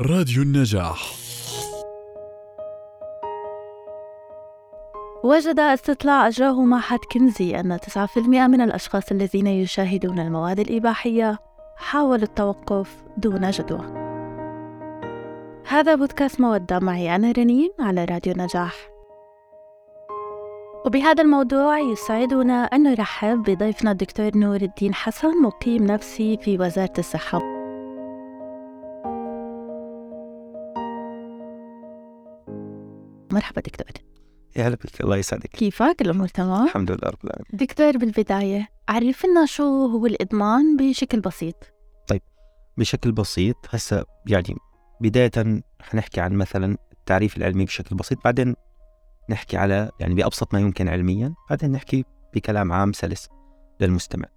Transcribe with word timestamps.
راديو 0.00 0.42
النجاح. 0.42 1.14
وجد 5.24 5.60
استطلاع 5.60 6.28
أجراه 6.28 6.64
معهد 6.64 6.98
كنزي 7.12 7.60
أن 7.60 7.78
9% 7.80 8.18
من 8.18 8.60
الأشخاص 8.60 9.12
الذين 9.12 9.46
يشاهدون 9.46 10.18
المواد 10.18 10.60
الإباحية 10.60 11.38
حاولوا 11.76 12.22
التوقف 12.22 13.04
دون 13.16 13.50
جدوى. 13.50 13.86
هذا 15.68 15.94
بودكاست 15.94 16.40
مودة 16.40 16.78
معي 16.78 17.16
أنا 17.16 17.32
رنين 17.32 17.70
على 17.80 18.04
راديو 18.04 18.34
نجاح 18.36 18.74
وبهذا 20.86 21.22
الموضوع 21.22 21.78
يسعدنا 21.78 22.64
أن 22.64 22.82
نرحب 22.82 23.42
بضيفنا 23.42 23.90
الدكتور 23.90 24.36
نور 24.36 24.56
الدين 24.56 24.94
حسن 24.94 25.42
مقيم 25.42 25.86
نفسي 25.86 26.36
في 26.36 26.58
وزارة 26.58 26.92
الصحة. 26.98 27.53
مرحبا 33.34 33.60
دكتور. 33.60 33.86
يا 34.56 34.68
هلا 34.68 34.76
بك 34.76 35.00
الله 35.00 35.16
يسعدك. 35.16 35.46
كيفك؟ 35.46 35.96
الأمور 36.00 36.28
تمام؟ 36.28 36.64
الحمد 36.64 36.90
لله 36.90 37.08
رب 37.08 37.24
العالمين. 37.24 37.46
دكتور 37.52 37.96
بالبداية 37.96 38.68
عرفنا 38.88 39.46
شو 39.46 39.86
هو 39.86 40.06
الإدمان 40.06 40.76
بشكل 40.76 41.20
بسيط؟ 41.20 41.74
بشكل 42.76 43.12
بسيط 43.12 43.56
هسه 43.70 44.04
يعني 44.26 44.56
بداية 45.00 45.62
حنحكي 45.80 46.20
عن 46.20 46.32
مثلا 46.32 46.76
التعريف 46.92 47.36
العلمي 47.36 47.64
بشكل 47.64 47.96
بسيط 47.96 48.24
بعدين 48.24 48.54
نحكي 49.30 49.56
على 49.56 49.90
يعني 50.00 50.14
بأبسط 50.14 50.54
ما 50.54 50.60
يمكن 50.60 50.88
علميا 50.88 51.34
بعدين 51.50 51.72
نحكي 51.72 52.04
بكلام 52.34 52.72
عام 52.72 52.92
سلس 52.92 53.28
للمستمع. 53.80 54.28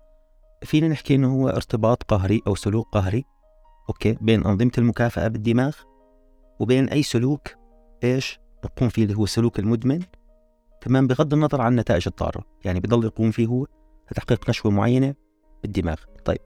فينا 0.63 0.87
نحكي 0.87 1.15
إنه 1.15 1.33
هو 1.33 1.49
ارتباط 1.49 2.03
قهري 2.03 2.41
أو 2.47 2.55
سلوك 2.55 2.87
قهري 2.91 3.23
أوكي؟ 3.89 4.17
بين 4.21 4.45
أنظمة 4.45 4.71
المكافأة 4.77 5.27
بالدماغ 5.27 5.75
وبين 6.59 6.89
أي 6.89 7.03
سلوك 7.03 7.47
إيش؟ 8.03 8.39
يقوم 8.65 8.89
فيه 8.89 9.03
اللي 9.03 9.15
هو 9.17 9.23
السلوك 9.23 9.59
المدمن 9.59 9.99
تمام 10.81 11.07
بغض 11.07 11.33
النظر 11.33 11.61
عن 11.61 11.71
النتائج 11.71 12.07
الضارة. 12.07 12.43
يعني 12.65 12.79
بضل 12.79 13.05
يقوم 13.05 13.31
فيه 13.31 13.47
هو 13.47 13.65
لتحقيق 14.11 14.49
نشوة 14.49 14.71
معينة 14.71 15.13
بالدماغ. 15.63 15.95
طيب. 16.25 16.41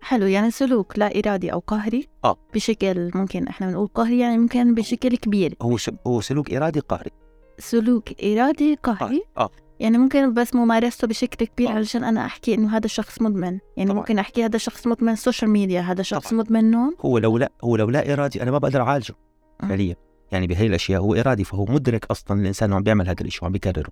حلو. 0.00 0.26
يعني 0.26 0.50
سلوك 0.50 0.98
لا 0.98 1.18
إرادي 1.18 1.52
أو 1.52 1.58
قهري 1.58 2.08
آه. 2.24 2.36
بشكل 2.54 3.10
ممكن 3.14 3.48
إحنا 3.48 3.66
بنقول 3.66 3.86
قهري 3.86 4.18
يعني 4.18 4.38
ممكن 4.38 4.74
بشكل 4.74 5.16
كبير. 5.16 5.54
هو 5.62 5.76
هو 6.06 6.20
سلوك 6.20 6.52
إرادي 6.52 6.80
قهري. 6.80 7.10
سلوك 7.58 8.24
إرادي 8.24 8.74
قهري؟ 8.82 9.22
آه. 9.38 9.50
يعني 9.80 9.98
ممكن 9.98 10.34
بس 10.34 10.54
ممارسته 10.54 11.06
بشكل 11.06 11.46
كبير 11.46 11.68
آه. 11.68 11.72
علشان 11.72 12.04
أنا 12.04 12.26
أحكي 12.26 12.54
إنه 12.54 12.76
هذا 12.76 12.84
الشخص 12.84 13.22
مدمن. 13.22 13.58
يعني 13.76 13.90
طبعاً. 13.90 14.00
ممكن 14.00 14.18
أحكي 14.18 14.44
هذا 14.44 14.56
الشخص 14.56 14.86
مدمن 14.86 15.16
سوشيال 15.16 15.50
ميديا 15.50 15.80
هذا 15.80 16.02
شخص 16.02 16.28
طبعاً. 16.30 16.42
مدمن 16.42 16.70
نوم؟ 16.70 16.96
هو 17.00 17.18
لو 17.18 17.38
لا 17.38 17.52
هو 17.64 17.76
لو 17.76 17.90
لا 17.90 18.12
إرادي 18.12 18.42
أنا 18.42 18.50
ما 18.50 18.58
بقدر 18.58 18.80
أعالجه 18.82 19.14
آه. 19.62 19.66
فعليا. 19.66 19.96
يعني 20.32 20.46
بهي 20.46 20.66
الأشياء 20.66 21.00
هو 21.00 21.14
إرادي 21.14 21.44
فهو 21.44 21.64
مدرك 21.64 22.04
أصلا 22.10 22.40
الإنسان 22.40 22.68
إنه 22.68 22.76
عم 22.76 22.82
بيعمل 22.82 23.08
هذا 23.08 23.22
الشيء 23.24 23.42
وعم 23.42 23.52
بيكرره 23.52 23.90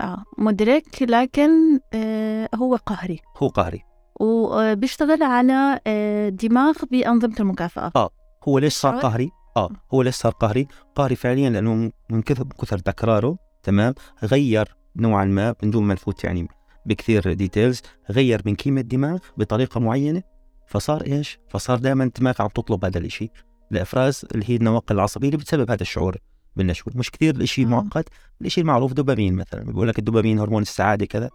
آه 0.00 0.24
مدرك 0.38 1.02
لكن 1.02 1.50
آه 1.94 2.48
هو 2.54 2.76
قهري 2.76 3.20
هو 3.36 3.48
قهري 3.48 3.82
وبيشتغل 4.20 5.22
على 5.22 5.80
آه 5.86 6.28
دماغ 6.28 6.74
بأنظمة 6.90 7.34
المكافأة 7.40 8.10
هو 8.48 8.58
ليش 8.58 8.74
صار؟ 8.74 8.96
قهري؟ 8.96 9.30
آه 9.56 9.70
هو 9.94 10.02
ليش 10.02 10.14
صار 10.14 10.32
قهري؟ 10.32 10.68
قهري 10.94 11.16
فعليا 11.16 11.50
لأنه 11.50 11.90
من 12.10 12.22
كثر 12.22 12.44
كثر 12.60 12.78
تكراره 12.78 13.36
تمام 13.62 13.94
غير 14.22 14.76
نوعا 14.96 15.24
ما 15.24 15.54
من 15.62 15.70
دون 15.70 15.84
ما 15.84 15.94
نفوت 15.94 16.24
يعني 16.24 16.48
بكثير 16.86 17.32
ديتيلز 17.32 17.82
غير 18.10 18.42
من 18.46 18.54
كيمة 18.54 18.80
الدماغ 18.80 19.18
بطريقة 19.36 19.80
معينة 19.80 20.22
فصار 20.66 21.02
إيش؟ 21.06 21.38
فصار 21.48 21.78
دائما 21.78 22.04
الدماغ 22.04 22.34
عم 22.42 22.48
تطلب 22.48 22.84
هذا 22.84 22.98
الإشي 22.98 23.30
لافراز 23.70 24.24
اللي 24.34 24.50
هي 24.50 24.56
النواقل 24.56 24.94
العصبية 24.94 25.28
اللي 25.28 25.38
بتسبب 25.38 25.70
هذا 25.70 25.82
الشعور 25.82 26.16
بالنشوة 26.56 26.92
مش 26.96 27.10
كثير 27.10 27.34
الإشي 27.34 27.62
آه. 27.62 27.66
معقد 27.66 28.04
الإشي 28.40 28.60
المعروف 28.60 28.92
دوبامين 28.92 29.34
مثلا. 29.34 29.64
بيقول 29.64 29.88
لك 29.88 29.98
الدوبامين 29.98 30.38
هرمون 30.38 30.62
السعادة 30.62 31.06
كذا. 31.06 31.30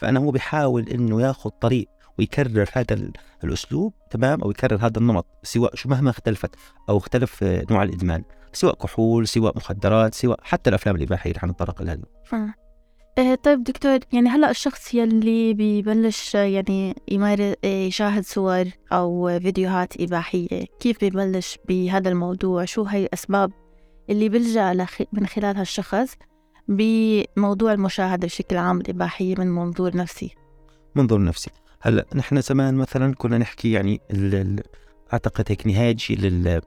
فأنا 0.00 0.20
هو 0.20 0.30
بيحاول 0.30 0.88
إنه 0.88 1.22
ياخذ 1.22 1.50
طريق 1.50 1.86
ويكرر 2.18 2.68
هذا 2.72 2.94
ال- 2.94 3.12
الأسلوب 3.44 3.94
تمام؟ 4.10 4.42
أو 4.42 4.50
يكرر 4.50 4.76
هذا 4.86 4.98
النمط 4.98 5.26
سواء 5.42 5.74
شو 5.76 5.88
مهما 5.88 6.10
اختلفت 6.10 6.54
أو 6.88 6.98
اختلف 6.98 7.42
نوع 7.42 7.82
الإدمان. 7.82 8.24
سواء 8.52 8.74
كحول 8.74 9.28
سواء 9.28 9.56
مخدرات 9.56 10.14
سواء 10.14 10.40
حتى 10.42 10.70
الأفلام 10.70 10.96
الاباحيه 10.96 11.30
اللي 11.30 11.40
حنتطرق 11.40 11.82
لها 11.82 11.98
آه، 13.18 13.34
طيب 13.34 13.64
دكتور 13.64 13.98
يعني 14.12 14.28
هلأ 14.28 14.50
الشخص 14.50 14.94
يلي 14.94 15.54
ببلش 15.54 16.34
يعني 16.34 16.94
يمارس 17.08 17.54
آه، 17.64 17.86
يشاهد 17.86 18.24
صور 18.24 18.64
أو 18.92 19.38
فيديوهات 19.40 20.00
إباحية 20.00 20.64
كيف 20.80 21.04
ببلش 21.04 21.58
بهذا 21.68 22.08
الموضوع؟ 22.08 22.64
شو 22.64 22.82
هي 22.82 23.02
الأسباب 23.04 23.52
اللي 24.10 24.28
لخ- 24.74 25.02
من 25.12 25.26
خلالها 25.26 25.62
الشخص 25.62 26.14
بموضوع 26.68 27.72
المشاهدة 27.72 28.26
بشكل 28.26 28.56
عام 28.56 28.80
الإباحية 28.80 29.34
من 29.38 29.46
منظور 29.46 29.96
نفسي؟ 29.96 30.34
منظور 30.94 31.24
نفسي. 31.24 31.50
هلأ 31.80 32.06
نحن 32.14 32.40
زمان 32.40 32.74
مثلا 32.74 33.14
كنا 33.14 33.38
نحكي 33.38 33.72
يعني 33.72 34.00
ال 34.10 34.34
ال 34.34 34.62
أعتقد 35.12 35.44
هيك 35.48 35.66
نهاية 35.66 35.92
جيل 35.92 36.26
ال- 36.26 36.60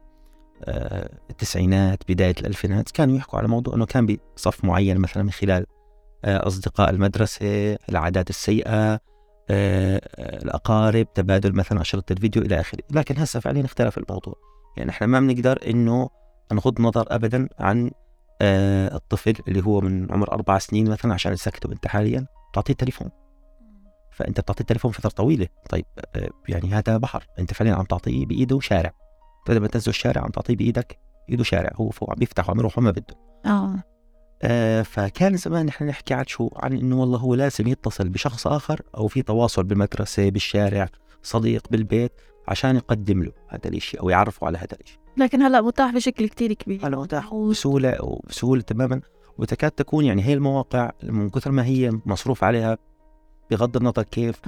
آه، 0.63 1.09
التسعينات 1.29 1.99
بداية 2.09 2.35
الألفينات 2.41 2.91
كانوا 2.91 3.17
يحكوا 3.17 3.39
على 3.39 3.47
موضوع 3.47 3.75
إنه 3.75 3.85
كان 3.85 4.17
بصف 4.35 4.65
معين 4.65 4.97
مثلا 4.97 5.23
من 5.23 5.31
خلال 5.31 5.65
آه، 6.25 6.47
أصدقاء 6.47 6.89
المدرسة 6.89 7.77
العادات 7.89 8.29
السيئة 8.29 8.93
آه، 8.93 8.99
آه، 9.49 10.01
الأقارب 10.43 11.13
تبادل 11.13 11.53
مثلا 11.53 11.81
اشرطه 11.81 12.13
الفيديو 12.13 12.41
إلى 12.41 12.59
آخره. 12.59 12.83
لكن 12.91 13.17
هسه 13.17 13.39
فعليا 13.39 13.65
اختلف 13.65 13.97
الموضوع. 13.97 14.35
يعني 14.77 14.89
إحنا 14.89 15.07
ما 15.07 15.19
بنقدر 15.19 15.59
إنه 15.67 16.09
نغض 16.53 16.81
نظر 16.81 17.05
ابدا 17.09 17.49
عن 17.59 17.91
الطفل 18.41 19.33
اللي 19.47 19.63
هو 19.65 19.81
من 19.81 20.11
عمر 20.11 20.31
أربع 20.31 20.57
سنين 20.57 20.89
مثلا 20.89 21.13
عشان 21.13 21.35
تسكته 21.35 21.71
أنت 21.71 21.87
حاليا. 21.87 22.27
تعطيه 22.53 22.73
تليفون 22.73 23.09
فأنت 24.11 24.39
بتعطيه 24.39 24.61
التليفون 24.61 24.91
فترة 24.91 25.09
طويلة. 25.09 25.47
طيب 25.69 25.85
يعني 26.49 26.73
هذا 26.73 26.97
بحر. 26.97 27.27
أنت 27.39 27.53
فعليا 27.53 27.73
عم 27.73 27.83
تعطيه 27.85 28.25
بإيده 28.25 28.59
شارع. 28.59 28.91
انت 29.39 29.57
لما 29.57 29.67
تنزل 29.67 29.89
الشارع 29.89 30.21
عم 30.23 30.29
تعطيه 30.29 30.55
بإيدك 30.55 30.99
إيده 31.29 31.43
شارع. 31.43 31.71
هو 31.75 31.89
فوق 31.89 32.09
عم 32.09 32.15
بيفتح 32.15 32.49
وعم 32.49 32.59
يروح 32.59 32.77
وما 32.77 32.91
بده. 32.91 33.15
آه. 33.45 33.83
آه 34.41 34.81
فكان 34.81 35.37
زمان 35.37 35.65
نحن 35.65 35.85
نحكي 35.85 36.13
عن 36.13 36.25
شو؟ 36.27 36.49
عن 36.55 36.73
إنه 36.73 36.99
والله 36.99 37.17
هو 37.17 37.35
لازم 37.35 37.67
يتصل 37.67 38.09
بشخص 38.09 38.47
آخر 38.47 38.81
أو 38.97 39.07
في 39.07 39.21
تواصل 39.21 39.63
بالمدرسة 39.63 40.29
بالشارع 40.29 40.89
صديق 41.23 41.67
بالبيت 41.71 42.11
عشان 42.47 42.75
يقدم 42.75 43.23
له 43.23 43.31
هذا 43.47 43.69
الشيء 43.69 44.01
أو 44.01 44.09
يعرفه 44.09 44.47
على 44.47 44.57
هذا 44.57 44.77
الشيء 44.81 44.99
لكن 45.17 45.41
هلا 45.41 45.61
متاح 45.61 45.93
بشكل 45.93 46.27
كتير 46.27 46.53
كبير. 46.53 46.87
هلا 46.87 46.97
متاح 46.97 47.35
بسهولة 47.35 47.97
وبسهوله 48.03 48.61
تماما. 48.61 49.01
وتكاد 49.37 49.71
تكون 49.71 50.05
يعني 50.05 50.23
هي 50.23 50.33
المواقع 50.33 50.91
من 51.03 51.29
كثر 51.29 51.51
ما 51.51 51.65
هي 51.65 51.99
مصروف 52.05 52.43
عليها 52.43 52.77
بغض 53.51 53.77
النظر 53.77 54.03
كيف. 54.03 54.41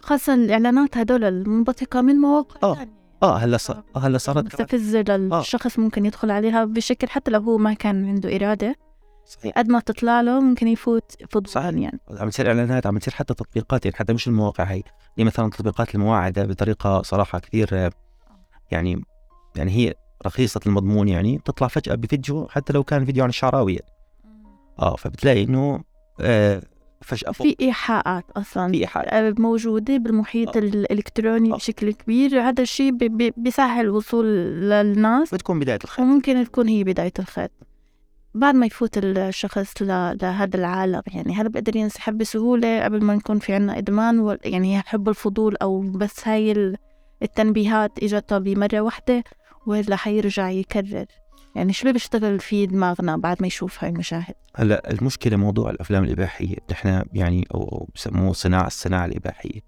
خاصة 0.00 0.34
الإعلانات 0.34 0.96
هدول 0.96 1.24
المنبثقة 1.24 2.00
من 2.00 2.14
مواقع 2.14 2.60
آه. 2.62 2.74
تانية. 2.74 2.96
آه 3.22 3.36
هلا 3.36 3.56
صار 3.56 3.82
آه 3.96 3.98
هلا 3.98 4.18
صارت 4.18 4.44
مستفزة 4.44 5.00
للشخص 5.00 5.78
ممكن 5.78 6.06
يدخل 6.06 6.30
عليها 6.30 6.64
بشكل 6.64 7.08
حتى 7.08 7.30
لو 7.30 7.40
هو 7.40 7.58
ما 7.58 7.74
كان 7.74 8.08
عنده 8.08 8.36
إرادة. 8.36 8.76
صحيح 9.26 9.54
قد 9.58 9.68
ما 9.68 9.80
تطلع 9.80 10.20
له 10.20 10.40
ممكن 10.40 10.68
يفوت 10.68 11.12
فضول 11.30 11.48
صحيح. 11.48 11.74
يعني 11.74 12.00
عم 12.10 12.28
تصير 12.28 12.48
إعلانات 12.48 12.86
عم 12.86 12.98
تصير 12.98 13.14
حتى 13.14 13.34
تطبيقات 13.34 13.84
يعني 13.84 13.96
حتى 13.96 14.12
مش 14.12 14.28
المواقع 14.28 14.64
هي 14.64 14.82
هي 15.18 15.24
مثلا 15.24 15.50
تطبيقات 15.50 15.94
المواعدة 15.94 16.44
بطريقة 16.46 17.02
صراحة 17.02 17.38
كثير 17.38 17.90
يعني 18.70 19.04
يعني 19.56 19.70
هي 19.72 19.94
رخيصة 20.26 20.60
المضمون 20.66 21.08
يعني 21.08 21.38
بتطلع 21.38 21.68
فجأة 21.68 21.94
بفيديو 21.94 22.48
حتى 22.50 22.72
لو 22.72 22.84
كان 22.84 23.04
فيديو 23.04 23.22
عن 23.22 23.28
الشعراوي 23.28 23.74
يعني. 23.74 23.92
آه 24.78 24.96
فبتلاقي 24.96 25.44
إنه 25.44 25.84
آه 26.20 26.62
فجأة 27.02 27.32
فوق 27.32 27.46
في 27.46 27.56
إيحاءات 27.60 28.24
أصلا 28.36 28.70
في 28.72 28.78
إيحاءات. 28.80 29.08
آه، 29.12 29.34
موجودة 29.42 29.96
بالمحيط 29.96 30.56
آه. 30.56 30.60
الإلكتروني 30.60 31.52
آه. 31.52 31.56
بشكل 31.56 31.92
كبير 31.92 32.40
هذا 32.40 32.62
الشيء 32.62 32.90
بي- 32.92 33.08
بي- 33.08 33.32
بيسهل 33.36 33.84
الوصول 33.84 34.26
للناس 34.26 35.34
بتكون 35.34 35.58
بداية 35.60 35.78
الخير 35.84 36.04
وممكن 36.04 36.44
تكون 36.44 36.68
هي 36.68 36.84
بداية 36.84 37.12
الخيط 37.18 37.50
بعد 38.36 38.54
ما 38.54 38.66
يفوت 38.66 38.98
الشخص 38.98 39.82
لهذا 39.82 40.56
العالم 40.56 41.02
يعني 41.06 41.34
هل 41.34 41.48
بقدر 41.48 41.76
ينسحب 41.76 42.18
بسهولة 42.18 42.84
قبل 42.84 43.04
ما 43.04 43.14
يكون 43.14 43.38
في 43.38 43.54
عنا 43.54 43.78
إدمان 43.78 44.38
يعني 44.44 44.80
حب 44.80 45.08
الفضول 45.08 45.56
أو 45.62 45.80
بس 45.80 46.28
هاي 46.28 46.52
ال- 46.52 46.76
التنبيهات 47.22 48.02
إجتها 48.02 48.38
بمرة 48.38 48.80
واحدة 48.80 49.24
ولا 49.66 49.96
حيرجع 49.96 50.50
يكرر؟ 50.50 51.06
يعني 51.54 51.72
شو 51.72 51.82
اللي 51.82 51.92
بيشتغل 51.92 52.40
في 52.40 52.66
دماغنا 52.66 53.16
بعد 53.16 53.36
ما 53.40 53.46
يشوف 53.46 53.84
هاي 53.84 53.90
المشاهد؟ 53.90 54.34
هلأ 54.56 54.90
المشكلة 54.90 55.36
موضوع 55.36 55.70
الأفلام 55.70 56.04
الإباحية 56.04 56.56
نحن 56.70 57.02
يعني 57.12 57.46
أو 57.54 57.88
بسموه 57.94 58.32
صناعه 58.32 58.66
الصناعة 58.66 59.06
الإباحية. 59.06 59.60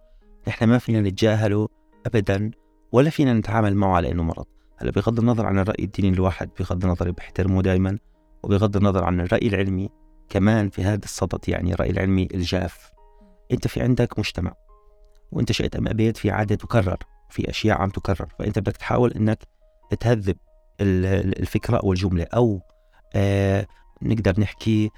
نحن 0.48 0.64
ما 0.64 0.78
فينا 0.78 1.00
نتجاهله 1.00 1.68
ابدا 2.06 2.50
ولا 2.92 3.10
فينا 3.10 3.32
نتعامل 3.32 3.74
معه 3.74 3.96
على 3.96 4.12
إنه 4.12 4.22
مرض. 4.22 4.46
هلأ 4.78 4.90
بغض 4.90 5.18
النظر 5.18 5.46
عن 5.46 5.58
الرأي 5.58 5.84
الديني 5.84 6.08
الواحد 6.08 6.50
بغض 6.60 6.84
النظر 6.84 7.10
بحترمه 7.10 7.62
دائما 7.62 7.98
وبغض 8.42 8.76
النظر 8.76 9.04
عن 9.04 9.20
الرأي 9.20 9.48
العلمي 9.48 9.88
كمان 10.28 10.70
في 10.70 10.84
هذا 10.84 11.04
الصدد 11.04 11.48
يعني 11.48 11.72
الرأي 11.72 11.90
العلمي 11.90 12.28
الجاف 12.34 12.92
أنت 13.52 13.68
في 13.68 13.80
عندك 13.80 14.18
مجتمع 14.18 14.52
وأنت 15.32 15.52
شئت 15.52 15.76
أم 15.76 15.88
أبيت 15.88 16.16
في 16.16 16.30
عادة 16.30 16.54
تكرر 16.54 16.98
في 17.30 17.50
أشياء 17.50 17.78
عم 17.78 17.90
تكرر 17.90 18.28
فأنت 18.38 18.58
بدك 18.58 18.76
تحاول 18.76 19.12
إنك 19.12 19.38
تهذب 20.00 20.36
الفكرة 20.80 21.76
أو 21.76 21.92
الجملة 21.92 22.26
أو 22.34 22.60
آه 23.14 23.66
نقدر 24.02 24.40
نحكي 24.40 24.90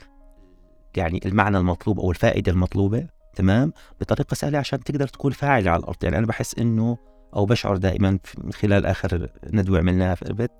يعني 0.97 1.21
المعنى 1.27 1.59
المطلوب 1.59 2.01
أو 2.01 2.11
الفائدة 2.11 2.53
المطلوبة 2.53 3.07
تمام؟ 3.35 3.73
بطريقة 4.01 4.35
سهلة 4.35 4.59
عشان 4.59 4.85
تقدر 4.85 5.09
تكون 5.09 5.33
فاعل 5.33 5.69
على 5.69 5.81
الأرض. 5.81 6.05
يعني 6.05 6.19
أنا 6.19 6.27
بحس 6.27 6.59
إنه 6.59 6.99
أو 7.37 7.47
بشعر 7.47 7.77
دائما 7.77 8.19
من 8.39 8.53
خلال 8.53 8.87
آخر 8.87 9.31
ندوة 9.53 9.79
عملناها 9.79 10.15
في 10.15 10.23
البيت 10.23 10.51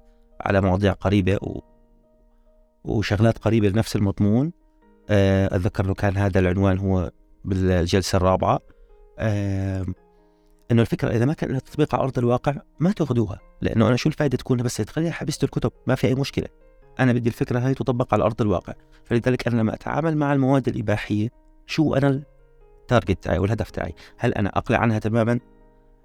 على 0.41 0.61
مواضيع 0.61 0.93
قريبة 0.93 1.35
و... 1.35 1.70
وشغلات 2.85 3.39
قريبة 3.39 3.69
لنفس 3.69 3.97
المضمون. 3.97 4.53
آه، 5.11 5.47
أتذكر 5.47 5.85
إنه 5.85 5.95
كان 5.95 6.17
هذا 6.17 6.41
العنوان 6.41 6.79
هو 6.79 7.11
بالجلسة 7.45 8.17
الرابعة. 8.17 8.61
آه، 9.19 9.87
إنه 10.71 10.83
الفكرة 10.83 11.11
إذا 11.11 11.25
ما 11.25 11.33
كان 11.33 11.51
لها 11.51 11.59
تطبيق 11.59 11.95
على 11.95 12.05
أرض 12.05 12.19
الواقع 12.19 12.55
ما 12.81 12.93
تأخذوها 12.93 13.41
لأنه 13.61 13.89
أنا 13.89 13.97
شو 13.97 14.09
الفائده 14.09 14.37
تكون؟ 14.37 14.63
بس 14.63 14.77
تخليها 14.77 15.13
حبست 15.13 15.45
الكتب 15.45 15.73
ما 15.87 15.95
في 15.95 16.07
أي 16.07 16.15
مشكلة. 16.15 16.47
أنا 17.01 17.13
بدي 17.13 17.29
الفكرة 17.29 17.59
هاي 17.59 17.75
تطبق 17.75 18.15
على 18.15 18.25
أرض 18.25 18.43
الواقع. 18.43 18.75
فلذلك 19.05 19.49
أنا 19.49 19.61
لما 19.61 19.75
أتعامل 19.75 20.17
مع 20.17 20.33
المواد 20.33 20.69
الإباحية 20.69 21.29
شو 21.67 21.95
أنا 21.95 22.23
ال 22.81 22.87
target 22.87 23.25
تاعي 23.25 23.39
والهدف 23.39 23.71
تاعي؟ 23.71 23.95
هل 24.19 24.35
أنا 24.35 24.49
أقلع 24.49 24.79
عنها 24.79 24.99
تماما؟ 24.99 25.41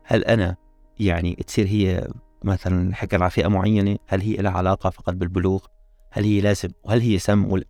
هل 0.04 0.24
أنا 0.24 0.56
يعني 1.00 1.36
تصير 1.36 1.68
هي 1.68 2.08
مثلا 2.44 2.96
حكر 2.96 3.22
على 3.22 3.32
فئه 3.32 3.48
معينة؟ 3.48 3.98
هل 4.08 4.22
هي 4.22 4.36
لها 4.36 4.52
علاقة 4.52 4.90
فقط 4.90 5.14
بالبلوغ؟ 5.14 5.66
هل 6.16 6.24
هي 6.24 6.42
لازم 6.42 6.70
وهل 6.84 7.02
هي 7.02 7.20
سم 7.20 7.52
ولا 7.52 7.66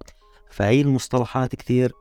فهي 0.52 0.82
المصطلحات 0.82 1.56
كثير 1.56 1.92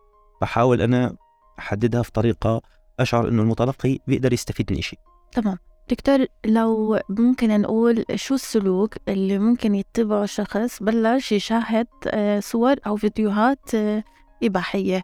بحاول 0.42 0.82
أنا 0.82 1.16
أحددها 1.58 2.02
في 2.02 2.12
طريقة 2.12 2.62
أشعر 3.00 3.28
إنه 3.28 3.42
المتلقي 3.42 3.98
بيقدر 4.06 4.32
يستفيد 4.32 4.72
من 4.72 4.80
شيء. 4.80 4.98
تمام. 5.32 5.58
دكتور 5.90 6.26
لو 6.46 7.00
ممكن 7.08 7.60
نقول 7.60 8.04
شو 8.14 8.34
السلوك 8.34 8.94
اللي 9.08 9.38
ممكن 9.38 9.74
يتبعه 9.74 10.26
شخص 10.26 10.82
بلش 10.82 11.32
يشاهد 11.32 11.86
آه، 12.06 12.40
صور 12.40 12.76
أو 12.86 12.96
فيديوهات 12.96 13.74
آه، 13.74 14.04
إباحية. 14.42 15.02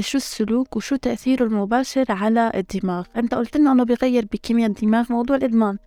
شو 0.00 0.18
السلوك 0.18 0.76
وشو 0.76 0.96
تأثيره 0.96 1.44
المباشر 1.44 2.04
على 2.08 2.52
الدماغ؟ 2.54 3.04
أنت 3.16 3.34
قلت 3.34 3.56
لنا 3.56 3.72
أنه 3.72 3.84
بيغير 3.84 4.24
بكيمياء 4.32 4.70
الدماغ 4.70 5.12
موضوع 5.12 5.36
الإدمان 5.36 5.78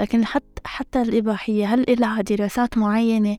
لكن 0.00 0.24
حتى 0.24 0.62
حتى 0.64 1.02
الإباحية 1.02 1.74
هل 1.74 1.84
لها 2.00 2.20
دراسات 2.20 2.78
معينة 2.78 3.36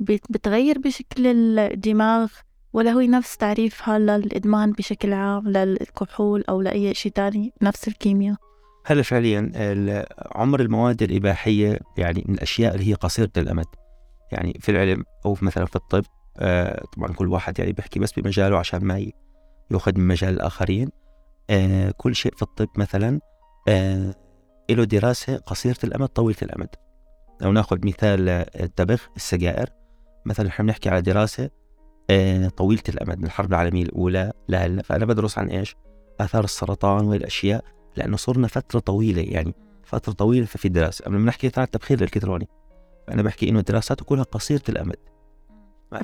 بتغير 0.00 0.78
بشكل 0.78 1.26
الدماغ 1.58 2.32
ولا 2.72 2.90
هو 2.90 3.00
نفس 3.00 3.36
تعريفها 3.36 3.98
للإدمان 3.98 4.72
بشكل 4.72 5.12
عام 5.12 5.48
للكحول 5.48 6.44
أو 6.48 6.60
لأي 6.60 6.94
شيء 6.94 7.12
تاني 7.12 7.52
نفس 7.62 7.88
الكيمياء؟ 7.88 8.36
هلا 8.86 9.02
فعليا 9.02 9.52
عمر 10.34 10.60
المواد 10.60 11.02
الإباحية 11.02 11.80
يعني 11.98 12.24
من 12.28 12.34
الأشياء 12.34 12.74
اللي 12.74 12.88
هي 12.88 12.94
قصيرة 12.94 13.30
الأمد. 13.36 13.66
يعني 14.32 14.58
في 14.60 14.68
العلم 14.68 15.04
أو 15.26 15.36
مثلا 15.42 15.66
في 15.66 15.76
الطب 15.76 16.04
آه 16.38 16.84
طبعا 16.96 17.12
كل 17.12 17.28
واحد 17.28 17.58
يعني 17.58 17.72
بيحكي 17.72 17.98
بس 17.98 18.12
بمجاله 18.12 18.58
عشان 18.58 18.84
ما 18.84 19.06
يأخذ 19.70 19.98
من 19.98 20.06
مجال 20.06 20.34
الآخرين. 20.34 20.88
آه 21.50 21.90
كل 21.90 22.14
شيء 22.14 22.34
في 22.36 22.42
الطب 22.42 22.68
مثلا 22.76 23.20
آه 23.68 24.14
له 24.70 24.84
دراسة 24.84 25.36
قصيرة 25.36 25.78
الأمد 25.84 26.08
طويلة 26.08 26.38
الأمد. 26.42 26.68
لو 27.40 27.52
ناخذ 27.52 27.86
مثال 27.86 28.28
التبغ 28.60 29.00
السجائر. 29.16 29.70
مثلا 30.26 30.48
إحنا 30.48 30.64
بنحكي 30.64 30.88
على 30.88 31.02
دراسة 31.02 31.50
آه 32.10 32.48
طويلة 32.48 32.82
الأمد 32.88 33.18
من 33.18 33.24
الحرب 33.24 33.50
العالمية 33.50 33.82
الأولى 33.82 34.32
لهلا 34.48 34.82
فأنا 34.82 35.04
بدرس 35.04 35.38
عن 35.38 35.48
إيش؟ 35.48 35.76
آثار 36.20 36.44
السرطان 36.44 37.06
والأشياء 37.06 37.64
لأنه 37.96 38.16
صرنا 38.16 38.48
فترة 38.48 38.78
طويلة 38.78 39.22
يعني 39.22 39.54
فترة 39.84 40.12
طويلة 40.12 40.46
ففي 40.46 40.68
دراسة 40.68 41.08
لما 41.08 41.18
بنحكي 41.18 41.50
عن 41.56 41.64
التبخير 41.64 41.98
الإلكتروني 41.98 42.48
فأنا 43.06 43.22
بحكي 43.22 43.48
إنه 43.48 43.58
الدراسات 43.58 44.00
كلها 44.00 44.22
قصيرة 44.22 44.62
الأمد. 44.68 44.96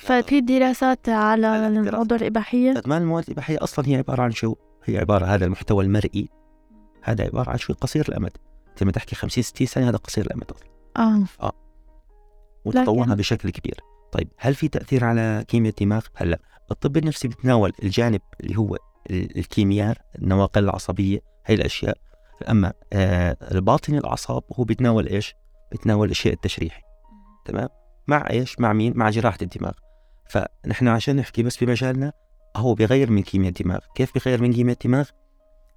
ففي 0.00 0.40
دراسات 0.40 1.08
على 1.08 1.66
الموضوع 1.66 2.19
الإباحية؟ 2.19 2.78
إدمان 2.78 3.02
المواد 3.02 3.24
الإباحية 3.24 3.58
أصلا 3.60 3.88
هي 3.88 3.96
عبارة 3.96 4.22
عن 4.22 4.30
شو؟ 4.30 4.54
هي 4.84 4.98
عبارة 4.98 5.26
هذا 5.26 5.44
المحتوى 5.44 5.84
المرئي. 5.84 6.28
هذا 7.02 7.24
عبارة 7.24 7.50
عن 7.50 7.58
شيء 7.58 7.76
قصير 7.76 8.08
الأمد. 8.08 8.30
لما 8.82 8.92
تحكي 8.92 9.16
50 9.16 9.42
60 9.42 9.66
سنة 9.66 9.88
هذا 9.88 9.96
قصير 9.96 10.26
الأمد 10.26 10.50
أصلا. 10.50 10.69
آه. 10.96 11.24
آه. 11.46 11.52
وتطورها 12.64 13.14
بشكل 13.14 13.50
كبير. 13.50 13.80
طيب 14.12 14.29
هل 14.37 14.55
في 14.55 14.69
تأثير 14.69 15.05
على 15.05 15.44
كيمياء 15.49 15.75
الدماغ؟ 15.81 16.06
هلا 16.14 16.38
الطب 16.70 16.97
النفسي 16.97 17.29
بيتناول 17.29 17.73
الجانب 17.82 18.20
اللي 18.41 18.59
هو 18.59 18.76
الكيمياء 19.11 19.97
النواقل 20.19 20.64
العصبية 20.64 21.20
هي 21.47 21.55
الأشياء 21.55 21.99
أما 22.50 22.73
آه 22.93 23.37
الباطن 23.53 23.94
الأعصاب 23.94 24.43
هو 24.53 24.64
بيتناول 24.64 25.09
إيش؟ 25.09 25.35
بيتناول 25.73 26.11
الشيء 26.11 26.32
التشريحي 26.32 26.82
تمام؟ 27.44 27.69
مع 28.06 28.31
إيش؟ 28.31 28.61
مع 28.61 28.73
مين؟ 28.73 28.93
مع 28.97 29.11
جراحة 29.11 29.38
الدماغ 29.43 29.73
فنحن 30.29 30.88
عشان 30.88 31.17
نحكي 31.17 31.43
بس 31.43 31.65
بمجالنا 31.65 32.12
هو 32.56 32.75
بيغير 32.75 33.11
من 33.11 33.23
كيمياء 33.23 33.49
الدماغ 33.49 33.79
كيف 33.94 34.15
بيغير 34.15 34.43
من 34.43 34.53
كيمياء 34.53 34.76
الدماغ؟ 34.85 35.08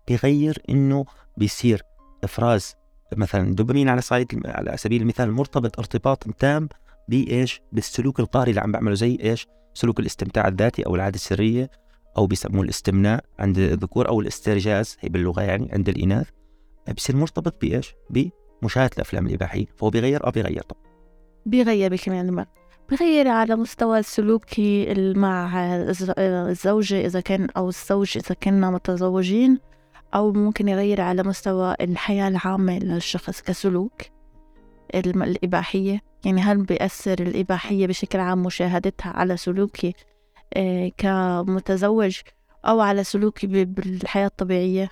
بيغير 0.08 0.62
إنه 0.70 1.06
بيصير 1.38 1.81
إفراز 2.24 2.76
مثلا 3.14 3.56
دوبامين 3.56 3.90
على 3.90 4.02
صعيد 4.02 4.42
على 4.46 4.78
سبيل 4.78 5.02
المثال 5.02 5.31
مرتبط 5.31 5.80
ارتباط 5.80 6.24
تام 6.24 6.70
بايش؟ 7.07 7.62
بالسلوك 7.72 8.19
القهري 8.19 8.50
اللي 8.50 8.62
عم 8.62 8.72
بعمله 8.72 8.96
زي 8.96 9.18
إيش؟ 9.24 9.48
سلوك 9.74 10.00
الاستمتاع 10.00 10.48
الذاتي 10.48 10.86
أو 10.86 10.96
العادة 10.96 11.16
السرية 11.16 11.69
أو 12.18 12.28
بيسموه 12.28 12.63
الاستمناء 12.63 13.24
عند 13.40 13.57
الذكور 13.57 14.10
أو 14.10 14.22
الاسترجاز 14.22 14.98
هي 15.00 15.10
باللغة 15.10 15.42
يعني 15.42 15.69
عند 15.74 15.90
الإناث 15.90 16.28
بصير 16.98 17.16
مرتبط 17.16 17.62
بايش؟ 17.62 17.94
بمشاهدة 18.10 18.92
الأفلام 18.96 19.28
الاباحيه 19.28 19.66
فهو 19.78 19.90
بيغير 19.90 20.25
أو 20.25 20.31
بيغير 20.31 20.62
طب 20.62 20.75
بيغير 21.46 21.92
بكمان 21.92 22.31
ما 22.31 22.46
بغير 22.92 23.28
على 23.28 23.56
مستوى 23.56 24.00
السلوكي 24.00 24.94
مع 25.13 25.52
الزوجة 26.18 27.06
إذا 27.06 27.19
كان 27.19 27.48
أو 27.57 27.69
الزوج 27.69 28.18
إذا 28.18 28.36
كنا 28.44 28.72
متزوجين 28.72 29.60
أو 30.13 30.31
ممكن 30.31 30.68
يغير 30.68 31.02
على 31.02 31.24
مستوى 31.24 31.75
الحياة 31.81 32.28
العامة 32.28 32.80
للشخص 32.80 33.42
كسلوك 33.42 34.02
الإباحية 34.96 36.02
يعني 36.25 36.42
هل 36.42 36.63
بيأثر 36.63 37.13
الإباحية 37.19 37.88
بشكل 37.88 38.19
عام 38.19 38.44
مشاهدتها 38.44 39.10
على 39.10 39.38
سلوكي 39.38 39.94
آه، 40.54 40.92
كمتزوج 40.98 42.19
أو 42.66 42.81
على 42.81 43.04
سلوكي 43.04 43.66
بالحياة 43.66 44.25
الطبيعية؟ 44.25 44.89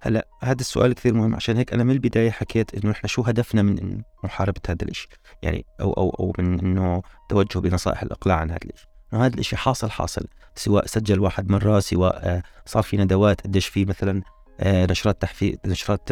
هلا 0.00 0.28
هذا 0.42 0.60
السؤال 0.60 0.92
كثير 0.92 1.14
مهم. 1.14 1.34
عشان 1.34 1.56
هيك 1.56 1.72
أنا 1.72 1.84
من 1.84 1.90
البداية 1.90 2.30
حكيت 2.30 2.74
إنه 2.74 2.92
إحنا 2.92 3.08
شو 3.08 3.22
هدفنا 3.22 3.62
من 3.62 4.02
محاربة 4.24 4.60
هذا 4.68 4.84
الشيء 4.88 5.08
يعني 5.42 5.66
أو 5.80 5.92
أو 5.92 6.10
أو 6.10 6.32
من 6.38 6.60
إنه 6.60 7.02
توجه 7.28 7.58
بنصائح 7.58 8.02
الإقلاع 8.02 8.36
عن 8.36 8.50
هذا 8.50 8.58
الشيء 8.74 8.88
إنه 9.12 9.26
هذا 9.26 9.38
الشيء 9.38 9.58
حاصل 9.58 9.90
حاصل. 9.90 10.26
سواء 10.54 10.86
سجل 10.86 11.20
واحد 11.20 11.50
مرة 11.50 11.80
سواء 11.80 12.20
آه، 12.22 12.42
صار 12.66 12.82
في 12.82 12.96
ندوات 12.96 13.40
قديش 13.40 13.66
في 13.66 13.84
مثلا 13.84 14.22
آه، 14.60 14.86
نشرات 14.86 15.22
تحفيز 15.22 15.56
نشرات 15.66 16.08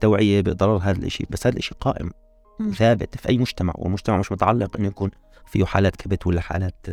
توعية 0.00 0.40
بضرر 0.40 0.76
هذا 0.76 1.06
الشيء 1.06 1.26
بس 1.30 1.46
هذا 1.46 1.56
الشيء 1.56 1.78
قائم. 1.80 2.10
ثابت 2.74 3.18
في 3.18 3.28
أي 3.28 3.38
مجتمع 3.38 3.74
والمجتمع 3.76 4.18
مش 4.18 4.32
متعلق 4.32 4.76
إنه 4.76 4.88
يكون 4.88 5.10
فيه 5.46 5.64
حالات 5.64 5.96
كبت 5.96 6.26
ولا 6.26 6.40
حالات 6.40 6.86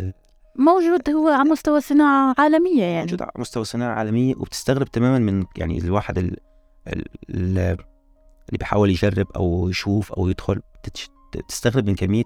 موجود 0.55 1.09
هو 1.09 1.27
على 1.27 1.49
مستوى 1.49 1.81
صناعة 1.81 2.35
عالمية 2.37 2.83
يعني. 2.83 3.01
موجود 3.05 3.21
على 3.21 3.31
مستوى 3.37 3.63
صناعة 3.63 3.95
عالمية 3.95 4.35
وبتستغرب 4.35 4.87
تماما 4.87 5.19
من 5.19 5.45
يعني 5.57 5.77
الواحد 5.77 6.17
ال... 6.17 6.37
ال... 6.87 7.05
اللي 7.29 7.77
بيحاول 8.59 8.89
يجرب 8.89 9.27
أو 9.35 9.69
يشوف 9.69 10.13
أو 10.13 10.27
يدخل 10.27 10.61
تستغرب 11.47 11.87
من 11.87 11.95
كمية 11.95 12.23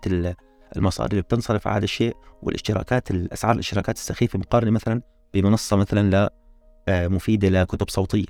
المصاري 0.75 1.11
اللي 1.11 1.21
بتنصرف 1.21 1.67
على 1.67 1.77
هذا 1.77 1.83
الشيء 1.83 2.15
والاشتراكات 2.41 3.11
الأسعار 3.11 3.53
الاشتراكات 3.53 3.95
السخيفة 3.95 4.39
مقارنة 4.39 4.71
مثلا 4.71 5.01
بمنصة 5.33 5.77
مثلا 5.77 6.09
لا 6.09 6.33
آه، 6.87 7.07
مفيدة 7.07 7.49
لكتب 7.49 7.89
صوتية. 7.89 8.25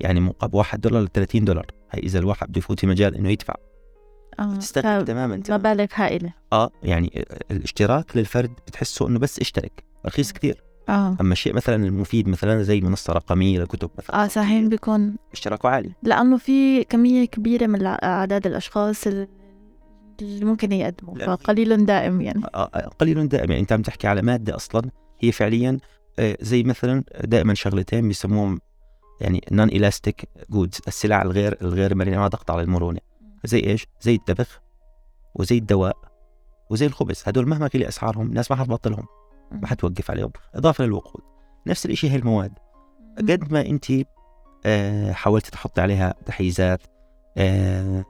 يعني 0.00 0.20
مقابل 0.20 0.56
1 0.56 0.80
دولار 0.80 1.02
ل 1.02 1.08
30 1.08 1.44
دولار. 1.44 1.66
هي 1.90 2.00
إذا 2.00 2.18
الواحد 2.18 2.48
بده 2.48 2.58
يفوت 2.58 2.80
في 2.80 2.86
مجال 2.86 3.14
إنه 3.14 3.30
يدفع. 3.30 3.54
آه. 4.40 4.56
تستغرب 4.56 5.04
تماما 5.04 5.42
مبالغ 5.50 5.86
هائلة. 5.94 6.32
آه 6.52 6.70
يعني 6.82 7.24
الاشتراك 7.50 8.16
للفرد 8.16 8.50
بتحسه 8.66 9.08
إنه 9.08 9.18
بس 9.18 9.38
اشترك 9.38 9.84
رخيص 10.06 10.32
كثير 10.32 10.62
آه. 10.88 11.16
أما 11.20 11.32
الشيء 11.32 11.54
مثلا 11.54 11.86
المفيد 11.86 12.28
مثلا 12.28 12.62
زي 12.62 12.80
منصة 12.80 13.12
رقمية 13.12 13.60
لكتب 13.60 13.90
مثلا. 13.98 14.24
آه 14.24 14.26
صحيح 14.26 14.66
بيكون. 14.66 15.16
اشتراكه 15.32 15.68
عالي. 15.68 15.92
لأنه 16.02 16.36
في 16.36 16.84
كمية 16.84 17.24
كبيرة 17.24 17.66
من 17.66 17.86
أعداد 17.86 18.46
الأشخاص 18.46 19.06
اللي 19.06 19.28
ممكن 20.22 20.72
يقدموا 20.72 21.18
فقليل 21.18 21.86
دائم 21.86 22.20
يعني. 22.20 22.42
آه, 22.54 22.70
آه، 22.74 22.88
قليل 22.98 23.28
دائم. 23.28 23.50
يعني 23.50 23.62
أنت 23.62 23.72
عم 23.72 23.82
تحكي 23.82 24.06
على 24.06 24.22
مادة 24.22 24.56
أصلا 24.56 24.82
هي 25.20 25.32
فعليا 25.32 25.78
آه، 26.18 26.36
زي 26.40 26.62
مثلا 26.62 27.04
دائما 27.24 27.54
شغلتين 27.54 28.08
بيسموهم 28.08 28.60
يعني 29.20 29.44
نون 29.52 29.68
الاستيك 29.68 30.28
جودز 30.50 30.80
السلع 30.88 31.22
الغير 31.22 31.58
الغير 31.62 31.94
مرنة 31.94 32.18
ما 32.18 32.28
تقطع 32.28 32.54
على 32.54 32.62
المرونة. 32.62 33.00
زي 33.44 33.58
إيش؟ 33.58 33.86
زي 34.00 34.14
الدبغ 34.14 34.46
وزي 35.34 35.58
الدواء 35.58 35.96
وزي 36.70 36.86
الخبز. 36.86 37.22
هدول 37.26 37.48
مهما 37.48 37.68
كل 37.68 37.82
أسعارهم 37.82 38.26
الناس 38.26 38.50
ما 38.50 38.56
حتبطلهم 38.56 39.06
ما 39.52 39.66
حتوقف 39.66 40.10
عليهم. 40.10 40.30
إضافة 40.54 40.84
للوقود. 40.84 41.22
نفس 41.66 41.86
الشيء 41.86 42.10
هي 42.10 42.16
المواد. 42.16 42.52
قد 43.18 43.52
ما 43.52 43.60
أنت 43.60 43.86
آه 44.66 45.12
حاولت 45.12 45.46
تحط 45.46 45.78
عليها 45.78 46.14
تحيزات 46.26 46.82
آه 47.36 48.04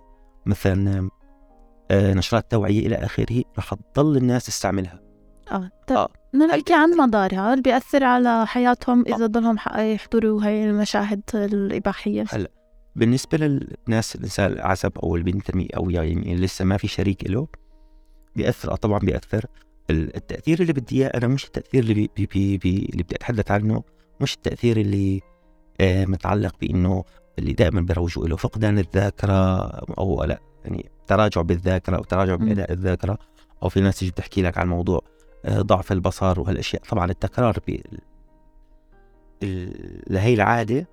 مثلا 0.47 1.11
آه 1.90 2.14
نشرات 2.14 2.50
توعية 2.50 2.87
إلى 2.87 2.97
آخره 2.97 3.42
رح 3.58 3.75
تضل 3.75 4.16
الناس 4.16 4.47
تستعملها. 4.47 5.00
آه 5.52 5.70
طيب. 5.87 5.99
آه. 5.99 6.08
نحكي 6.35 6.75
عن 6.75 6.90
مضارها. 6.90 7.52
اللي 7.52 7.62
بيأثر 7.62 8.04
على 8.04 8.47
حياتهم 8.47 9.04
إذا. 9.06 9.26
ضلهم 9.26 9.56
يحضروا 9.78 10.42
هاي 10.42 10.70
المشاهد 10.70 11.23
الإباحية؟ 11.35 12.25
هلأ 12.30 12.50
بالنسبة 12.99 13.38
للناس 13.38 14.14
الإنسان 14.14 14.52
الأعزب 14.52 14.99
أو 14.99 15.17
البنت 15.17 15.50
أو 15.76 15.90
يعني 15.90 16.37
لسه 16.37 16.64
ما 16.64 16.76
في 16.76 16.88
شريك 16.88 17.31
له 17.31 17.49
بيأثر 18.37 18.76
طبعا 18.76 18.99
بيأثر. 18.99 19.47
التأثير 19.90 20.61
اللي 20.61 20.73
بدي 20.73 20.97
إياه 20.97 21.09
أنا 21.09 21.26
مش 21.26 21.45
التأثير 21.45 21.83
اللي 21.83 21.95
بي 22.17 22.26
بي 22.26 22.59
بي 22.59 22.88
اللي 22.93 23.02
بدي 23.02 23.14
أتحدث 23.14 23.50
عنه 23.50 23.83
مش 24.21 24.35
التأثير 24.35 24.76
اللي 24.76 25.21
آه 25.81 26.05
متعلق 26.05 26.55
بإنه 26.61 27.05
اللي 27.38 27.52
دائما 27.52 27.81
بيروجوا 27.81 28.28
له. 28.28 28.37
فقدان 28.37 28.78
الذاكرة 28.78 29.67
أو 29.99 30.25
لا 30.25 30.40
يعني 30.64 30.90
تراجع 31.07 31.40
بالذاكرة 31.40 31.97
أو 31.97 32.02
تراجع 32.02 32.35
بأداء 32.35 32.73
الذاكرة. 32.73 33.19
أو 33.62 33.69
في 33.69 33.81
ناس 33.81 33.99
تيجي 33.99 34.11
بتحكي 34.11 34.43
لك 34.43 34.59
عن 34.59 34.69
موضوع 34.69 35.00
آه، 35.45 35.61
ضعف 35.61 35.93
البصر 35.93 36.40
وهالأشياء. 36.40 36.83
طبعا 36.83 37.11
التكرار 37.11 37.59
لهي 40.11 40.35
العادة 40.35 40.88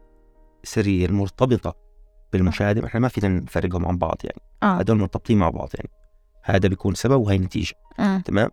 سرية 0.64 1.06
المرتبطة 1.06 1.85
بالمشاهدة 2.34 2.88
إحنا 2.88 3.00
ما 3.00 3.08
فينا 3.08 3.28
نفرقهم 3.28 3.86
عن 3.86 3.98
بعض 3.98 4.18
يعني 4.24 4.42
آه. 4.64 4.78
هدول 4.78 4.98
مرتبطين 4.98 5.38
مع 5.38 5.50
بعض 5.50 5.70
يعني 5.74 5.90
هذا 6.44 6.70
بيكون 6.70 6.96
سبب 6.96 7.22
وهي 7.22 7.38
نتيجة 7.38 7.76
آه. 8.00 8.18
تمام 8.18 8.50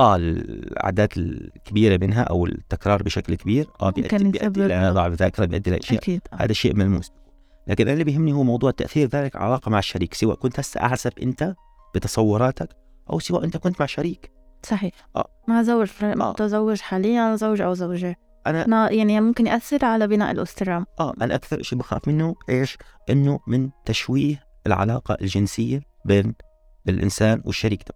آه 0.00 0.16
الاعداد 0.16 1.08
الكبيرة 1.16 2.06
منها 2.06 2.22
أو 2.22 2.46
التكرار 2.46 3.02
بشكل 3.02 3.34
كبير 3.34 3.66
آه 3.82 3.90
بيؤدي 3.90 4.30
بيؤدي 4.30 4.66
إلى 4.66 4.90
ضعف 4.90 5.12
الذاكره 5.12 5.44
بيؤدي 5.44 5.70
إلى 5.70 5.76
أكيد. 5.76 6.20
آه. 6.32 6.36
هذا 6.36 6.52
شيء 6.52 6.74
ملموس 6.74 7.10
لكن 7.66 7.88
اللي 7.88 8.04
بيهمني 8.04 8.32
هو 8.32 8.42
موضوع 8.42 8.70
تأثير 8.70 9.08
ذلك 9.08 9.36
علاقة 9.36 9.70
مع 9.70 9.78
الشريك 9.78 10.14
سواء 10.14 10.36
كنت 10.36 10.58
هسه 10.58 10.80
اعزب 10.80 11.12
أنت 11.22 11.54
بتصوراتك 11.94 12.68
أو 13.10 13.18
سواء 13.18 13.44
أنت 13.44 13.56
كنت 13.56 13.80
مع 13.80 13.86
شريك 13.86 14.32
صحيح 14.62 14.92
آه. 15.16 15.28
مع 15.48 15.62
زوج 15.62 15.90
آه. 16.02 16.14
متزوج 16.14 16.80
حاليا 16.80 17.36
زوج 17.36 17.60
أو 17.60 17.74
زوجة 17.74 18.16
أنا 18.46 18.92
يعني 18.92 19.20
ممكن 19.20 19.46
يأثر 19.46 19.84
على 19.84 20.06
بناء 20.06 20.30
الأسرة. 20.30 20.86
آه 21.00 21.12
أنا 21.22 21.34
أكثر 21.34 21.62
شيء 21.62 21.78
بخاف 21.78 22.08
منه 22.08 22.34
إيش؟ 22.48 22.78
إنه 23.10 23.40
من 23.46 23.70
تشويه 23.84 24.46
العلاقة 24.66 25.16
الجنسية 25.20 25.80
بين 26.04 26.34
الإنسان 26.88 27.42
والشريك 27.44 27.82
ده 27.88 27.94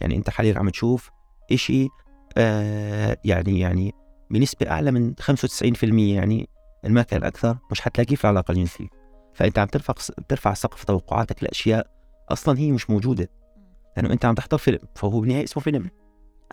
يعني 0.00 0.16
أنت 0.16 0.30
حاليا 0.30 0.58
عم 0.58 0.68
تشوف 0.68 1.10
شيء 1.54 1.88
آه 2.36 3.16
يعني 3.24 3.60
يعني 3.60 3.92
بنسبة 4.30 4.70
أعلى 4.70 4.90
من 4.90 5.14
95% 5.20 5.84
يعني 5.84 6.48
ما 6.84 7.02
كان 7.02 7.24
أكثر 7.24 7.56
مش 7.70 7.80
حتلاقيه 7.80 8.16
في 8.16 8.24
العلاقة 8.24 8.52
الجنسية. 8.52 8.88
فأنت 9.34 9.58
عم 9.58 9.66
ترفع 9.66 9.94
ترفع 10.28 10.54
سقف 10.54 10.84
توقعاتك 10.84 11.42
لأشياء 11.42 11.86
أصلا 12.28 12.58
هي 12.58 12.72
مش 12.72 12.90
موجودة. 12.90 13.28
لأنه 13.96 14.12
أنت 14.12 14.24
عم 14.24 14.34
تحضر 14.34 14.58
فيلم 14.58 14.78
فهو 14.94 15.20
بالنهاية 15.20 15.44
اسمه 15.44 15.62
فيلم. 15.62 15.90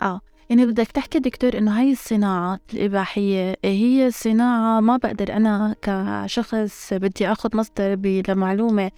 آه. 0.02 0.20
يعني 0.50 0.66
بدك 0.66 0.86
تحكي 0.86 1.18
دكتور 1.18 1.58
إنه 1.58 1.80
هاي 1.80 1.92
الصناعات 1.92 2.60
الإباحية 2.74 3.56
هي 3.64 4.10
صناعة 4.10 4.80
ما 4.80 4.96
بقدر 4.96 5.32
أنا 5.32 5.76
كشخص 5.82 6.94
بدي 6.94 7.32
آخذ 7.32 7.56
مصدر 7.56 7.94
لمعلومه 8.28 8.90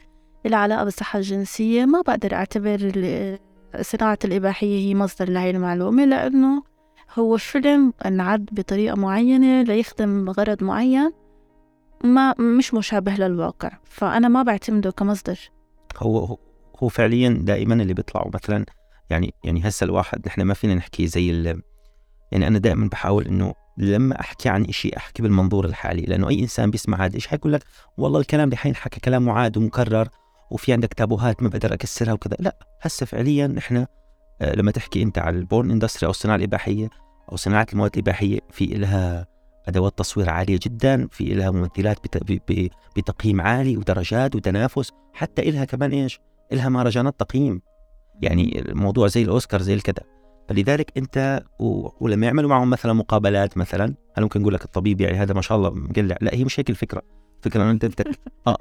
لها 0.45 0.59
علاقة 0.59 0.85
بالصحة 0.85 1.19
الجنسية 1.19 1.85
ما 1.85 2.01
بقدر 2.01 2.35
أعتبر 2.35 2.79
صناعة 3.81 4.19
الإباحية 4.25 4.89
هي 4.89 4.95
مصدر 4.95 5.29
لهي 5.31 5.51
المعلومة 5.51 6.05
لأنه 6.05 6.63
هو 7.19 7.37
فيلم 7.37 7.93
انعد 8.07 8.49
بطريقة 8.53 8.97
معينة 8.97 9.63
ليخدم 9.63 10.31
غرض 10.31 10.65
معين 10.65 11.13
ما 12.05 12.35
مش 12.39 12.75
مشابه 12.75 13.15
للواقع 13.15 13.71
فأنا 13.85 14.29
ما 14.29 14.43
بعتمده 14.43 14.91
كمصدر. 14.91 15.39
هو 15.99 16.39
هو 16.83 16.89
فعليا 16.89 17.29
دائما 17.43 17.75
اللي 17.75 17.95
بيطلعوا 17.95 18.31
مثلا 18.35 18.65
يعني 19.11 19.35
يعني 19.45 19.69
هسه 19.69 19.85
الواحد 19.85 20.27
نحن 20.27 20.43
ما 20.43 20.55
فينا 20.55 20.75
نحكي 20.75 21.07
زي 21.07 21.31
ال 21.31 21.63
يعني 22.33 22.47
أنا 22.47 22.59
دائما 22.59 22.89
بحاول 22.89 23.27
إنه 23.27 23.55
لما 23.79 24.21
أحكي 24.21 24.49
عن 24.49 24.67
شيء 24.71 24.97
أحكي 24.97 25.23
بالمنظور 25.23 25.65
الحالي 25.65 26.03
لأنه 26.03 26.29
أي 26.29 26.41
إنسان 26.41 26.71
بيسمع 26.71 27.05
هذا 27.05 27.17
الشيء 27.17 27.31
حيقول 27.31 27.53
لك 27.53 27.65
والله 27.99 28.21
الكلام 28.21 28.45
اللي 28.45 28.57
حينحكى 28.57 29.01
كلام 29.01 29.25
معاد 29.25 29.57
ومكرر 29.57 30.09
وفي 30.51 30.73
عندك 30.73 30.95
تابوهات 30.95 31.43
ما 31.43 31.49
بقدر 31.49 31.75
أكسرها 31.75 32.13
وكذا. 32.13 32.37
لا 32.41 32.57
هسه 32.81 33.07
فعليا 33.07 33.47
نحن 33.47 33.87
آه، 34.41 34.55
لما 34.55 34.71
تحكي 34.71 35.03
أنت 35.03 35.19
على 35.19 35.39
ال 35.39 35.45
porn 35.45 35.71
industry 35.71 36.07
أو 36.07 36.11
الصناعة 36.11 36.37
الإباحية 36.37 36.91
أو 37.33 37.37
صناعة 37.37 37.67
المواد 37.73 37.91
الإباحية 37.95 38.39
في 38.51 38.67
لها 38.67 39.27
أدوات 39.69 39.99
تصوير 39.99 40.31
عالية 40.31 40.59
جدا 40.63 41.09
في 41.11 41.25
لها 41.25 41.51
ممثلات 41.51 41.99
بتقييم 42.97 43.41
عالي 43.41 43.77
ودرجات 43.77 44.35
وتنافس 44.35 44.91
حتى 45.13 45.51
لها 45.51 45.65
كمان 45.65 45.91
إيش؟ 45.91 46.21
لها 46.53 46.69
مهرجانات 46.69 47.21
تقييم. 47.21 47.63
يعني 48.21 48.61
الموضوع 48.61 49.07
زي 49.07 49.23
الأوسكار 49.23 49.63
زي 49.63 49.75
الكذا. 49.75 50.03
فلذلك 50.49 50.93
أنت 50.97 51.43
و... 51.59 51.89
ولما 52.01 52.27
يعملوا 52.27 52.51
معهم 52.51 52.71
مثلا 52.71 52.93
مقابلات 52.93 53.59
مثلا 53.59 53.95
هل 54.15 54.23
ممكن 54.23 54.41
نقول 54.41 54.55
لك 54.55 54.65
الطبيب 54.65 55.01
يعني 55.01 55.17
هذا 55.17 55.35
ما 55.35 55.43
شاء 55.43 55.59
الله 55.59 55.71
مقلع؟ 55.71 56.17
لا 56.21 56.35
هي 56.35 56.45
مش 56.45 56.61
هيك 56.61 56.71
الفكرة. 56.71 57.03
الفكرة 57.39 57.71
أنت 57.71 57.85
أنت 57.85 58.03
آه. 58.47 58.59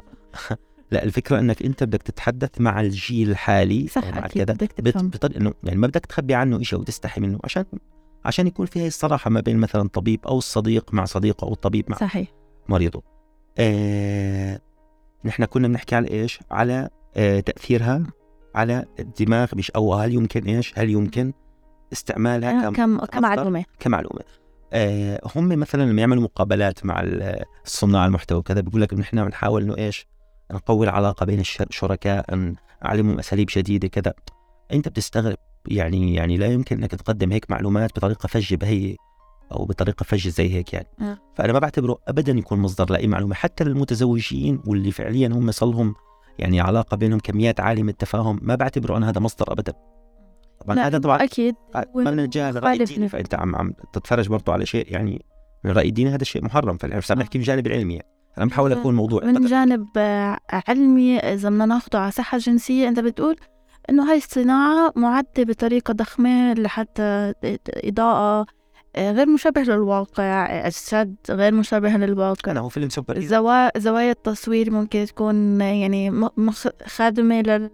لا 0.91 1.03
الفكرة 1.03 1.39
إنك 1.39 1.63
أنت 1.63 1.84
بدك 1.84 2.01
تتحدث 2.01 2.62
مع 2.62 2.81
الجيل 2.81 3.29
الحالي 3.29 3.88
صح 3.88 4.15
مع 4.15 4.27
كذا 4.27 4.58
بط... 4.79 5.25
إنه 5.25 5.53
يعني 5.63 5.79
ما 5.79 5.88
بدك 5.88 6.05
تخبي 6.05 6.34
عنه 6.34 6.63
شيء 6.63 6.79
وتستحي 6.79 7.22
منه 7.22 7.39
عشان 7.43 7.65
عشان 8.25 8.48
يكون 8.48 8.65
في 8.65 8.79
هي 8.79 8.88
الصراحة 8.88 9.29
ما 9.29 9.39
بين 9.39 9.58
مثلا 9.58 9.89
طبيب 9.89 10.20
أو 10.27 10.38
الصديق 10.38 10.93
مع 10.93 11.05
صديقه 11.05 11.46
أو 11.46 11.53
الطبيب 11.53 11.86
مع 11.89 11.98
صحيح. 11.98 12.27
مريضه. 12.70 13.03
آه... 13.58 14.62
نحن 15.25 15.46
كنا 15.46 15.67
بنحكي 15.67 15.96
على 15.96 16.12
إيش؟ 16.12 16.39
على 16.51 16.89
آه 17.15 17.39
تأثيرها. 17.39 18.03
على 18.55 18.86
الدماغ 19.00 19.51
مش 19.55 19.72
أو 19.72 19.93
هل 19.93 20.13
يمكن 20.13 20.43
إيش؟ 20.43 20.74
هل 20.79 20.89
يمكن 20.89 21.34
استعمالها 21.93 22.67
آه، 22.67 22.72
كم 22.72 23.00
كمعلومه 23.00 23.65
كمعلومة. 23.79 24.22
آه 24.74 25.22
هم 25.36 25.48
مثلا 25.48 25.84
لما 25.84 26.01
يعملوا 26.01 26.24
مقابلات 26.24 26.86
مع 26.86 27.05
صناع 27.65 28.05
المحتوى 28.05 28.39
وكذا 28.39 28.62
بيقول 28.62 28.81
لك 28.81 28.93
نحن 28.93 29.25
بنحاول 29.25 29.63
إنه 29.63 29.77
إيش؟ 29.77 30.08
نقوي 30.51 30.86
العلاقة 30.86 31.25
بين 31.25 31.39
الشركاء 31.39 32.53
نعلمهم 32.84 33.20
أساليب 33.20 33.48
جديده 33.55 33.88
كذا. 33.88 34.13
أنت 34.74 34.88
بتستغرب 34.88 35.38
يعني 35.67 36.13
يعني 36.13 36.38
لا 36.38 36.48
يمكن 36.48 36.77
إنك 36.77 36.91
تقدم 36.91 37.31
هيك 37.31 37.51
معلومات 37.51 37.89
بطريقة 37.96 38.27
فجة 38.27 38.55
بهي 38.55 38.96
أو 39.51 39.65
بطريقة 39.65 40.03
فجة 40.03 40.29
زي 40.29 40.53
هيك 40.53 40.74
يعني. 40.74 40.88
أه. 41.01 41.17
فأنا 41.36 41.53
ما 41.53 41.60
بعتبره 41.60 41.98
ابدا 42.08 42.31
يكون 42.31 42.60
مصدر 42.60 42.91
لأي 42.91 43.08
معلومة 43.08 43.36
حتى 43.36 43.63
للمتزوجين 43.63 44.62
واللي 44.67 44.91
فعليا 44.91 45.27
هم 45.27 45.51
صلهم 45.51 45.96
يعني 46.39 46.61
علاقة 46.61 46.97
بينهم 46.97 47.19
كميات 47.19 47.59
عالية 47.59 47.83
من 47.83 47.89
التفاهم. 47.89 48.39
ما 48.41 48.55
بعتبره 48.55 48.97
أنا 48.97 49.09
هذا 49.09 49.19
مصدر 49.19 49.51
ابدا. 49.51 49.73
طبعا 50.65 50.79
هذا 50.79 50.97
طبعا 50.97 51.23
أكيد. 51.23 51.55
ما 51.75 51.85
بدنا 51.95 52.25
نتجاهل 52.25 52.57
الراي 52.57 52.73
الديني 52.73 53.09
فأنت 53.09 53.35
عم 53.35 53.55
عم 53.55 53.73
تتفرج 53.93 54.27
برضه 54.27 54.53
على 54.53 54.65
شيء 54.65 54.91
يعني 54.91 55.25
من 55.63 55.71
الراي 55.71 55.88
الديني 55.88 56.09
هذا 56.09 56.23
شيء 56.23 56.45
محرم. 56.45 56.77
فاحنا 56.77 57.01
عم 57.09 57.19
نحكي 57.19 57.38
من 57.38 57.41
الجانب 57.41 57.67
العلمي. 57.67 57.93
يعني 57.93 58.07
أنا 58.38 58.45
بحاول 58.45 58.71
أكون 58.71 58.95
موضوع. 58.95 59.25
من 59.25 59.45
جانب 59.45 59.88
علمي 60.67 61.17
إذا 61.17 61.50
بدنا 61.50 61.65
ناخذه 61.65 61.97
على 61.97 62.11
صحة 62.11 62.38
جنسية 62.38 62.88
أنت 62.88 63.00
بتقول 63.00 63.35
إنه 63.89 64.11
هاي 64.11 64.17
الصناعة 64.17 64.93
معدة 64.95 65.43
بطريقة 65.43 65.93
ضخمة 65.93 66.53
لحتى 66.53 67.33
إضاءة 67.69 68.41
آه، 68.41 68.45
غير 68.98 69.29
مشابه 69.29 69.62
للواقع 69.62 70.45
أجساد 70.67 71.15
غير 71.29 71.53
مشابهة 71.53 71.98
للواقع. 71.98 72.60
هو 72.60 72.69
فيلم 72.69 72.89
سوبر 72.89 73.19
زوا... 73.19 73.79
زوايا 73.79 74.12
التصوير 74.12 74.71
ممكن 74.71 75.05
تكون 75.05 75.62
يعني 75.62 76.10
مخ... 76.38 76.67
خادمة 76.86 77.41
لل... 77.41 77.69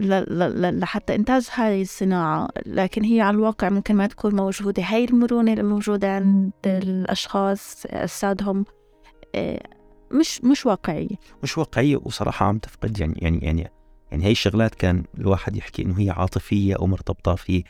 ل... 0.00 0.80
لحتى 0.80 1.14
إنتاج 1.14 1.48
هاي 1.54 1.82
الصناعة. 1.82 2.48
لكن 2.66 3.04
هي 3.04 3.20
على 3.20 3.34
الواقع 3.34 3.68
ممكن 3.68 3.96
ما 3.96 4.06
تكون 4.06 4.34
موجودة. 4.34 4.82
هاي 4.82 5.04
المرونة 5.04 5.52
الموجودة 5.52 6.14
عند 6.14 6.52
الأشخاص 6.66 7.86
أجسادهم 7.86 8.64
آه، 9.34 9.62
مش 10.12 10.44
مش 10.44 10.66
واقعية. 10.66 11.16
مش 11.42 11.58
واقعية 11.58 11.96
وصراحة 11.96 12.46
عم 12.46 12.58
تفقد 12.58 13.00
يعني 13.00 13.14
يعني 13.16 13.38
يعني 13.38 13.70
يعني 14.10 14.24
هي 14.24 14.30
الشغلات 14.30 14.74
كان 14.74 15.04
الواحد 15.18 15.56
يحكي 15.56 15.82
إنه 15.82 16.00
هي 16.00 16.10
عاطفية 16.10 16.74
أو 16.74 16.86
مرتبطة 16.86 17.34
في 17.34 17.64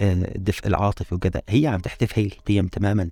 الدفء 0.00 0.66
العاطفي 0.66 1.14
وكذا 1.14 1.42
هي 1.48 1.66
عم 1.66 1.80
تحتف 1.80 2.18
هي 2.18 2.26
القيم 2.26 2.66
تماما. 2.66 3.10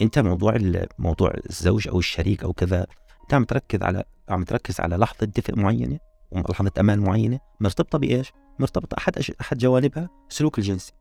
انت 0.00 0.18
موضوع 0.18 0.58
موضوع 0.98 1.32
الزوج 1.50 1.88
أو 1.88 1.98
الشريك 1.98 2.44
أو 2.44 2.52
كذا 2.52 2.86
انت 3.22 3.34
عم 3.34 3.44
تركز 3.44 3.82
على 3.82 4.04
عم 4.28 4.44
تركز 4.44 4.80
على 4.80 4.96
لحظة 4.96 5.26
دفء 5.26 5.58
معينة 5.58 5.98
ولحظه 6.30 6.72
أمان 6.80 6.98
معينة 6.98 7.38
مرتبطة 7.60 7.98
بإيش؟ 7.98 8.32
مرتبطة 8.58 8.96
أحد 8.98 9.18
أش... 9.18 9.32
أحد 9.40 9.58
جوانبها 9.58 10.08
السلوك 10.30 10.58
الجنسي. 10.58 10.92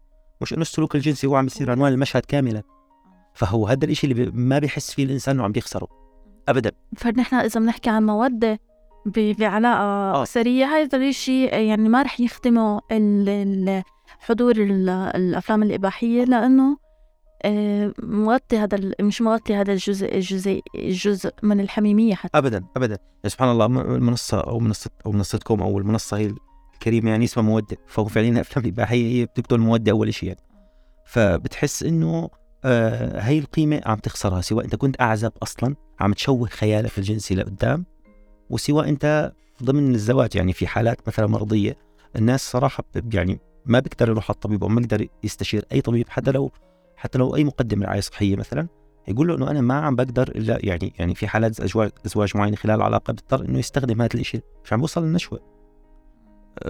مش 0.41 0.53
إنه 0.53 0.61
السلوك 0.61 0.95
الجنسي 0.95 1.27
هو 1.27 1.35
عم 1.35 1.45
يصير 1.45 1.71
عنوان 1.71 1.93
المشهد 1.93 2.25
كاملا. 2.25 2.63
فهو 3.33 3.67
هذا 3.67 3.85
الشيء 3.85 4.11
اللي 4.11 4.25
بي... 4.25 4.31
ما 4.37 4.59
بيحس 4.59 4.91
فيه 4.91 5.03
الإنسان 5.03 5.35
انه 5.35 5.43
عم 5.43 5.51
بيخسره. 5.51 5.87
ابدا. 6.47 6.71
فنحن 6.97 7.35
إذا 7.35 7.59
بنحكي 7.59 7.89
عن 7.89 8.05
موده 8.05 8.59
بعلاقة 9.05 9.81
آه. 9.81 10.23
اسريه 10.23 10.65
هذا 10.65 10.97
الشيء 10.97 11.53
يعني 11.53 11.89
ما 11.89 12.01
رح 12.01 12.19
يخدمه 12.19 12.81
ال... 12.91 13.29
ال... 13.29 13.83
حضور 14.25 14.55
الأفلام 15.15 15.63
الإباحية 15.63 16.23
لأنه 16.23 16.77
آه، 17.43 17.93
مغطي 18.03 18.57
هذا 18.57 18.91
مش 19.01 19.21
مغطي 19.21 19.55
هذا 19.55 19.73
الجزء 19.73 20.15
الجزء 20.15 20.61
الجزء 20.75 21.31
من 21.43 21.59
الحميمية 21.59 22.15
حتى. 22.15 22.37
أبدا 22.37 22.65
أبدا. 22.77 22.97
سبحان 23.27 23.51
الله 23.51 23.65
المنصة 23.65 24.39
أو 24.39 24.59
منصة 24.59 24.89
أو 25.05 25.11
منصتكم 25.11 25.61
أو 25.61 25.79
المنصة 25.79 26.17
هي 26.17 26.33
كريمه 26.83 27.09
يعني 27.09 27.25
اسمها 27.25 27.45
مودة. 27.45 27.77
فهو 27.87 28.05
فعليا 28.05 28.29
الافلام 28.29 28.65
الاباحيه 28.65 29.19
هي 29.21 29.25
بتقتل 29.25 29.55
الموده 29.55 29.91
أول 29.91 30.13
شيء 30.13 30.29
يعني. 30.29 30.39
فبتحس 31.05 31.83
إنه 31.83 32.29
آه 32.65 33.21
هي 33.21 33.39
القيمة 33.39 33.81
عم 33.85 33.97
تخسرها 33.97 34.41
سواء 34.41 34.65
أنت 34.65 34.75
كنت 34.75 35.01
أعزب 35.01 35.31
أصلا 35.43 35.75
عم 35.99 36.13
تشوه 36.13 36.47
خيالك 36.47 36.97
الجنسي 36.97 37.35
لقدام 37.35 37.85
وسواء 38.49 38.89
أنت 38.89 39.31
ضمن 39.63 39.95
الزواج. 39.95 40.35
يعني 40.35 40.53
في 40.53 40.67
حالات 40.67 41.07
مثلا 41.07 41.27
مرضية 41.27 41.77
الناس 42.15 42.51
صراحة 42.51 42.83
يعني 43.13 43.39
ما 43.65 43.79
بيقدر 43.79 44.09
يروح 44.09 44.23
على 44.29 44.35
الطبيب 44.35 44.63
أو 44.63 44.69
ما 44.69 44.79
بيقدر 44.81 45.07
يستشير 45.23 45.65
أي 45.71 45.81
طبيب 45.81 46.09
حتى 46.09 46.31
لو 46.31 46.51
حتى 46.95 47.17
لو 47.17 47.35
أي 47.35 47.43
مقدم 47.43 47.83
رعاية 47.83 47.99
صحية 47.99 48.35
مثلا 48.35 48.67
يقول 49.07 49.27
له 49.27 49.35
إنه 49.35 49.51
أنا 49.51 49.61
ما 49.61 49.73
عم 49.73 49.95
بقدر 49.95 50.27
إلا 50.27 50.65
يعني 50.65 50.93
يعني 50.99 51.15
في 51.15 51.27
حالات 51.27 51.59
ازواج 51.59 51.91
ازواج 52.05 52.37
معينة 52.37 52.55
خلال 52.55 52.75
العلاقة 52.75 53.13
بيضطر 53.13 53.45
إنه 53.45 53.59
يستخدم 53.59 54.01
هذا 54.01 54.09
الشيء 54.15 54.41
مش 54.63 54.73
عم 54.73 54.81
بوصل 54.81 55.03
للنشوة. 55.03 55.55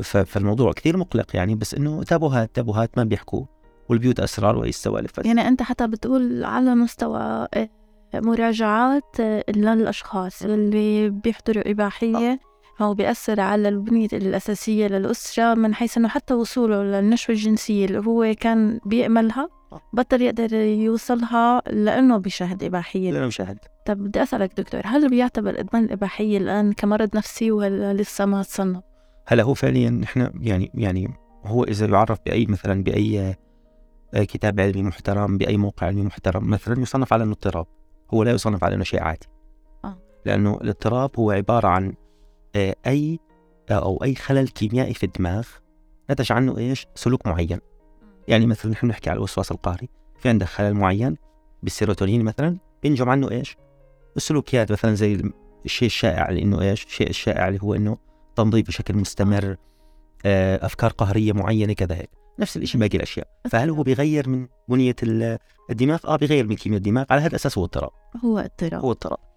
فالموضوع 0.01 0.73
كثير 0.73 0.97
مقلق 0.97 1.35
يعني 1.35 1.55
بس 1.55 1.73
إنه 1.73 2.03
تابوهات 2.03 2.55
تابوهات 2.55 2.97
ما 2.97 3.03
بيحكوا 3.03 3.45
والبيوت 3.89 4.19
أسرار 4.19 4.57
وأي 4.57 4.69
السوالف 4.69 5.11
يعني 5.25 5.47
أنت 5.47 5.61
حتى 5.61 5.87
بتقول 5.87 6.43
على 6.43 6.75
مستوى 6.75 7.47
آه، 7.53 7.69
مراجعات 8.13 9.19
آه، 9.19 9.43
للأشخاص 9.55 10.41
اللي 10.41 11.09
بيحضروا 11.09 11.71
إباحية. 11.71 12.39
هو 12.81 12.93
بيأثر 12.93 13.39
على 13.41 13.69
البنية 13.69 14.07
الأساسية 14.13 14.87
للأسرة 14.87 15.53
من 15.53 15.73
حيث 15.75 15.97
إنه 15.97 16.07
حتى 16.07 16.33
وصوله 16.33 16.83
للنشوة 16.83 17.35
الجنسية 17.35 17.85
اللي 17.85 17.99
هو 17.99 18.35
كان 18.39 18.79
بيأملها 18.85 19.49
بطل 19.93 20.21
يقدر 20.21 20.53
يوصلها 20.53 21.61
لأنه 21.67 22.17
بيشاهد 22.17 22.63
إباحية 22.63 23.11
لأنه 23.11 23.25
بيشاهد 23.25 23.57
طب 23.85 23.97
بدي 23.97 24.23
أسألك 24.23 24.53
دكتور 24.57 24.81
هل 24.85 25.09
بيعتبر 25.09 25.59
إدمان 25.59 25.83
الإباحية 25.83 26.37
الآن 26.37 26.73
كمرض 26.73 27.17
نفسي 27.17 27.51
ولا 27.51 27.93
لسه 27.93 28.25
ما 28.25 28.43
تصنف؟ 28.43 28.83
هلا 29.27 29.43
هو 29.43 29.53
فعليا 29.53 30.01
إحنا 30.03 30.33
يعني 30.39 30.71
يعني 30.73 31.13
هو 31.45 31.63
إذا 31.63 31.85
يعرف 31.85 32.19
بأي 32.25 32.45
مثلا 32.45 32.83
بأي 32.83 33.35
آه، 34.13 34.23
كتاب 34.23 34.59
علمي 34.59 34.83
محترم 34.83 35.37
بأي 35.37 35.57
موقع 35.57 35.87
علمي 35.87 36.01
محترم 36.01 36.49
مثلا 36.49 36.81
يصنف 36.81 37.13
على 37.13 37.23
إنه 37.23 37.31
اضطراب 37.31 37.65
هو 38.13 38.23
لا 38.23 38.31
يصنف 38.31 38.63
على 38.63 38.75
إنه 38.75 38.83
شيء 38.83 39.03
عادي 39.03 39.27
آه. 39.85 39.97
لأنه 40.25 40.59
الاضطراب 40.61 41.11
هو 41.19 41.31
عبارة 41.31 41.67
عن 41.67 41.93
آه، 42.55 42.75
أي 42.87 43.19
أو 43.71 44.03
أي 44.03 44.15
خلل 44.15 44.47
كيميائي 44.47 44.93
في 44.93 45.03
الدماغ 45.03 45.47
نتج 46.11 46.31
عنه 46.31 46.57
إيش؟ 46.57 46.87
سلوك 46.95 47.27
معين. 47.27 47.59
يعني 48.27 48.45
مثلا 48.45 48.71
نحن 48.71 48.87
نحكي 48.87 49.09
على 49.09 49.17
الوسواس 49.17 49.51
القهري 49.51 49.89
في 50.19 50.29
عندك 50.29 50.47
خلل 50.47 50.73
معين 50.73 51.17
بالسيروتونين 51.63 52.23
مثلا 52.23 52.57
بينجم 52.83 53.09
عنه 53.09 53.31
إيش؟ 53.31 53.57
السلوكيات. 54.17 54.71
مثلا 54.71 54.93
زي 54.93 55.31
الشيء 55.65 55.85
الشائع 55.85 56.29
اللي 56.29 56.41
إنه 56.41 56.61
إيش؟ 56.61 56.85
الشيء 56.85 57.09
الشائع 57.09 57.47
اللي 57.47 57.59
هو 57.63 57.73
إنه 57.73 57.97
تنظيف 58.35 58.67
بشكل 58.67 58.95
مستمر 58.95 59.55
آه، 60.25 60.65
أفكار 60.65 60.91
قهرية 60.91 61.33
معينة 61.33 61.73
كذا 61.73 61.95
هيك. 61.95 62.09
نفس 62.39 62.57
الشيء 62.57 62.81
باقي 62.81 62.97
الأشياء. 62.97 63.27
فهل 63.49 63.69
هو 63.69 63.83
بيغير 63.83 64.29
من 64.29 64.47
بنية 64.67 64.95
الدماغ؟ 65.69 65.99
آه 66.05 66.15
بيغير 66.15 66.47
من 66.47 66.55
كيمياء 66.55 66.77
الدماغ. 66.77 67.05
على 67.09 67.21
هذا 67.21 67.27
الاساس 67.27 67.57
هو 67.57 67.63
اضطراب. 67.63 67.91
هو 68.23 68.39
اضطراب. 68.39 68.81
هو 68.81 68.91
اضطراب. 68.91 69.34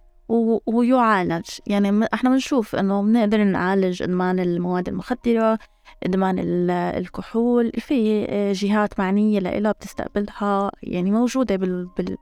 ويعالج 0.66 1.46
يعني 1.66 2.08
إحنا 2.14 2.30
بنشوف 2.30 2.76
إنه 2.76 3.02
بنقدر 3.02 3.44
نعالج 3.44 4.02
إدمان 4.02 4.40
المواد 4.40 4.88
المخدرة 4.88 5.58
إدمان 6.02 6.36
الكحول 6.70 7.72
في 7.78 8.24
جهات 8.52 9.00
معنية 9.00 9.38
لها 9.38 9.72
بتستقبلها 9.72 10.70
يعني 10.82 11.10
موجودة 11.10 11.56
بال... 11.56 11.86
بال... 11.96 12.16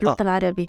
بالوطن 0.00 0.26
آه. 0.26 0.38
العربي 0.38 0.68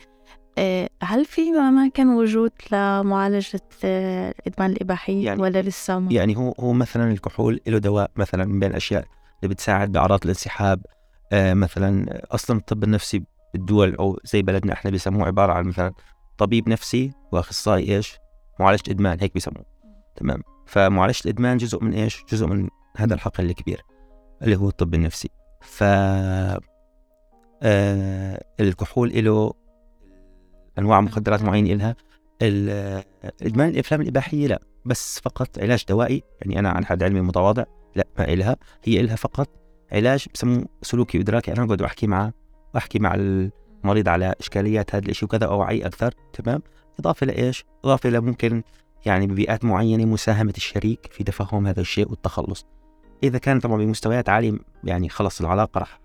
آه، 0.57 0.89
هل 1.03 1.25
في 1.25 1.41
أماكن 1.49 2.07
وجود 2.07 2.51
لمعالجة 2.71 3.61
الإدمان 3.83 4.71
الإباحي 4.71 5.23
يعني 5.23 5.41
ولا 5.41 5.61
لسه 5.61 5.99
ما؟ 5.99 6.13
يعني 6.13 6.37
هو 6.37 6.53
هو 6.59 6.73
مثلا 6.73 7.11
الكحول 7.11 7.59
له 7.67 7.77
دواء 7.77 8.11
مثلا 8.15 8.45
من 8.45 8.59
بين 8.59 8.69
الأشياء 8.69 9.05
اللي 9.43 9.53
بتساعد 9.53 9.91
بأعراض 9.91 10.19
الانسحاب 10.23 10.85
آه 11.31 11.53
مثلا 11.53 12.21
أصلا 12.31 12.57
الطب 12.57 12.83
النفسي 12.83 13.23
بالدول 13.53 13.95
أو 13.95 14.19
زي 14.23 14.41
بلدنا 14.41 14.73
إحنا 14.73 14.91
بيسموه 14.91 15.25
عبارة 15.27 15.53
عن 15.53 15.65
مثلا 15.65 15.93
طبيب 16.37 16.69
نفسي 16.69 17.11
وأخصائي 17.31 17.95
إيش؟ 17.95 18.17
معالجة 18.59 18.91
إدمان 18.91 19.17
هيك 19.21 19.33
بيسموه. 19.33 19.65
تمام. 20.15 20.43
فمعالجة 20.65 21.21
الإدمان 21.25 21.57
جزء 21.57 21.83
من 21.83 21.93
إيش؟ 21.93 22.23
جزء 22.29 22.47
من 22.47 22.67
هذا 22.97 23.13
الحقل 23.13 23.45
الكبير 23.45 23.81
اللي 24.41 24.55
هو 24.55 24.69
الطب 24.69 24.93
النفسي. 24.93 25.29
ف 25.61 25.83
آه 27.63 28.43
الكحول 28.59 29.25
له 29.25 29.53
أنواع 30.79 31.01
مخدرات 31.01 31.41
معينة 31.41 31.73
لها 31.73 31.95
ادمان 33.41 33.69
الإفلام 33.69 34.01
الإباحية 34.01 34.47
لا 34.47 34.61
بس 34.85 35.19
فقط 35.19 35.59
علاج 35.59 35.85
دوائي 35.89 36.23
يعني 36.41 36.59
أنا 36.59 36.69
عن 36.69 36.85
حد 36.85 37.03
علمي 37.03 37.21
متواضع 37.21 37.63
لا 37.95 38.07
ما 38.19 38.33
إلها. 38.33 38.55
هي 38.83 38.99
إلها 38.99 39.15
فقط 39.15 39.49
علاج 39.91 40.25
بسموه 40.33 40.65
سلوكي 40.81 41.17
وإدراكي. 41.17 41.51
أنا 41.53 41.65
بقعد 41.65 41.81
احكي 41.81 42.07
معه 42.07 42.33
وأحكي 42.73 42.99
مع 42.99 43.15
المريض 43.83 44.09
على 44.09 44.33
اشكاليات 44.39 44.95
هذا 44.95 45.09
الشيء 45.09 45.25
وكذا 45.25 45.45
اوعي 45.45 45.85
أكثر 45.85 46.13
تمام؟ 46.33 46.61
إضافة 46.99 47.25
لايش؟ 47.25 47.65
إضافة 47.85 48.09
لممكن 48.09 48.63
يعني 49.05 49.27
ببيئات 49.27 49.65
معينة 49.65 50.05
مساهمة 50.05 50.53
الشريك 50.57 51.09
في 51.11 51.23
تفهم 51.23 51.67
هذا 51.67 51.81
الشيء 51.81 52.09
والتخلص. 52.09 52.65
إذا 53.23 53.37
كان 53.37 53.59
طبعا 53.59 53.77
بمستويات 53.77 54.29
عالية 54.29 54.51
يعني 54.83 55.09
خلص 55.09 55.41
العلاقة 55.41 55.79
راح 55.79 55.99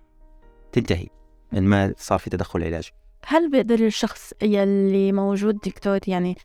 تنتهي 0.71 1.07
ان 1.53 1.63
ما 1.63 1.93
صار 1.97 2.19
في 2.19 2.29
تدخل 2.29 2.63
علاجي. 2.63 2.91
هل 3.25 3.51
بيقدر 3.51 3.85
الشخص 3.85 4.33
يلي 4.41 5.11
موجود 5.11 5.59
دكتور 5.59 5.99
يعني 6.07 6.37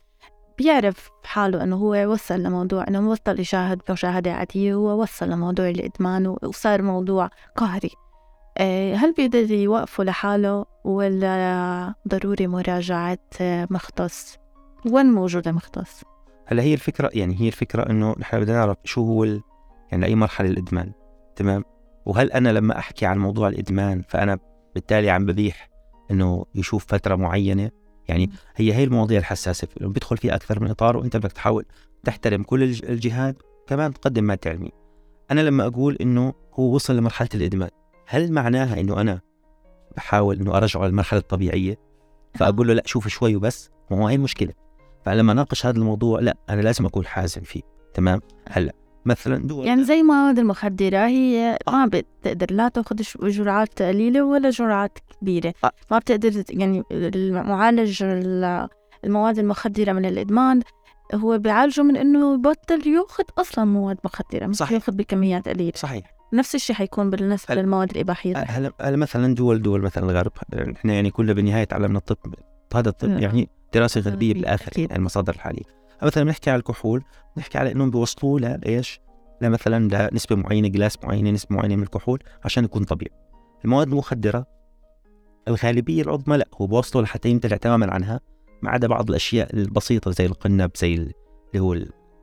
بيعرف 0.57 1.09
حاله 1.23 1.63
إنه 1.63 1.75
هو 1.75 2.11
وصل 2.11 2.39
لموضوع 2.39 2.87
إنه 2.87 3.13
بطل 3.13 3.39
يشاهد 3.39 3.81
مشاهدة 3.89 4.33
عادية 4.33 4.73
هو 4.73 5.01
وصل 5.01 5.29
لموضوع 5.29 5.69
الإدمان 5.69 6.35
وصار 6.43 6.81
موضوع 6.81 7.29
قهري؟ 7.55 7.91
هل 8.95 9.13
بيقدر 9.17 9.51
يوقفه 9.51 10.03
لحاله 10.03 10.65
ولا 10.83 11.93
ضروري 12.07 12.47
مراجعة 12.47 13.19
مختص؟ 13.41 14.37
وين 14.91 15.05
موجودة 15.05 15.51
مختص؟ 15.51 16.03
هلا 16.45 16.63
هي 16.63 16.73
الفكرة 16.73 17.09
يعني 17.13 17.41
هي 17.41 17.47
الفكرة 17.47 17.89
إنه 17.89 18.15
نحن 18.19 18.39
بدنا 18.39 18.55
نعرف 18.55 18.77
شو 18.83 19.05
هو 19.05 19.23
ال... 19.23 19.41
يعني 19.91 20.05
اي 20.05 20.15
مرحلة 20.15 20.49
الإدمان 20.49 20.91
تمام؟ 21.35 21.63
وهل 22.05 22.31
أنا 22.31 22.49
لما 22.49 22.77
أحكي 22.77 23.05
عن 23.05 23.17
موضوع 23.17 23.47
الإدمان 23.47 24.01
فأنا 24.09 24.37
بالتالي 24.75 25.09
عم 25.09 25.25
ببيح 25.25 25.69
إنه 26.11 26.45
يشوف 26.55 26.85
فترة 26.85 27.15
معينة؟ 27.15 27.71
يعني 28.07 28.29
هي 28.55 28.73
هي 28.73 28.83
المواضيع 28.83 29.19
الحساسة 29.19 29.67
لو 29.81 29.89
بيدخل 29.89 30.17
فيها 30.17 30.35
أكثر 30.35 30.59
من 30.59 30.69
إطار 30.69 30.97
وأنت 30.97 31.17
بدك 31.17 31.31
تحاول 31.31 31.65
تحترم 32.03 32.43
كل 32.43 32.63
الجهات 32.63 33.35
كمان 33.67 33.93
تقدم 33.93 34.23
مادة 34.23 34.51
علمية 34.51 34.71
أنا 35.31 35.41
لما 35.41 35.67
أقول 35.67 35.97
إنه 36.01 36.33
هو 36.53 36.75
وصل 36.75 36.97
لمرحلة 36.97 37.29
الإدمان 37.35 37.69
هل 38.05 38.31
معناها 38.31 38.79
إنه 38.79 39.01
أنا 39.01 39.19
بحاول 39.97 40.39
إنه 40.39 40.57
أرجعه 40.57 40.85
للمرحلة 40.85 41.19
الطبيعية؟ 41.19 41.79
فأقول 42.35 42.67
له 42.67 42.73
لا 42.73 42.83
شوف 42.85 43.07
شوي 43.07 43.35
وبس 43.35 43.69
ما 43.91 43.97
هو 43.97 44.07
هي 44.07 44.15
المشكلة 44.15 44.53
فلما 45.05 45.33
ناقش 45.33 45.65
هذا 45.65 45.77
الموضوع 45.77 46.19
لا 46.19 46.37
أنا 46.49 46.61
لازم 46.61 46.85
اكون 46.85 47.05
حازم 47.05 47.41
فيه 47.41 47.61
تمام؟ 47.93 48.21
هلا 48.49 48.73
مثلا 49.05 49.47
دول 49.47 49.65
يعني 49.67 49.83
زي 49.83 49.99
المواد 49.99 50.39
المخدرة 50.39 50.97
هي 51.07 51.57
ما 51.67 51.85
بتقدر 51.85 52.47
لا 52.51 52.67
تأخذ 52.67 52.95
جرعات 53.23 53.81
قليلة 53.81 54.23
ولا 54.23 54.49
جرعات 54.49 54.97
كبيرة. 55.21 55.53
آه. 55.63 55.71
ما 55.91 55.99
بتقدر 55.99 56.43
يعني 56.49 56.83
المعالج 56.91 58.03
المواد 59.03 59.39
المخدرة 59.39 59.91
من 59.91 60.05
الإدمان 60.05 60.61
هو 61.15 61.37
بيعالجه 61.37 61.81
من 61.81 61.97
إنه 61.97 62.33
يبطل 62.33 62.87
يأخذ 62.87 63.23
أصلا 63.37 63.65
مواد 63.65 63.97
مخدرة 64.03 64.45
مش 64.47 64.61
ياخذ 64.61 64.91
بكميات 64.91 65.49
قليلة. 65.49 65.71
صحيح. 65.75 66.13
نفس 66.33 66.55
الشيء 66.55 66.75
حيكون 66.75 67.09
بالنسبة 67.09 67.55
للمواد 67.55 67.91
الإباحية. 67.91 68.37
هلا 68.37 68.71
هلا 68.81 68.97
مثلا 68.97 69.35
دول 69.35 69.61
دول 69.61 69.81
مثلا 69.81 70.03
الغرب 70.03 70.31
إحنا 70.75 70.93
يعني 70.93 71.11
كلنا 71.11 71.33
بالنهايه 71.33 71.63
تعلمنا 71.63 71.97
الطب 71.97 72.33
هذا 72.75 72.89
الطب 72.89 73.09
يعني 73.09 73.49
دراسة 73.73 74.01
غربية 74.01 74.33
بالآخر 74.33 74.71
يعني 74.79 74.95
المصادر 74.95 75.33
الحالية. 75.33 75.63
مثلا 76.01 76.23
بنحكي 76.23 76.49
على 76.49 76.59
الكحول 76.59 77.03
بنحكي 77.35 77.57
على 77.57 77.71
إنهم 77.71 77.91
بيوصلوا 77.91 78.39
لإيش؟ 78.39 78.99
لمثلا 79.41 80.09
لنسبة 80.11 80.35
معينة 80.35 80.67
جلاس 80.67 80.97
معينة 81.03 81.31
نسبة 81.31 81.55
معينة 81.55 81.75
من 81.75 81.83
الكحول 81.83 82.19
عشان 82.43 82.63
يكون 82.63 82.83
طبيعي. 82.83 83.11
المواد 83.65 83.87
المخدرة 83.87 84.45
الغالبية 85.47 86.01
العظمى 86.01 86.37
لا 86.37 86.47
هو 86.61 86.67
بوصلوا 86.67 87.03
لحتى 87.03 87.29
يمتنع 87.29 87.57
تماما 87.57 87.91
عنها 87.91 88.19
ما 88.61 88.69
عدا 88.69 88.87
بعض 88.87 89.09
الأشياء 89.09 89.55
البسيطة 89.55 90.11
زي 90.11 90.25
القنب 90.25 90.71
زي 90.75 90.93
اللي 90.93 91.13
هو 91.57 91.73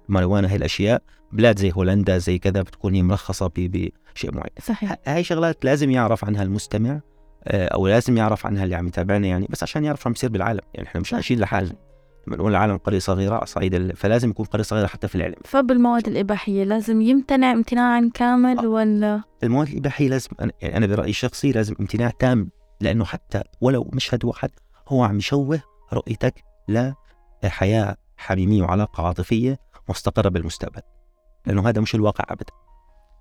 الماريجوانا 0.09 0.53
هي 0.53 0.57
الأشياء. 0.57 1.03
بلاد 1.33 1.59
زي 1.59 1.73
هولندا 1.73 2.19
زي 2.19 2.39
كذا 2.39 2.63
بتكون 2.63 2.95
هي 2.95 3.03
مرخصه 3.03 3.51
بشيء 3.57 4.35
معين. 4.35 4.51
صحيح. 4.63 4.97
هاي 5.07 5.25
شغلات 5.25 5.65
لازم 5.65 5.91
يعرف 5.91 6.25
عنها 6.25 6.43
المستمع 6.43 7.01
آه، 7.45 7.69
أو 7.69 7.89
لازم 7.89 8.17
يعرف 8.17 8.47
عنها 8.47 8.65
اللي 8.65 8.75
عم 8.75 8.87
يتابعنا 8.87 9.27
يعني 9.27 9.47
بس 9.51 9.63
عشان 9.63 9.85
يعرف 9.85 10.07
عم 10.07 10.13
يصير 10.13 10.31
بالعالم. 10.31 10.61
يعني 10.75 10.89
إحنا 10.89 11.01
مش 11.01 11.15
عايشين 11.15 11.41
لحالنا. 11.41 11.75
لما 12.27 12.37
نقول 12.37 12.51
العالم 12.51 12.77
قرية 12.77 12.99
صغيرة 12.99 13.35
على 13.35 13.47
صعيد 13.47 13.95
فلازم 13.95 14.31
يكون 14.31 14.47
قرية 14.47 14.63
صغيرة 14.63 14.87
حتى 14.87 15.09
في 15.09 15.15
العلم. 15.15 15.35
فبالمواد 15.45 16.09
الإباحية 16.09 16.65
لازم 16.65 17.01
يمتنع 17.01 17.53
امتناعا 17.53 18.11
كامل 18.15 18.59
آه. 18.59 18.69
ولا؟ 18.69 19.23
المواد 19.43 19.69
الإباحية 19.69 20.09
لازم 20.09 20.31
أنا, 20.41 20.53
يعني 20.63 20.77
أنا 20.77 20.87
برأيي 20.87 21.11
الشخصي 21.11 21.53
لازم 21.53 21.75
امتناع 21.81 22.11
تام 22.11 22.51
لأنه 22.81 23.05
حتى 23.05 23.43
ولو 23.61 23.91
مشهد 23.93 24.25
واحد 24.25 24.51
هو 24.89 25.05
عم 25.05 25.19
يشوه 25.19 25.63
رؤيتك 25.93 26.45
لحياة 26.69 27.97
حميمية 28.17 28.63
وعلاقة 28.63 29.07
عاطفية 29.07 29.59
مستقرة 29.89 30.29
بالمستقبل. 30.29 30.83
لأنه 31.47 31.69
هذا 31.69 31.81
مش 31.81 31.95
الواقع 31.95 32.25
ابدا. 32.29 32.53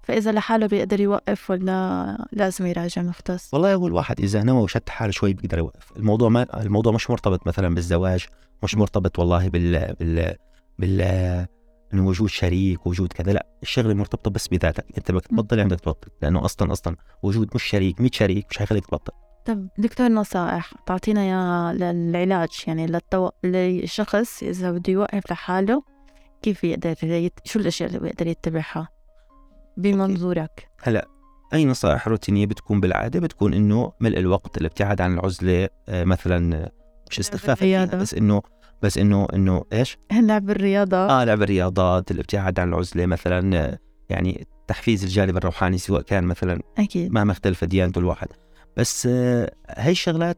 فإذا 0.04 0.32
لحاله 0.32 0.68
بيقدر 0.68 1.00
يوقف 1.00 1.50
ولا 1.50 2.28
لازم 2.32 2.66
يراجع 2.66 3.02
مختص؟ 3.02 3.54
والله 3.54 3.74
هو 3.74 3.88
الواحد 3.88 4.20
إذا 4.20 4.44
نوى 4.44 4.62
وشد 4.62 4.90
حاله 4.90 5.12
شوي 5.12 5.34
بيقدر 5.34 5.58
يوقف. 5.58 5.92
الموضوع 5.98 6.30
ما 6.30 6.62
الموضوع 6.62 6.94
مش 6.94 7.10
مرتبط 7.10 7.48
مثلا 7.48 7.76
بالزواج 7.76 8.26
مش 8.64 8.76
مرتبط 8.76 9.20
والله 9.20 9.50
بال 9.50 9.96
بال 10.00 10.36
بال 10.80 11.02
إنه 11.94 12.08
وجود 12.08 12.30
شريك 12.30 12.88
وجود 12.88 13.14
كذا. 13.14 13.34
لا 13.34 13.48
الشغلة 13.64 13.94
مرتبطة 13.94 14.32
بس 14.32 14.48
بذاتك. 14.48 14.86
أنت 14.98 15.12
بدك 15.12 15.28
تبطل 15.28 15.60
عندك 15.60 15.80
تبطل 15.80 16.10
لأنه 16.22 16.46
أصلا 16.46 16.72
أصلا 16.72 16.96
وجود 17.24 17.50
مش 17.56 17.64
شريك 17.64 18.02
100 18.02 18.12
شريك 18.14 18.46
مش 18.50 18.58
حيخليك 18.58 18.86
تبطل 18.86 19.14
طب 19.46 19.68
دكتور 19.78 20.08
نصائح 20.08 20.74
تعطينا 20.86 21.26
يا 21.26 21.74
للعلاج 21.74 22.50
يعني. 22.68 23.00
للشخص 23.44 24.44
إذا 24.44 24.72
بده 24.72 24.94
يوقف 24.94 25.32
لحاله 25.32 25.84
كيف 26.42 26.64
يقدر 26.64 26.96
يت... 27.04 27.34
شو 27.44 27.60
الأشياء 27.60 27.90
اللي 27.90 28.00
بيقدر 28.00 28.28
يتبعها 28.28 28.90
بمنظورك؟ 29.78 30.70
هلأ 30.82 31.08
أي 31.54 31.66
نصائح 31.66 32.08
روتينية 32.08 32.46
بتكون 32.46 32.80
بالعادة؟ 32.80 33.20
بتكون 33.20 33.54
إنه 33.54 33.94
ملء 34.00 34.20
الوقت 34.20 34.58
الابتعاد 34.58 35.02
عن 35.02 35.14
العزلة 35.14 35.70
آه، 35.90 36.04
مثلا 36.04 36.70
مش 37.10 37.20
استخفاف 37.20 37.64
بس 37.96 38.14
إنه 38.14 38.42
بس 38.82 38.98
إنه 38.98 39.28
إنه 39.34 39.64
إيش؟ 39.74 39.98
لعب 40.12 40.50
الرياضة؟ 40.50 40.98
آه 40.98 41.24
لعب 41.24 41.42
الرياضات 41.42 42.12
الابتعاد 42.12 42.60
عن 42.60 42.70
العزلة 42.70 43.06
مثلا 43.06 43.58
آه، 43.58 43.80
يعني 44.10 44.48
تحفيز 44.68 45.04
الجانب 45.04 45.38
الروحاني 45.38 45.78
سواء 45.78 46.02
كان 46.02 46.24
مثلا 46.24 46.62
أكيد. 46.78 47.12
مهما 47.12 47.32
اختلفت 47.32 47.64
ديانته 47.64 48.00
الواحد. 48.00 48.28
بس 48.78 49.08
آه، 49.12 49.52
هاي 49.70 49.92
الشغلات 49.92 50.38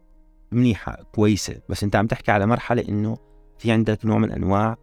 منيحة 0.52 0.98
كويسة. 1.16 1.56
بس 1.70 1.84
أنت 1.84 1.96
عم 1.96 2.08
تحكي 2.08 2.32
على 2.32 2.46
مرحلة 2.46 2.84
إنه 2.90 3.18
في 3.58 3.72
عندك 3.72 4.06
نوع 4.06 4.18
من 4.18 4.32
أنواع 4.32 4.78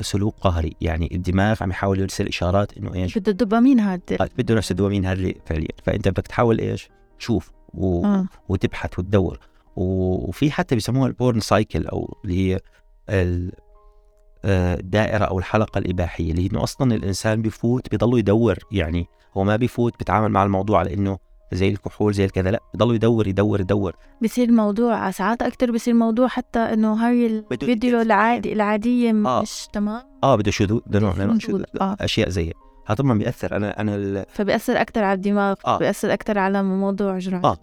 سلوك 0.00 0.34
قهري. 0.40 0.76
يعني 0.80 1.08
الدماغ 1.14 1.62
عم 1.62 1.70
يحاول 1.70 2.00
يرسل 2.00 2.26
إشارات 2.26 2.78
إنه 2.78 2.94
إيش؟ 2.94 3.18
بده 3.18 3.32
الدوبامين 3.32 3.80
هذا 3.80 4.00
بده 4.38 4.54
نفس 4.54 4.70
الدوبامين 4.70 5.06
هذا 5.06 5.32
فعليا. 5.46 5.68
فأنت 5.84 6.08
بدك 6.08 6.26
تحاول 6.26 6.58
إيش؟ 6.58 6.88
تشوف 7.18 7.50
و... 7.74 8.04
آه. 8.04 8.26
وتبحث 8.48 8.98
وتدور. 8.98 9.40
وفي 9.76 10.50
حتى 10.50 10.74
بيسموها 10.74 11.08
ال 11.08 11.14
porn 11.14 11.40
cycle 11.40 11.86
أو 11.86 12.18
اللي 12.24 12.54
هي 12.54 12.60
الدائرة 14.44 15.24
أو 15.24 15.38
الحلقة 15.38 15.78
الإباحية 15.78 16.30
اللي 16.30 16.42
هي 16.42 16.46
إنه 16.46 16.62
أصلا 16.62 16.94
الإنسان 16.94 17.42
بفوت 17.42 17.90
بيضل 17.90 18.18
يدور. 18.18 18.58
يعني 18.72 19.06
هو 19.36 19.44
ما 19.44 19.56
بيفوت 19.56 19.98
بيتعامل 19.98 20.28
مع 20.28 20.42
الموضوع 20.42 20.78
على 20.78 20.94
إنه 20.94 21.18
زي 21.52 21.68
الكحول 21.68 22.14
زي 22.14 22.24
الكذا 22.24 22.50
لا 22.50 22.60
بضل 22.74 22.94
يدور 22.94 23.26
يدور 23.28 23.60
يدور 23.60 23.96
بصير 24.22 24.48
الموضوع 24.48 25.10
ساعات 25.10 25.42
أكثر 25.42 25.70
بصير 25.70 25.94
الموضوع 25.94 26.28
حتى 26.28 26.58
إنه 26.58 26.92
هاي 26.92 27.26
الفيديو 27.52 28.00
العادي 28.00 28.52
العادية 28.52 29.10
آه. 29.10 29.42
مش 29.42 29.68
تمام 29.72 30.02
آه 30.24 30.36
بده 30.36 30.50
شذوذ 30.50 30.80
بده 30.86 31.00
نوع 31.00 31.14
من 31.14 31.38
آه. 31.80 31.96
أشياء 32.00 32.28
زي 32.28 32.52
هذا 32.86 32.94
طبعا 32.94 33.18
بيأثر 33.18 33.56
أنا 33.56 33.80
أنا 33.80 33.94
ال... 33.94 34.24
فبيأثر 34.28 34.80
أكثر 34.80 35.04
على 35.04 35.16
الدماغ 35.16 35.54
آه. 35.66 35.78
بيأثر 35.78 36.12
أكثر 36.12 36.38
على 36.38 36.62
موضوع 36.62 37.18
جرعه 37.18 37.40
آه. 37.44 37.58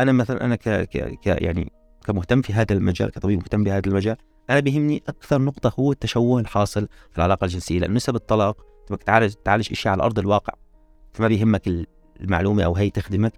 أنا 0.00 0.12
مثلا 0.12 0.44
أنا 0.44 0.56
ك... 0.56 0.68
ك... 0.68 1.18
ك 1.22 1.26
يعني 1.26 1.72
كمهتم 2.06 2.42
في 2.42 2.52
هذا 2.52 2.72
المجال 2.72 3.10
كطبيب 3.10 3.38
مهتم 3.38 3.64
بهذا 3.64 3.82
المجال 3.86 4.16
أنا 4.50 4.60
بيهمني 4.60 5.02
أكثر 5.08 5.42
نقطة 5.42 5.72
هو 5.78 5.92
التشوه 5.92 6.40
الحاصل 6.40 6.88
في 7.10 7.18
العلاقة 7.18 7.44
الجنسية 7.44 7.78
لأنه 7.78 7.94
نسب 7.94 8.14
الطلاق 8.14 8.56
بدك 8.90 9.02
تعالج 9.02 9.32
تعالج 9.44 9.74
شيء 9.74 9.92
على 9.92 10.02
أرض 10.02 10.18
الواقع 10.18 10.54
فما 11.12 11.28
بيهمك 11.28 11.68
المعلومة 12.20 12.64
أو 12.64 12.76
هي 12.76 12.90
تخدمك 12.90 13.32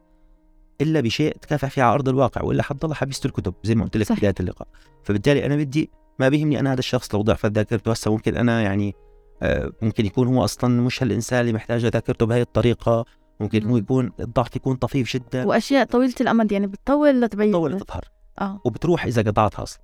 إلا 0.81 1.01
بشيء 1.01 1.37
تكافح 1.37 1.71
فيه 1.71 1.83
على 1.83 1.95
أرض 1.95 2.09
الواقع 2.09 2.43
وإلا 2.43 2.63
حتضل 2.63 2.95
حبيسه 2.95 3.27
الكتب 3.27 3.55
زي 3.65 3.75
ما 3.75 3.85
قلت 3.85 3.97
لك 3.97 4.07
في 4.07 4.15
بداية 4.15 4.35
اللقاء. 4.41 4.69
فبالتالي 5.05 5.47
أنا 5.47 5.57
بدي 5.57 5.91
ما 6.19 6.29
بيهمني 6.29 6.61
أنا 6.61 6.73
هذا 6.73 6.79
الشخص 6.79 7.15
لو 7.15 7.23
ضعفت 7.23 7.53
ذاكرته 7.53 7.91
هسه 7.91 8.11
ممكن 8.11 8.37
أنا 8.37 8.63
يعني 8.63 8.95
آه، 9.43 9.73
ممكن 9.83 10.07
يكون 10.07 10.29
هو 10.29 10.45
أصلا 10.45 10.83
مش 10.83 11.03
هالإنسان 11.03 11.41
اللي 11.41 11.53
محتاج 11.53 11.87
ذاكرته 11.87 12.27
بهي 12.27 12.43
الطريقة 12.43 13.05
ممكن 13.41 13.67
هو 13.67 13.77
يكون 13.77 14.13
الضعف 14.21 14.57
يكون 14.57 14.77
طفيف 14.77 15.17
جدا. 15.17 15.47
وأشياء 15.47 15.87
طويلة 15.87 16.15
الأمد 16.21 16.53
يعني 16.53 16.67
بتطول 16.67 17.21
لتبين. 17.21 17.49
بتطول 17.49 17.73
لتظهر. 17.73 18.05
آه. 18.41 18.61
وبتروح 18.65 19.05
إذا 19.05 19.23
قطعتها 19.23 19.63
أصلا. 19.63 19.83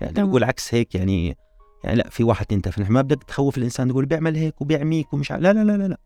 يعني 0.00 0.28
بقول 0.28 0.44
عكس 0.44 0.74
هيك 0.74 0.94
يعني 0.94 1.36
يعني 1.84 1.96
لا 1.96 2.08
في 2.10 2.24
واحد 2.24 2.46
انت 2.52 2.68
فنح 2.68 2.90
ما 2.90 3.02
بدك 3.02 3.22
تخوف 3.22 3.58
الإنسان 3.58 3.88
تقول 3.88 4.06
بيعمل 4.06 4.36
هيك 4.36 4.60
وبيعميك 4.60 5.12
ومش 5.12 5.32
لا 5.32 5.38
لا 5.38 5.64
لا 5.64 5.76
لا, 5.76 5.88
لا. 5.88 5.96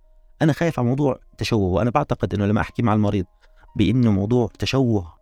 أنا 0.42 0.52
خايف 0.52 0.78
على 0.78 0.88
موضوع 0.88 1.18
تشوه 1.38 1.68
وأنا 1.68 1.90
بعتقد 1.90 2.34
إنه 2.34 2.46
لما 2.46 2.60
أحكي 2.60 2.82
مع 2.82 2.94
المريض 2.94 3.26
بإنه 3.76 4.12
موضوع 4.12 4.50
تشوه 4.58 5.16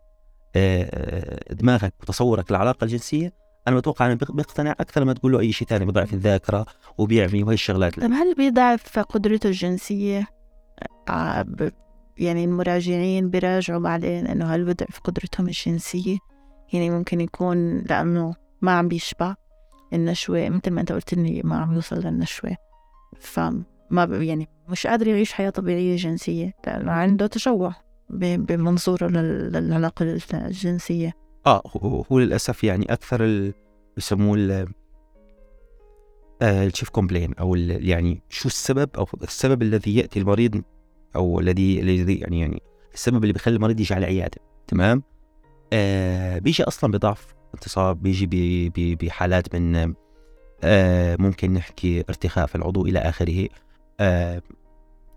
آه، 0.55 0.83
آه، 0.83 1.53
دماغك 1.53 1.93
وتصورك 2.01 2.51
للعلاقة 2.51 2.83
الجنسية 2.85 3.33
أنا 3.67 3.75
بتوقع 3.75 4.05
إنه 4.05 4.17
بيقتنع 4.29 4.71
أكثر 4.71 5.05
ما 5.05 5.13
تقول 5.13 5.31
له 5.31 5.39
أي 5.39 5.51
شيء 5.51 5.67
ثاني 5.67 5.85
بيضعف 5.85 6.13
الذاكرة 6.13 6.65
وبيعمي 6.97 7.43
وهي 7.43 7.53
الشغلات 7.53 7.99
طيب 7.99 8.11
هل 8.11 8.33
بيضعف 8.33 8.99
قدرته 8.99 9.47
الجنسية؟ 9.47 10.27
آه، 11.09 11.45
يعني 12.17 12.43
المراجعين 12.43 13.29
بيراجعوا 13.29 13.79
بعدين 13.79 14.27
إنه 14.27 14.45
هل 14.45 14.65
بيضعف 14.65 14.99
قدرتهم 14.99 15.47
الجنسية؟ 15.47 16.17
يعني 16.73 16.89
ممكن 16.89 17.21
يكون 17.21 17.77
لأنه 17.77 18.33
ما 18.61 18.71
عم 18.71 18.87
بيشبع 18.87 19.35
النشوة 19.93 20.49
مثل 20.49 20.71
ما 20.71 20.81
أنت 20.81 20.91
قلت 20.91 21.13
لي 21.13 21.41
ما 21.43 21.57
عم 21.59 21.73
يوصل 21.73 21.95
للنشوة. 21.95 22.57
فما 23.89 24.03
يعني 24.03 24.49
مش 24.69 24.87
قادر 24.87 25.07
يعيش 25.07 25.33
حياة 25.33 25.49
طبيعية 25.49 25.95
جنسية. 25.95 26.53
لأنه 26.67 26.91
عنده 26.91 27.27
تشوه 27.27 27.75
بمنظوره 28.09 29.07
للعلاقة 29.07 30.19
الجنسية. 30.33 31.13
آه 31.47 31.61
هو 32.11 32.19
للأسف 32.19 32.63
يعني 32.63 32.93
أكثر 32.93 33.51
بسموه 33.97 34.67
الشيف 36.41 36.89
كومبلين 36.89 37.33
أو 37.33 37.55
يعني 37.55 38.21
شو 38.29 38.47
السبب 38.47 38.89
أو 38.97 39.07
السبب 39.23 39.61
الذي 39.61 39.95
يأتي 39.95 40.19
المريض 40.19 40.61
أو 41.15 41.39
الذي 41.39 41.81
الذي 41.81 42.15
يعني 42.15 42.39
يعني 42.39 42.61
السبب 42.93 43.23
اللي 43.23 43.33
بيخلي 43.33 43.55
المريض 43.55 43.79
يجي 43.79 43.93
على 43.93 44.05
العيادة 44.07 44.37
تمام؟ 44.67 45.03
آه 45.73 46.39
بيجي 46.39 46.63
أصلا 46.63 46.91
بضعف 46.91 47.35
انتصاب 47.53 48.01
بيجي 48.01 48.95
بحالات 48.95 49.55
من 49.55 49.93
آه 50.63 51.17
ممكن 51.19 51.53
نحكي 51.53 52.03
ارتخاء 52.09 52.45
في 52.45 52.55
العضو 52.55 52.85
إلى 52.85 52.99
آخره. 52.99 53.47
آه 53.99 54.41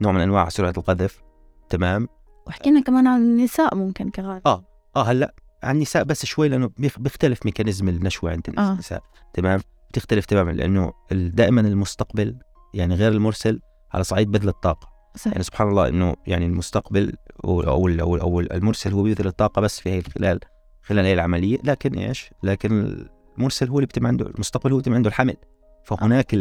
نوع 0.01 0.13
من 0.13 0.21
أنواع 0.21 0.49
سرعة 0.49 0.75
القذف 0.77 1.23
تمام 1.69 2.09
وحكينا 2.47 2.81
كمان 2.81 3.07
عن 3.07 3.21
النساء 3.21 3.75
ممكن 3.75 4.11
كغالب 4.11 4.43
آه 4.47 4.65
آه 4.97 5.03
هلأ 5.03 5.35
عن 5.63 5.77
النساء 5.77 6.05
بس 6.05 6.27
شوي 6.27 6.49
لأنه 6.49 6.71
بيختلف 6.77 7.47
ميكانيزم 7.47 7.89
النشوة 7.89 8.31
عند 8.31 8.59
آه. 8.59 8.73
النساء 8.73 8.99
آه. 8.99 9.31
تمام 9.35 9.61
بتختلف 9.91 10.27
تماما 10.27 10.51
لأنه 10.51 10.93
دائما 11.13 11.61
المستقبل 11.61 12.37
يعني 12.75 12.95
غير 12.95 13.13
المرسل 13.13 13.61
على 13.93 14.05
صعيد 14.05 14.31
بذل 14.31 14.49
الطاقة 14.49 14.89
صحيح. 15.17 15.33
يعني 15.33 15.43
سبحان 15.45 15.69
الله 15.69 15.89
إنه 15.89 16.17
يعني 16.27 16.47
المستقبل 16.47 17.13
أو 17.45 17.61
أو 17.61 17.89
أو, 17.89 18.17
أو 18.17 18.41
المرسل 18.41 18.93
هو 18.93 19.03
بيبذل 19.03 19.27
الطاقة 19.27 19.61
بس 19.61 19.81
في 19.81 19.91
هي 19.91 20.03
خلال 20.03 20.41
خلال 20.83 21.05
هي 21.05 21.15
العملية 21.15 21.59
لكن 21.65 21.99
إيش؟ 21.99 22.31
لكن 22.43 23.07
المرسل 23.39 23.69
هو 23.69 23.79
اللي 23.79 23.87
بيتم 23.87 24.07
عنده 24.07 24.27
المستقبل 24.27 24.73
هو 24.73 24.77
بيتم 24.77 24.95
عنده 24.95 25.09
الحمل 25.09 25.37
فهناك 25.85 26.35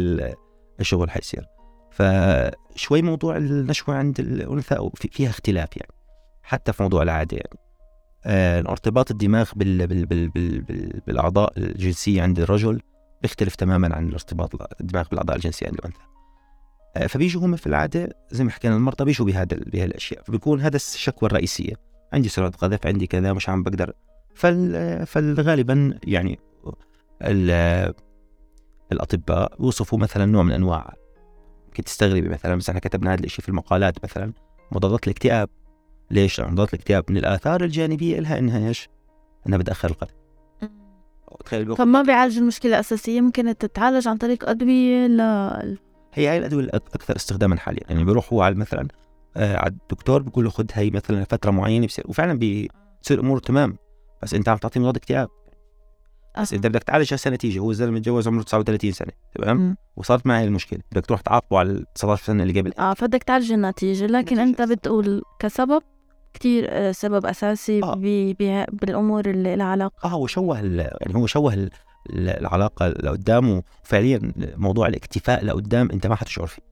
الشغل 0.80 1.10
حيصير 1.10 1.46
فشوي 1.98 3.02
موضوع 3.02 3.36
النشوه 3.36 3.94
عند 3.94 4.20
الأنثى 4.20 4.90
فيها 5.10 5.30
اختلاف 5.30 5.76
يعني 5.76 5.92
حتى 6.42 6.72
في 6.72 6.82
موضوع 6.82 7.02
العادة 7.02 7.36
يعني. 7.36 7.58
آه 8.24 8.60
ارتباط 8.60 9.10
الدماغ 9.10 9.50
بال 9.56 9.86
بال 9.86 10.06
بال 10.06 10.28
بال 10.28 10.60
بال 10.60 11.00
بالأعضاء 11.06 11.52
الجنسية 11.56 12.22
عند 12.22 12.40
الرجل 12.40 12.80
بيختلف 13.22 13.54
تماما 13.54 13.96
عن 13.96 14.08
الارتباط 14.08 14.80
الدماغ 14.80 15.08
بالأعضاء 15.08 15.36
الجنسية 15.36 15.66
عند 15.66 15.78
الأنثى. 15.78 15.98
آه 16.96 17.06
فبيجوا 17.06 17.42
هم 17.42 17.56
في 17.56 17.66
العادة 17.66 18.16
زي 18.30 18.44
ما 18.44 18.50
حكينا 18.50 18.76
المرضى 18.76 19.04
بيجوا 19.04 19.26
بهذا 19.26 19.56
بهالأشياء 19.66 20.22
فبيكون 20.22 20.60
هذا 20.60 20.76
الشكوى 20.76 21.26
الرئيسية. 21.26 21.74
عندي 22.12 22.28
سرعة 22.28 22.50
قذف 22.50 22.86
عندي 22.86 23.06
كذا 23.06 23.32
مش 23.32 23.48
عم 23.48 23.62
بقدر. 23.62 23.92
فال 24.34 25.06
فالغالبا 25.06 25.98
يعني 26.04 26.38
الأطباء 28.92 29.56
بيوصفوا 29.58 29.98
مثلا 29.98 30.26
نوع 30.26 30.42
من 30.42 30.52
أنواع 30.52 30.94
ممكن 31.78 31.84
تستغربي 31.84 32.28
مثلا 32.28 32.54
بس 32.54 32.68
إحنا 32.68 32.80
كتبنا 32.80 33.14
هذا 33.14 33.24
الشيء 33.24 33.42
في 33.42 33.48
المقالات 33.48 34.04
مثلا 34.04 34.32
مضادات 34.72 35.06
الاكتئاب 35.06 35.48
ليش؟ 36.10 36.40
امراض 36.40 36.68
الاكتئاب 36.72 37.04
من 37.10 37.16
الآثار 37.16 37.64
الجانبية 37.64 38.20
لها 38.20 38.38
إنها 38.38 38.68
إيش؟ 38.68 38.88
إنها 39.46 39.58
بتأخر 39.58 39.90
القلب. 39.90 40.10
تخيل 41.44 41.76
طب 41.76 41.86
ما 41.86 42.02
بيعالج 42.02 42.38
المشكلة 42.38 42.74
الأساسية 42.74 43.20
ممكن 43.20 43.58
تتعالج 43.58 44.08
عن 44.08 44.16
طريق 44.16 44.48
أدوية 44.48 45.06
لا 45.06 45.76
هي 46.14 46.28
هاي 46.28 46.38
الأدوية 46.38 46.64
الاكثر 46.64 47.16
استخداما 47.16 47.56
حاليا 47.56 47.82
يعني 47.88 48.04
بيروح 48.04 48.32
هو 48.32 48.42
على 48.42 48.54
مثلا 48.54 48.88
آه 49.36 49.56
على 49.56 49.72
الدكتور 49.72 50.22
بيقول 50.22 50.44
له 50.44 50.50
خذ 50.50 50.66
هي 50.72 50.90
مثلا 50.90 51.24
فتره 51.24 51.50
معينة 51.50 51.86
بصير 51.86 52.04
وفعلا 52.08 52.38
بتصير 52.42 53.20
أموره 53.20 53.40
تمام 53.40 53.76
بس 54.22 54.34
أنت 54.34 54.48
عم 54.48 54.56
تعطيه 54.56 54.80
مضاد 54.80 54.96
اكتئاب 54.96 55.28
بس 56.42 56.52
انت 56.54 56.66
بدك 56.66 56.82
تعالج 56.82 57.14
هسه 57.14 57.30
نتيجة 57.30 57.58
هو 57.58 57.70
الزلمه 57.70 57.98
متجوز 57.98 58.28
عمره 58.28 58.42
39 58.42 58.92
سنة 58.92 59.12
تمام؟ 59.34 59.76
وصارت 59.96 60.26
معي 60.26 60.44
المشكلة 60.44 60.80
بدك 60.92 61.06
تروح 61.06 61.20
تعاقبه 61.20 61.58
على 61.58 61.70
ال 61.70 61.92
19 61.94 62.24
سنة 62.24 62.42
اللي 62.42 62.60
قبل. 62.60 62.72
آه 62.78 62.94
فبدك 62.94 63.22
تعالج 63.22 63.52
النتيجة 63.52 64.06
لكن 64.06 64.38
أنت 64.38 64.62
بتقول 64.62 65.22
كسبب 65.38 65.82
كتير 66.34 66.66
آه، 66.68 66.92
سبب 66.92 67.26
أساسي 67.26 67.82
آه. 67.82 67.94
بي 67.94 68.34
بي 68.34 68.64
بالأمور 68.72 69.30
اللي 69.30 69.56
لها 69.56 69.66
علاقة 69.66 70.06
آه 70.08 70.08
هو 70.08 70.26
شوه 70.26 70.58
يعني 70.58 71.14
هو 71.14 71.26
شوه 71.26 71.68
العلاقة 72.10 72.88
لقدام 72.88 73.62
وفعليا 73.84 74.32
موضوع 74.36 74.86
الاكتفاء 74.88 75.44
لقدام 75.44 75.88
أنت 75.92 76.06
ما 76.06 76.14
حتشعر 76.14 76.46
فيه. 76.46 76.62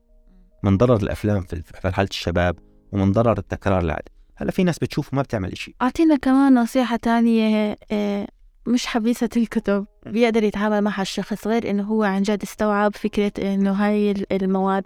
من 0.63 0.77
ضرر 0.77 0.95
الأفلام 0.95 1.41
في 1.41 1.63
مرحله 1.85 2.07
الشباب 2.09 2.55
ومن 2.91 3.11
ضرر 3.11 3.37
التكرار 3.37 3.81
العادي 3.81 4.11
هلأ 4.35 4.51
في 4.51 4.63
ناس 4.63 4.79
بتشوفه 4.79 5.15
ما 5.15 5.21
بتعمل 5.21 5.51
إشي. 5.51 5.75
أعطينا 5.81 6.15
كمان 6.15 6.53
نصيحة 6.53 6.95
تانية 6.95 7.75
آه، 7.91 8.27
مش 8.67 8.85
حبيسة 8.87 9.29
الكتب 9.37 9.85
بيقدر 10.05 10.43
يتعامل 10.43 10.81
معها 10.81 11.01
الشخص 11.01 11.47
غير 11.47 11.69
إنه 11.69 11.83
هو 11.83 12.03
عن 12.03 12.21
جد 12.21 12.43
استوعب 12.43 12.95
فكرة 12.95 13.53
إنه 13.53 13.71
هاي 13.71 14.11
المواد 14.31 14.83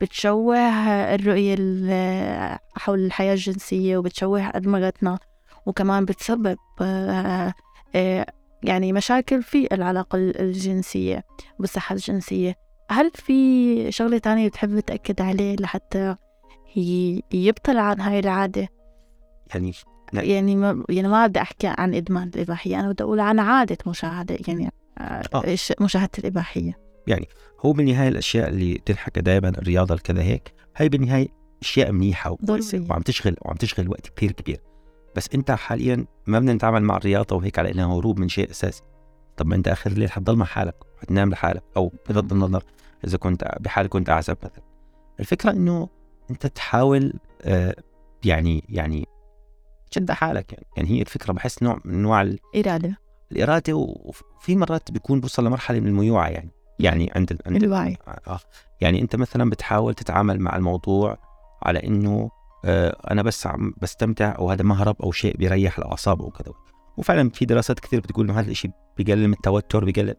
بتشوه 0.00 0.56
الرؤية 1.14 1.54
ال- 1.58 2.58
حول 2.76 2.98
الحياة 3.04 3.32
الجنسية 3.32 3.96
وبتشوه 3.96 4.48
أدمغتنا 4.48 5.18
وكمان 5.66 6.04
بتسبب 6.04 6.56
آه، 6.80 7.52
آه، 7.94 8.26
يعني 8.62 8.92
مشاكل 8.92 9.42
في 9.42 9.68
العلاقة 9.74 10.16
الجنسية 10.18 11.24
والصحة 11.60 11.92
الجنسية. 11.92 12.54
هل 12.90 13.10
في 13.14 13.92
شغلة 13.92 14.18
تانية 14.18 14.48
بتحب 14.48 14.80
تأكد 14.80 15.20
عليه 15.20 15.56
لحتى 15.56 16.16
يبطل 17.32 17.78
عن 17.78 18.00
هاي 18.00 18.18
العادة؟ 18.18 18.68
يعني 19.54 19.72
نعم. 20.12 20.24
يعني 20.24 20.56
ما 20.56 20.84
يعني 20.88 21.08
ما 21.08 21.26
بدي 21.26 21.40
أحكي 21.40 21.66
عن 21.66 21.94
إدمان 21.94 22.30
الإباحية 22.34 22.80
أنا 22.80 22.92
بدي 22.92 23.02
أقول 23.02 23.20
عن 23.20 23.38
عادة 23.38 23.78
مشاهدة 23.86 24.38
يعني 24.48 24.72
آه، 24.98 25.22
آه. 25.34 25.56
إيش- 25.56 25.82
مشاهدة 25.82 26.10
الإباحية 26.18 26.78
هو 27.60 27.72
بالنهاية 27.72 28.08
الأشياء 28.08 28.48
اللي 28.48 28.80
تنحكى 28.86 29.20
دائما 29.20 29.48
الرياضة 29.48 29.94
الكذا 29.94 30.22
هيك 30.22 30.54
هاي 30.76 30.88
بالنهاية 30.88 31.28
أشياء 31.62 31.92
منيحة 31.92 32.30
وكويسه 32.30 32.78
ضرورية. 32.78 32.90
وعم 32.90 33.02
تشغل 33.02 33.36
وعم 33.42 33.56
تشغل 33.56 33.88
وقت 33.88 34.08
كثير 34.16 34.32
كبير 34.32 34.60
بس 35.16 35.28
أنت 35.34 35.50
حاليا 35.50 36.06
ما 36.26 36.38
بدنا 36.38 36.52
نتعامل 36.54 36.82
مع 36.82 36.96
الرياضة 36.96 37.36
وهيك 37.36 37.58
على 37.58 37.72
إنها 37.72 37.86
هروب 37.98 38.18
من 38.18 38.28
شيء 38.28 38.50
أساسي 38.50 38.82
طب 39.36 39.46
ما 39.46 39.54
أنت 39.54 39.68
آخر 39.68 39.90
الليل 39.90 40.10
حتضل 40.10 40.36
مع 40.36 40.44
حالك 40.44 40.74
حتنام 41.02 41.30
لحالك 41.30 41.62
أو 41.76 41.92
بغض 42.08 42.32
النظر 42.32 42.64
إذا 43.04 43.18
كنت 43.18 43.44
بحال 43.60 43.88
كنت 43.88 44.10
أعزب 44.10 44.36
مثلا 44.42 44.62
الفكرة 45.20 45.50
إنه 45.50 45.88
أنت 46.30 46.46
تحاول 46.46 47.12
آه 47.42 47.76
يعني 48.24 48.64
يعني 48.68 49.06
تشد 49.92 50.10
حالك 50.10 50.52
يعني. 50.52 50.66
يعني 50.76 50.88
هي 50.88 51.00
الفكرة 51.00 51.32
بحس 51.32 51.62
نوع 51.62 51.78
من 51.84 51.94
أنواع 51.94 52.22
ال- 52.22 52.38
إرادة. 52.56 52.98
الإرادة 53.32 53.74
وفي 53.74 54.56
مرات 54.56 54.90
بيكون 54.90 55.20
بوصل 55.20 55.46
لمرحلة 55.46 55.80
من 55.80 55.86
الميوعة 55.86 56.28
يعني 56.28 56.50
يعني 56.78 57.10
عند 57.16 57.38
عند 57.46 57.62
الوعي. 57.62 57.96
آه. 58.28 58.38
يعني 58.80 59.00
أنت 59.00 59.16
مثلا 59.16 59.50
بتحاول 59.50 59.94
تتعامل 59.94 60.40
مع 60.40 60.56
الموضوع 60.56 61.18
على 61.62 61.78
إنه 61.86 62.30
آه 62.64 62.96
أنا 63.10 63.22
بس 63.22 63.46
عم 63.46 63.74
بستمتع 63.82 64.34
أو 64.38 64.50
هذا 64.50 64.62
مهرب 64.62 64.96
أو 65.02 65.12
شيء 65.12 65.36
بيريح 65.36 65.78
الأعصاب 65.78 66.22
أو 66.22 66.30
كذا 66.30 66.52
وفعلا 66.96 67.30
في 67.30 67.44
دراسات 67.44 67.80
كثير 67.80 68.00
بتقول 68.00 68.24
إنه 68.30 68.40
هذا 68.40 68.50
الشيء 68.50 68.70
بيقلل 68.96 69.26
من 69.28 69.32
التوتر 69.34 69.84
بيقلل 69.84 70.14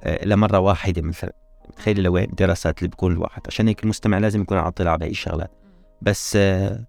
آه 0.00 0.24
لمرة 0.24 0.58
واحدة 0.58 1.02
مثلا. 1.02 1.32
تخيل 1.76 2.02
لوين 2.02 2.28
دراسات 2.38 2.78
اللي 2.78 2.88
بيكون 2.88 3.12
الواحد. 3.12 3.42
عشان 3.46 3.68
هيك 3.68 3.82
المستمع 3.84 4.18
لازم 4.18 4.40
يكون 4.42 4.58
على 4.58 4.68
اطلاع 4.68 4.96
بهي 4.96 5.10
الشغلات. 5.10 5.50
بس 6.02 6.36
آه 6.36 6.86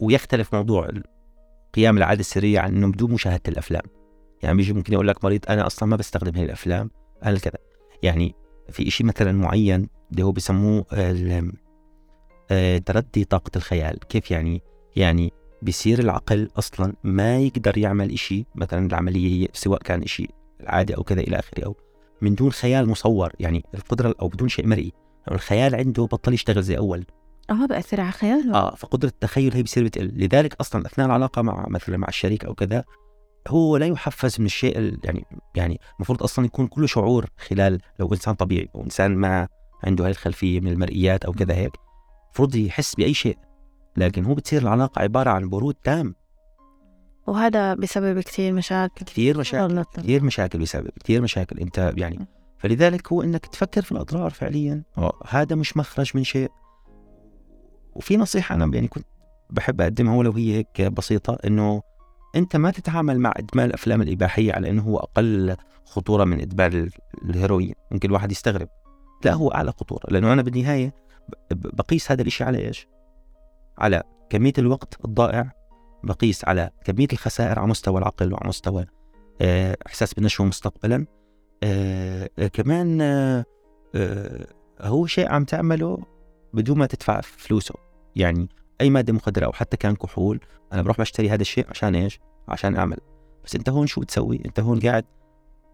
ويختلف 0.00 0.54
موضوع 0.54 0.88
قيام 1.74 1.98
العادة 1.98 2.20
السرية 2.20 2.60
عن 2.60 2.76
إنه 2.76 2.92
بدون 2.92 3.12
مشاهدة 3.12 3.42
الأفلام. 3.48 3.82
يعني 4.42 4.56
بيجي 4.56 4.72
ممكن 4.72 4.92
يقول 4.92 5.08
لك 5.08 5.24
مريض 5.24 5.40
أنا 5.48 5.66
أصلا 5.66 5.88
ما 5.88 5.96
بستخدم 5.96 6.36
هي 6.36 6.44
الأفلام 6.44 6.90
أنا 7.24 7.38
كذا. 7.38 7.58
يعني 8.02 8.34
في 8.70 8.88
إشي 8.88 9.04
مثلا 9.04 9.32
معين 9.32 9.88
اللي 10.12 10.22
هو 10.22 10.32
بسموه 10.32 10.86
آه، 12.50 12.78
تردي 12.78 13.24
طاقة 13.24 13.50
الخيال. 13.56 13.98
كيف 13.98 14.30
يعني؟ 14.30 14.62
يعني 14.96 15.32
بيصير 15.62 15.98
العقل 15.98 16.50
أصلا 16.58 16.94
ما 17.04 17.38
يقدر 17.38 17.78
يعمل 17.78 18.12
إشي 18.12 18.44
مثلا 18.54 18.86
العملية 18.86 19.42
هي 19.42 19.48
سواء 19.52 19.82
كان 19.82 20.02
إشي 20.02 20.28
عادي 20.66 20.96
أو 20.96 21.02
كذا 21.02 21.20
إلى 21.20 21.38
آخره 21.38 21.64
أو 21.64 21.76
من 22.22 22.34
دون 22.34 22.52
خيال 22.52 22.88
مصور. 22.88 23.32
يعني 23.40 23.64
القدرة 23.74 24.14
أو 24.20 24.28
بدون 24.28 24.48
شيء 24.48 24.66
مرئي. 24.66 24.92
الخيال 25.30 25.74
عنده 25.74 26.04
بطل 26.04 26.34
يشتغل 26.34 26.62
زي 26.62 26.78
أول. 26.78 27.04
آه 27.50 27.66
بأثر 27.66 28.00
على 28.00 28.12
خياله. 28.12 28.54
آه 28.54 28.74
فقدرة 28.74 29.08
التخيل 29.08 29.54
هي 29.54 29.62
بصير 29.62 29.84
بتقل 29.84 30.12
لذلك 30.14 30.54
أصلا 30.60 30.86
أثناء 30.86 31.06
العلاقة 31.06 31.42
مع 31.42 31.66
مثلا 31.68 31.96
مع 31.96 32.08
الشريك 32.08 32.44
أو 32.44 32.54
كذا 32.54 32.84
هو 33.48 33.76
لا 33.76 33.86
يحفز 33.86 34.40
من 34.40 34.46
الشيء 34.46 34.78
ال- 34.78 34.98
يعني 35.04 35.24
يعني 35.54 35.80
المفروض 35.96 36.22
أصلا 36.22 36.44
يكون 36.44 36.66
كله 36.66 36.86
شعور 36.86 37.26
خلال 37.48 37.80
لو 38.00 38.12
إنسان 38.12 38.34
طبيعي 38.34 38.68
أو 38.74 38.82
إنسان 38.84 39.16
ما 39.16 39.48
عنده 39.84 40.04
هاي 40.04 40.10
الخلفية 40.10 40.60
من 40.60 40.68
المرئيات 40.68 41.24
أو 41.24 41.32
كذا 41.32 41.54
هيك 41.54 41.72
المفروض 42.26 42.54
يحس 42.54 42.94
بأي 42.94 43.14
شيء. 43.14 43.38
لكن 43.96 44.24
هو 44.24 44.34
بتصير 44.34 44.62
العلاقة 44.62 45.02
عبارة 45.02 45.30
عن 45.30 45.48
برود 45.48 45.74
تام. 45.74 46.14
وهذا 47.26 47.74
بسبب 47.74 48.20
كثير 48.20 48.52
مشاكل. 48.52 49.04
كثير 49.06 49.38
مشاكل. 49.38 49.82
كثير 49.82 50.22
مشاكل 50.24 50.58
بسبب 50.58 50.90
كثير 51.04 51.22
مشاكل. 51.22 51.58
أنت 51.58 51.92
يعني 51.96 52.26
فلذلك 52.58 53.12
هو 53.12 53.22
إنك 53.22 53.46
تفكر 53.46 53.82
في 53.82 53.92
الأضرار 53.92 54.30
فعليا. 54.30 54.82
آه، 54.98 55.20
هذا 55.28 55.56
مش 55.56 55.76
مخرج 55.76 56.10
من 56.14 56.24
شيء. 56.24 56.48
وفي 57.94 58.16
نصيحة 58.16 58.54
أنا 58.54 58.74
يعني 58.74 58.88
كنت 58.88 59.06
بحب 59.50 59.80
أقدمها 59.80 60.16
ولو 60.16 60.32
هي 60.32 60.54
هيك 60.56 60.82
بسيطة 60.82 61.38
إنه 61.44 61.82
أنت 62.36 62.56
ما 62.56 62.70
تتعامل 62.70 63.20
مع 63.20 63.32
إدمان 63.36 63.66
الأفلام 63.66 64.02
الإباحية 64.02 64.52
على 64.52 64.70
إنه 64.70 64.82
هو 64.82 64.96
أقل 64.96 65.56
خطورة 65.84 66.24
من 66.24 66.40
إدمان 66.40 66.72
ال- 66.72 66.90
الهيروين. 67.24 67.74
ممكن 67.90 68.08
الواحد 68.08 68.32
يستغرب. 68.32 68.68
لا 69.24 69.32
هو 69.32 69.48
أعلى 69.48 69.72
خطورة 69.72 70.02
لأنه 70.10 70.32
أنا 70.32 70.42
بالنهاية 70.42 70.94
بقيس 71.50 72.12
هذا 72.12 72.22
الإشي 72.22 72.44
على 72.44 72.58
إيش؟ 72.58 72.88
على 73.78 74.02
كمية 74.30 74.52
الوقت 74.58 75.04
الضائع 75.04 75.52
بقيس 76.04 76.44
على 76.44 76.70
كمية 76.84 77.08
الخسائر 77.12 77.58
على 77.58 77.68
مستوى 77.68 77.98
العقل 77.98 78.32
وعلى 78.32 78.48
مستوى 78.48 78.86
آه، 79.40 79.76
إحساس 79.86 80.14
بالنشوة 80.14 80.46
مستقبلا. 80.46 81.06
آه، 81.62 82.30
آه، 82.38 82.46
كمان 82.46 83.02
هو 84.80 85.06
شيء 85.06 85.28
عم 85.32 85.44
تعمله 85.44 85.98
بدون 86.52 86.78
ما 86.78 86.86
تدفع 86.86 87.20
فلوسه. 87.20 87.74
يعني 88.16 88.48
أي 88.80 88.90
مادة 88.90 89.12
مخدرة 89.12 89.46
أو 89.46 89.52
حتى 89.52 89.76
كان 89.76 89.94
كحول 89.94 90.40
أنا 90.72 90.82
بروح 90.82 90.98
بشتري 90.98 91.30
هذا 91.30 91.42
الشيء 91.42 91.66
عشان 91.70 91.94
إيش؟ 91.94 92.20
عشان 92.48 92.76
أعمل. 92.76 92.96
بس 93.44 93.54
أنت 93.54 93.68
هون 93.68 93.86
شو 93.86 94.00
بتسوي؟ 94.00 94.40
أنت 94.46 94.60
هون 94.60 94.80
قاعد 94.80 95.04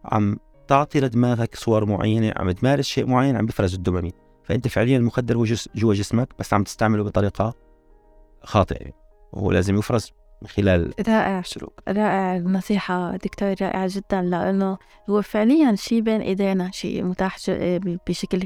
عم 0.05 0.37
تعطي 0.69 1.01
لدماغك 1.01 1.57
صور 1.57 1.85
معينة 1.85 2.33
عم 2.37 2.51
تمارس 2.51 2.85
شيء 2.85 3.07
معين 3.07 3.37
عم 3.37 3.47
بيفرز 3.47 3.75
الدوبامين. 3.75 4.13
فأنت 4.45 4.69
فعليا 4.69 4.97
المخدر 4.97 5.37
هو 5.37 5.45
جوا 5.75 5.95
جسمك 5.95 6.29
بس 6.39 6.55
عم 6.55 6.65
تستعمله 6.65 7.05
بطريقة 7.05 7.55
خاطئة. 8.43 8.91
وهو 9.33 9.53
لازم 9.53 9.79
يفرز 9.79 10.13
من 10.43 10.49
خلال 10.49 10.93
رائع 11.09 11.39
السلوك 11.39 11.81
رائع 11.89 12.37
النصيحة 12.37 13.17
دكتور 13.17 13.49
رائعة 13.49 13.89
جدا 13.91 14.23
لأنه 14.23 14.79
هو 15.11 15.23
فعليا 15.23 15.75
شيء 15.75 16.01
بين 16.01 16.21
إيدينا 16.21 16.71
شيء 16.71 17.05
متاح 17.05 17.37
بشكل 18.09 18.39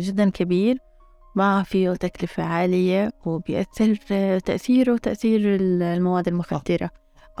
جدا 0.00 0.30
كبير. 0.30 0.78
ما 1.36 1.62
فيه 1.62 1.92
تكلفة 1.92 2.42
عالية 2.42 3.12
وبيأثر 3.26 3.94
تأثيره 4.38 4.96
تأثير 4.96 5.40
المواد 5.60 6.28
المخدرة 6.28 6.90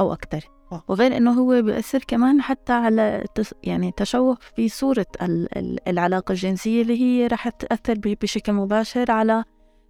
أو 0.00 0.12
أكثر 0.12 0.44
آه. 0.72 0.82
وغير 0.88 1.16
إنه 1.16 1.32
هو 1.32 1.62
بيأثر 1.62 1.98
كمان 2.08 2.42
حتى 2.42 2.72
على 2.72 3.24
يعني 3.62 3.92
تشوه 3.96 4.38
في 4.56 4.68
صورة 4.68 5.06
ال- 5.22 5.58
ال- 5.58 5.88
العلاقة 5.88 6.32
الجنسية 6.32 6.82
اللي 6.82 7.00
هي 7.00 7.26
رح 7.26 7.48
تأثر 7.48 7.94
بشكل 8.04 8.52
مباشر 8.52 9.10
على 9.10 9.44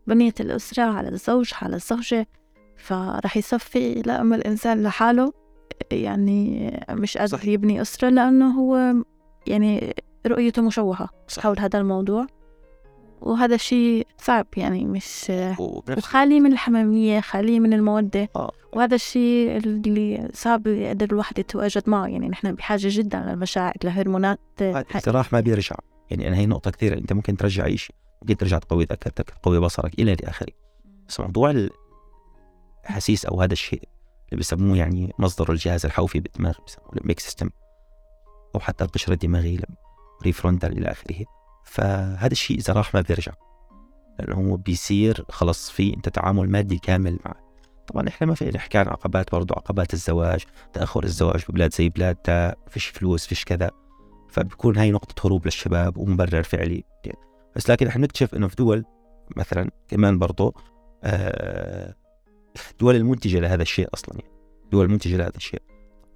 بنية 0.07 0.35
الأسرة 0.41 0.83
على 0.83 1.09
الزوج 1.09 1.51
على 1.63 1.77
الزوجة 1.77 2.27
فرح 2.77 3.37
يصفي 3.37 3.95
لأما 3.95 4.37
الإنسان 4.37 4.83
لحاله 4.83 5.33
يعني 5.93 6.71
مش 6.91 7.19
قادر. 7.19 7.49
يبني 7.49 7.83
أسرة 7.83 8.09
لأنه 8.09 8.51
هو 8.61 8.95
يعني 9.47 9.95
رؤيته 10.27 10.63
مشوهة. 10.63 11.09
حول 11.39 11.59
هذا 11.59 11.79
الموضوع 11.79 12.27
وهذا 13.21 13.55
الشيء 13.55 14.07
صعب 14.19 14.47
يعني 14.57 14.85
مش 14.85 15.33
وخالي 15.97 16.41
من 16.41 16.53
الحميمية 16.53 17.21
خالي 17.21 17.61
من 17.61 17.73
المودة 17.73 18.29
آه. 18.37 18.53
وهذا 18.73 18.95
الشيء 18.95 19.57
اللي 19.57 20.29
صعب 20.35 20.67
يقدر 20.67 21.07
الواحد 21.13 21.39
يتواجد 21.39 21.83
معه. 21.87 22.07
يعني 22.07 22.29
نحن 22.29 22.53
بحاجة 22.53 22.89
جدا 22.91 23.19
للمشاعر 23.19 23.75
لهرمونات 23.85 24.41
الاقتراح 24.61 25.33
ما 25.33 25.41
بيرجع. 25.41 25.77
يعني 26.11 26.29
أنا 26.29 26.37
هي 26.37 26.47
نقطة 26.47 26.71
كثير 26.71 26.99
أنت 26.99 27.13
ممكن 27.13 27.37
ترجع 27.37 27.65
أي 27.65 27.77
شيء 27.77 27.97
ممكن 28.23 28.37
ترجع 28.37 28.59
تقوي 28.59 28.85
ذاكرتك 28.85 29.31
تقوي 29.31 29.61
بصرك 29.61 29.99
إلى 29.99 30.17
آخره. 30.25 30.53
بس 31.09 31.21
موضوع 31.21 31.69
الاحاسيس 32.85 33.27
أو 33.27 33.43
هذا 33.43 33.53
الشيء 33.53 33.83
اللي 34.33 34.41
بسموه 34.41 34.77
يعني 34.77 35.13
مصدر 35.19 35.53
الجهاز 35.53 35.87
الحوفي 35.87 36.21
بالدماغ 36.21 36.55
بسموه 36.67 36.89
ال 36.91 36.95
limbic 36.95 37.21
system 37.21 37.51
أو 38.55 38.61
حتى 38.61 38.85
القشرة 38.85 39.13
الدماغية 39.13 39.59
بريفرونتال 40.21 40.79
إلى 40.79 40.91
آخره. 40.91 41.25
فهذا 41.67 42.33
الشيء 42.33 42.59
إذا 42.59 42.73
راح 42.73 42.95
ما 42.95 43.01
بيرجع. 43.01 43.33
هو 44.31 44.57
بيصير 44.57 45.25
خلص 45.29 45.71
في 45.71 45.95
أنت 45.95 46.09
تعامل 46.09 46.51
مادي 46.51 46.79
كامل 46.79 47.19
معه 47.25 47.47
طبعا 47.87 48.09
إحنا 48.09 48.27
ما 48.27 48.35
في 48.35 48.51
نحكي 48.55 48.79
عن 48.79 48.89
عقبات 48.89 49.33
برضو 49.33 49.55
عقبات 49.55 49.95
الزواج 49.95 50.45
تأخر 50.73 51.05
الزواج 51.05 51.45
ببلاد 51.49 51.75
زي 51.75 51.89
بلادنا 51.89 52.55
فيش 52.69 52.87
فلوس 52.87 53.27
فيش 53.27 53.45
كذا. 53.45 53.71
فبكون 54.29 54.77
هاي 54.77 54.91
نقطة 54.91 55.27
هروب 55.27 55.45
للشباب 55.45 55.97
ومبرر 55.97 56.43
فعلي. 56.43 56.85
بس 57.57 57.71
لكن 57.71 57.87
إحنا 57.87 58.03
نكتشف 58.03 58.35
إنه 58.35 58.49
في 58.49 58.57
دول 58.57 58.85
مثلا 59.37 59.71
كمان 59.89 60.19
برضو 60.19 60.55
آه، 61.05 61.95
دول 62.81 62.97
المنتجة 62.97 63.39
لهذا 63.39 63.63
الشيء 63.63 63.89
أصلا 63.95 64.15
يعني. 64.21 64.33
دول 64.73 64.85
المنتجة 64.85 65.17
لهذا 65.17 65.37
الشيء. 65.37 65.63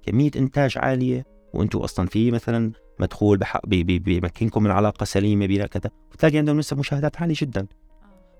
كمية 0.03 0.31
إنتاج 0.35 0.77
عالية 0.77 1.25
وأنتم 1.53 1.79
أصلا 1.79 2.07
في 2.07 2.31
مثلا 2.31 2.71
مدخول 2.99 3.37
بحق 3.37 3.65
بي- 3.65 3.83
بي- 3.83 3.99
بيمكنكم 3.99 4.63
من 4.63 4.71
علاقه 4.71 5.03
سليمة 5.03 5.45
بلا 5.47 5.67
كذا 5.67 5.91
وتلاقي 6.13 6.37
عندهم 6.37 6.57
نسب 6.57 6.79
مشاهدات 6.79 7.21
عالية 7.21 7.35
جدا 7.37 7.67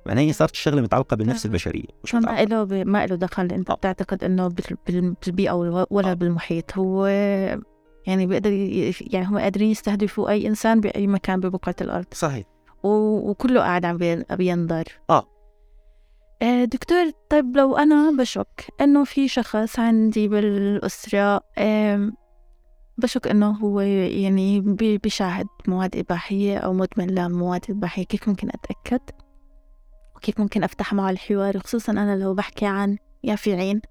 معناها 0.05 0.23
هي 0.23 0.33
صارت 0.33 0.51
الشغله 0.51 0.81
متعلقة 0.81 1.15
بالنفس 1.15 1.45
آه. 1.45 1.49
البشرية 1.49 1.85
مش 2.03 2.15
ما 2.15 2.43
له 2.45 2.63
ب... 2.63 2.73
ما 2.73 3.05
له 3.05 3.15
دخل 3.15 3.45
أنت 3.45 3.69
آه. 3.69 3.73
بتعتقد 3.75 4.23
إنه 4.23 4.47
بال... 4.47 4.77
بال... 4.87 5.15
بالبيئة 5.25 5.51
ولا- 5.51 6.11
آه. 6.11 6.13
بالمحيط 6.13 6.77
هو 6.77 7.05
يعني 8.07 8.25
بيقدر. 8.27 8.51
يعني 9.13 9.25
هم 9.25 9.37
قادرين 9.39 9.69
يستهدفوا 9.71 10.29
أي 10.29 10.47
إنسان 10.47 10.79
بأي 10.81 11.07
مكان 11.07 11.39
ببقعة 11.39 11.75
الأرض 11.81 12.05
صحيح 12.13 12.45
و... 12.83 12.89
وكله 13.29 13.59
قاعد 13.61 13.85
عم 13.85 13.97
بي- 13.97 14.23
بينظر 14.31 14.83
آه. 15.09 15.27
آه، 16.41 16.65
دكتور 16.65 17.11
طيب 17.29 17.57
لو 17.57 17.77
أنا 17.77 18.11
بشك 18.19 18.65
إنه 18.81 19.03
في 19.03 19.27
شخص 19.27 19.79
عندي 19.79 20.27
بالأسرة 20.27 21.41
بشك 23.01 23.27
إنه 23.27 23.51
هو 23.51 23.79
يعني 23.79 24.61
بي- 24.61 24.97
بيشاهد 24.97 25.47
مواد 25.67 25.95
إباحية 25.95 26.57
أو 26.57 26.73
مدمن 26.73 27.07
لمواد 27.09 27.65
إباحية. 27.69 28.03
كيف 28.05 28.27
ممكن 28.29 28.49
أتأكد؟ 28.49 29.01
وكيف 30.15 30.39
ممكن 30.39 30.63
أفتح 30.63 30.93
معه 30.93 31.09
الحوار؟ 31.09 31.59
خصوصا 31.59 31.91
أنا 31.91 32.15
لو 32.17 32.33
بحكي 32.33 32.65
عن 32.65 32.97
يافعين 33.23 33.81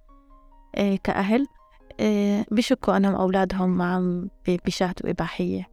آه، 0.77 0.99
كأهل 1.05 1.47
آه، 2.01 2.45
بشكوا 2.51 2.97
أنهم 2.97 3.15
أولادهم 3.15 3.83
عم 3.83 4.29
بي- 4.47 4.61
بيشاهدوا 4.65 5.11
إباحية. 5.11 5.69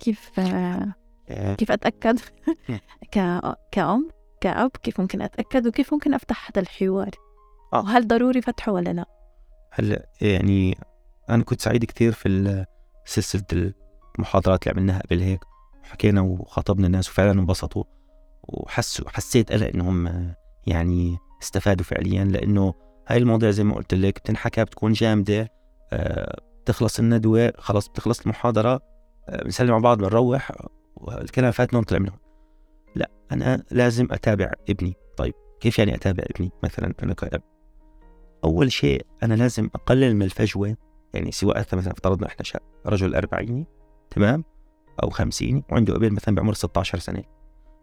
كيف 0.00 0.40
آه، 0.40 0.94
كيف 1.58 1.72
أتأكد. 1.72 2.18
كأم 3.72 4.08
كأب 4.40 4.70
كيف 4.82 5.00
ممكن 5.00 5.22
أتأكد؟ 5.22 5.66
وكيف 5.66 5.92
ممكن 5.94 6.14
أفتح 6.14 6.50
هذا 6.50 6.60
الحوار؟ 6.62 7.10
آه. 7.72 7.78
وهل 7.80 8.06
ضروري 8.08 8.40
فتحه 8.42 8.72
ولا 8.72 8.90
لا؟ 8.90 9.04
هلا 9.72 10.06
يعني 10.20 10.78
أنا 11.30 11.42
كنت 11.42 11.60
سعيد 11.60 11.84
كثير 11.84 12.12
في 12.12 12.64
سلسلة 13.04 13.72
المحاضرات 14.18 14.62
اللي 14.62 14.78
عملناها 14.78 15.02
قبل 15.02 15.20
هيك 15.20 15.40
وحكينا 15.82 16.20
وخاطبنا 16.20 16.86
الناس 16.86 17.08
وفعلا 17.10 17.30
انبسطوا 17.40 17.84
وحسوا 18.42 19.10
حسيت 19.10 19.50
أنا 19.50 19.68
إنهم 19.68 20.34
يعني 20.66 21.18
استفادوا 21.42 21.84
فعليا 21.84 22.24
لأنه 22.24 22.74
هاي 23.08 23.18
المواضيع 23.18 23.50
زي 23.50 23.64
ما 23.64 23.74
قلت 23.74 23.94
لك 23.94 24.18
بتنحكى 24.18 24.64
بتكون 24.64 24.92
جامدة 24.92 25.48
آه، 25.92 26.40
بتخلص 26.62 26.98
الندوة 26.98 27.52
خلص 27.58 27.88
بتخلص 27.88 28.20
المحاضرة 28.20 28.80
آه، 29.28 29.42
بنسلم 29.42 29.72
على 29.72 29.82
بعض 29.82 29.98
بنروح 29.98 30.52
والكلام 30.96 31.50
فاتنا 31.50 31.78
ونطلع 31.78 31.98
منهم. 31.98 32.18
لا 32.94 33.10
أنا 33.32 33.62
لازم 33.70 34.08
أتابع 34.10 34.52
ابني. 34.68 34.94
طيب 35.16 35.34
كيف 35.60 35.78
يعني 35.78 35.94
أتابع 35.94 36.24
ابني 36.36 36.50
مثلا؟ 36.62 36.94
أنا 37.02 37.14
كأب 37.14 37.42
أول 38.44 38.72
شيء 38.72 39.06
أنا 39.22 39.34
لازم 39.34 39.70
أقلل 39.74 40.16
من 40.16 40.22
الفجوة 40.22 40.76
يعني 41.14 41.32
سواء 41.32 41.58
مثلا 41.58 41.92
افترضنا 41.92 42.26
إحنا 42.26 42.42
شاب 42.44 42.62
رجل 42.86 43.14
أربعيني 43.14 43.66
تمام؟ 44.10 44.44
أو 45.02 45.10
خمسيني 45.10 45.64
وعنده 45.70 45.96
ابن 45.96 46.12
مثلا 46.12 46.34
بعمر 46.34 46.54
16 46.54 46.98
سنة. 46.98 47.22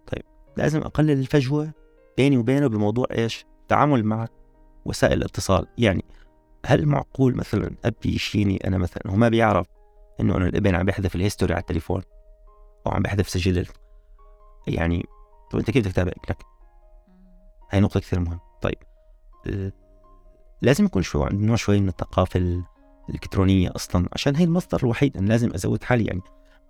طيب 0.07 0.23
لازم 0.57 0.81
أقلل 0.81 1.11
الفجوة 1.11 1.71
بيني 2.17 2.37
وبينه 2.37 2.67
بموضوع 2.67 3.05
إيش؟ 3.11 3.45
التعامل 3.61 4.03
مع 4.03 4.27
وسائل 4.85 5.17
الاتصال. 5.17 5.67
يعني 5.77 6.05
هل 6.65 6.85
معقول 6.85 7.35
مثلا 7.35 7.75
أبي 7.85 8.15
يشيني 8.15 8.67
أنا 8.67 8.77
مثلا؟ 8.77 9.11
وما 9.11 9.29
بيعرف 9.29 9.67
إنه 10.19 10.37
أنا 10.37 10.47
الابن 10.47 10.75
عم 10.75 10.85
بيحذف 10.85 11.15
ال 11.15 11.20
history 11.20 11.53
على 11.53 11.61
التليفون 11.61 12.01
أو 12.87 12.91
عم 12.91 13.01
بيحذف 13.01 13.29
سجل 13.29 13.67
يعني 14.67 15.05
طب 15.51 15.59
أنت 15.59 15.71
كيف 15.71 15.83
بدك 15.85 15.91
تتابع 15.93 16.11
ابنك؟ 16.23 16.43
هاي 17.71 17.79
نقطة 17.79 17.99
كثير 17.99 18.19
مهمة. 18.19 18.39
طيب 18.61 18.77
آه، 19.47 19.71
لازم 20.61 20.85
يكون 20.85 21.01
شوي 21.01 21.25
عندنا 21.25 21.47
نوع 21.47 21.55
شوي 21.55 21.79
من 21.79 21.87
الثقافة 21.87 22.37
ال- 22.39 22.63
الإلكترونية 23.11 23.71
أصلا 23.75 24.07
عشان 24.13 24.35
هي 24.35 24.43
المصدر 24.43 24.79
الوحيد 24.83 25.17
أنا 25.17 25.27
لازم 25.27 25.53
أزود 25.53 25.83
حالي 25.83 26.05
يعني. 26.05 26.21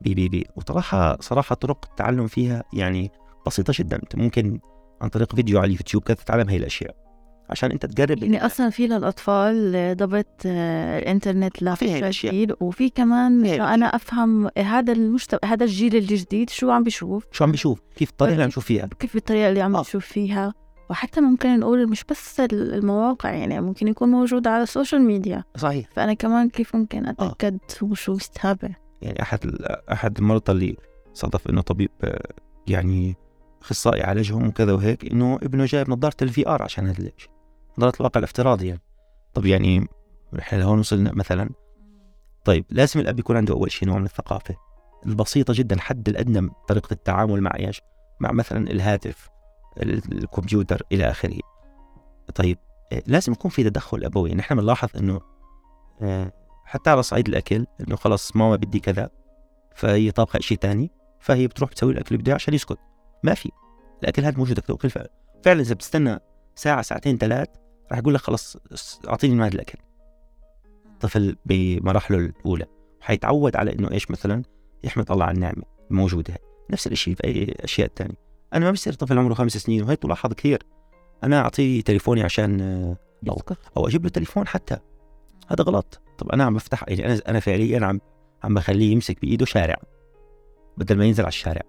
بي 0.01 0.13
بي 0.13 0.29
بي. 0.29 0.47
وصراحة 0.55 1.17
صراحة 1.21 1.55
طرق 1.55 1.85
التعلم 1.89 2.27
فيها 2.27 2.63
يعني 2.73 3.11
بسيطة 3.47 3.73
جدا. 3.75 3.95
أنت 3.95 4.15
ممكن 4.15 4.59
عن 5.01 5.09
طريق 5.09 5.35
فيديو 5.35 5.59
على 5.59 5.67
اليوتيوب 5.67 6.03
كذا 6.03 6.15
تتعلم 6.15 6.49
هي 6.49 6.57
الأشياء 6.57 6.95
عشان 7.49 7.71
أنت 7.71 7.85
تقرب 7.85 8.23
يعني 8.23 8.45
أصلا 8.45 8.69
في 8.69 8.87
للأطفال 8.87 9.97
ضبط 9.97 10.41
آه، 10.45 10.99
الإنترنت 10.99 11.61
لا 11.61 11.75
في 11.75 11.91
هاي 11.91 11.99
الأشياء. 11.99 12.33
جديد 12.33 12.55
وفي 12.61 12.89
كمان 12.89 13.45
أنا 13.45 13.85
أفهم 13.85 14.49
هذا 14.57 14.93
المجتمع 14.93 15.39
هذا 15.45 15.63
الجيل 15.63 15.95
الجديد 15.95 16.49
شو 16.49 16.71
عم 16.71 16.83
بيشوف؟ 16.83 17.25
شو 17.31 17.43
عم 17.43 17.51
بيشوف؟ 17.51 17.81
كيف 17.95 18.09
الطريقة 18.09 18.31
اللي 18.33 18.43
عم 18.43 18.47
نشوف 18.47 18.65
فيها؟ 18.65 18.89
كيف 18.99 19.15
الطريقة 19.15 19.49
اللي 19.49 19.61
عم 19.61 19.75
آه. 19.75 19.79
بيشوف 19.79 20.05
فيها؟ 20.05 20.53
وحتى 20.91 21.21
ممكن 21.21 21.59
نقول 21.59 21.89
مش 21.89 22.03
بس 22.03 22.39
المواقع 22.39 23.31
يعني 23.31 23.61
ممكن 23.61 23.87
يكون 23.87 24.09
موجود 24.09 24.47
على 24.47 24.63
ال 24.63 24.69
social 24.69 25.01
media 25.01 25.43
صحيح. 25.57 25.89
فأنا 25.93 26.13
كمان 26.13 26.49
كيف 26.49 26.75
ممكن 26.75 27.05
آه. 27.05 27.11
أتأكد 27.11 27.57
هو 27.83 27.93
شو 27.93 28.13
بيتابع 28.13 28.69
يعني 29.01 29.21
أحد 29.21 29.45
ال- 29.45 29.89
أحد 29.91 30.17
المرضى 30.17 30.51
اللي 30.51 30.77
صادف 31.13 31.49
إنه 31.49 31.61
طبيب 31.61 31.89
آه، 32.03 32.27
يعني 32.67 33.15
أخصائي 33.61 34.03
عالجهم 34.03 34.47
وكذا 34.47 34.73
وهيك 34.73 35.11
إنه 35.11 35.35
ابنه 35.35 35.65
جايب 35.65 35.89
نظارة 35.89 36.15
ال 36.21 36.47
VR 36.49 36.61
عشان 36.63 36.87
هذا 36.87 36.99
الشيء 36.99 37.31
نظارة 37.77 37.93
الواقع 37.99 38.19
الافتراضي 38.19 38.67
يعني. 38.67 38.81
طب 39.33 39.45
يعني 39.45 39.87
إحنا 40.39 40.57
لهون 40.57 40.79
وصلنا 40.79 41.11
مثلا. 41.13 41.49
طيب 42.45 42.65
لازم 42.69 42.99
الأب 42.99 43.19
يكون 43.19 43.37
عنده 43.37 43.53
أول 43.53 43.71
شيء 43.71 43.87
نوع 43.89 43.97
من 43.99 44.05
الثقافة. 44.05 44.55
البسيطة 45.05 45.53
جدا 45.57 45.75
الحد 45.75 46.09
الأدنى 46.09 46.41
من 46.41 46.49
طريقة 46.67 46.93
التعامل 46.93 47.41
مع 47.41 47.51
إيش؟ 47.59 47.81
مع 48.19 48.31
مثلا 48.31 48.71
الهاتف. 48.71 49.25
ال- 49.25 49.40
الكمبيوتر 49.77 50.81
إلى 50.91 51.11
آخره. 51.11 51.39
طيب 52.35 52.57
آه، 52.91 53.03
لازم 53.07 53.31
يكون 53.31 53.51
في 53.51 53.63
تدخل 53.63 54.05
أبوي. 54.05 54.29
يعني 54.29 54.41
إحنا 54.41 54.55
بنلاحظ 54.55 54.89
إنه 54.97 55.21
آه، 56.01 56.31
حتى 56.65 56.89
على 56.89 57.03
صعيد 57.03 57.27
الأكل 57.27 57.65
إنه 57.81 57.95
خلص 57.95 58.35
ماما 58.35 58.55
بدي 58.55 58.79
كذا 58.79 59.09
فهي 59.75 60.11
طابخة 60.11 60.39
شيء 60.39 60.57
ثاني 60.57 60.91
فهي 61.19 61.47
بتروح 61.47 61.69
بتسوي 61.69 61.91
الأكل 61.91 62.07
اللي 62.07 62.17
بدها 62.17 62.35
عشان 62.35 62.53
يسكت. 62.53 62.77
ما 63.23 63.33
في. 63.33 63.49
الأكل 64.03 64.23
هذا 64.23 64.37
موجود 64.37 64.61
تاكل 64.61 64.89
فعلا 64.89 65.09
فعلا 65.43 65.61
إذا 65.61 65.73
بتستنى 65.73 66.19
ساعة 66.55 66.81
ساعتين 66.81 67.17
ثلاث 67.17 67.47
راح 67.91 67.99
يقول 67.99 68.13
لك 68.13 68.21
خلص 68.21 68.57
أعطيني 69.07 69.35
من 69.35 69.41
هذا 69.41 69.53
الأكل. 69.53 69.79
طفل 70.99 71.35
بمراحله 71.45 72.17
الأولى. 72.17 72.65
حيتعود 73.01 73.55
على 73.55 73.73
إنه 73.73 73.91
إيش 73.91 74.11
مثلا؟ 74.11 74.43
يحمد 74.83 75.11
الله 75.11 75.25
على 75.25 75.35
النعمة 75.35 75.63
الموجودة 75.91 76.37
نفس 76.69 76.87
الشيء 76.87 77.15
في 77.15 77.23
أي 77.23 77.55
أشياء 77.59 77.91
ثانية 77.95 78.30
أنا 78.53 78.65
ما 78.65 78.71
بصير 78.71 78.93
طفل 78.93 79.17
عمره 79.17 79.33
خمس 79.33 79.51
سنين 79.57 79.83
وهي 79.83 79.95
تلاحظ 79.95 80.33
كثير. 80.33 80.63
أنا 81.23 81.39
اعطيه 81.39 81.81
تليفوني 81.81 82.23
عشان 82.23 82.61
آه، 82.61 82.97
أو- 83.31 83.53
أو 83.77 83.87
أجيب 83.87 84.03
له 84.03 84.09
تليفون 84.09 84.47
حتى. 84.47 84.77
هذا 85.47 85.63
غلط. 85.63 86.01
طب 86.17 86.29
أنا 86.29 86.43
عم 86.43 86.53
بفتح 86.53 86.85
يعني 86.87 87.05
أنا 87.05 87.21
أنا 87.27 87.39
فعليا 87.39 87.85
عم 87.85 87.99
عم 88.43 88.53
بخليه 88.53 88.91
يمسك 88.91 89.21
بإيده 89.21 89.45
شارع. 89.45 89.75
بدل 90.77 90.97
ما 90.97 91.05
ينزل 91.05 91.23
على 91.23 91.29
الشارع. 91.29 91.61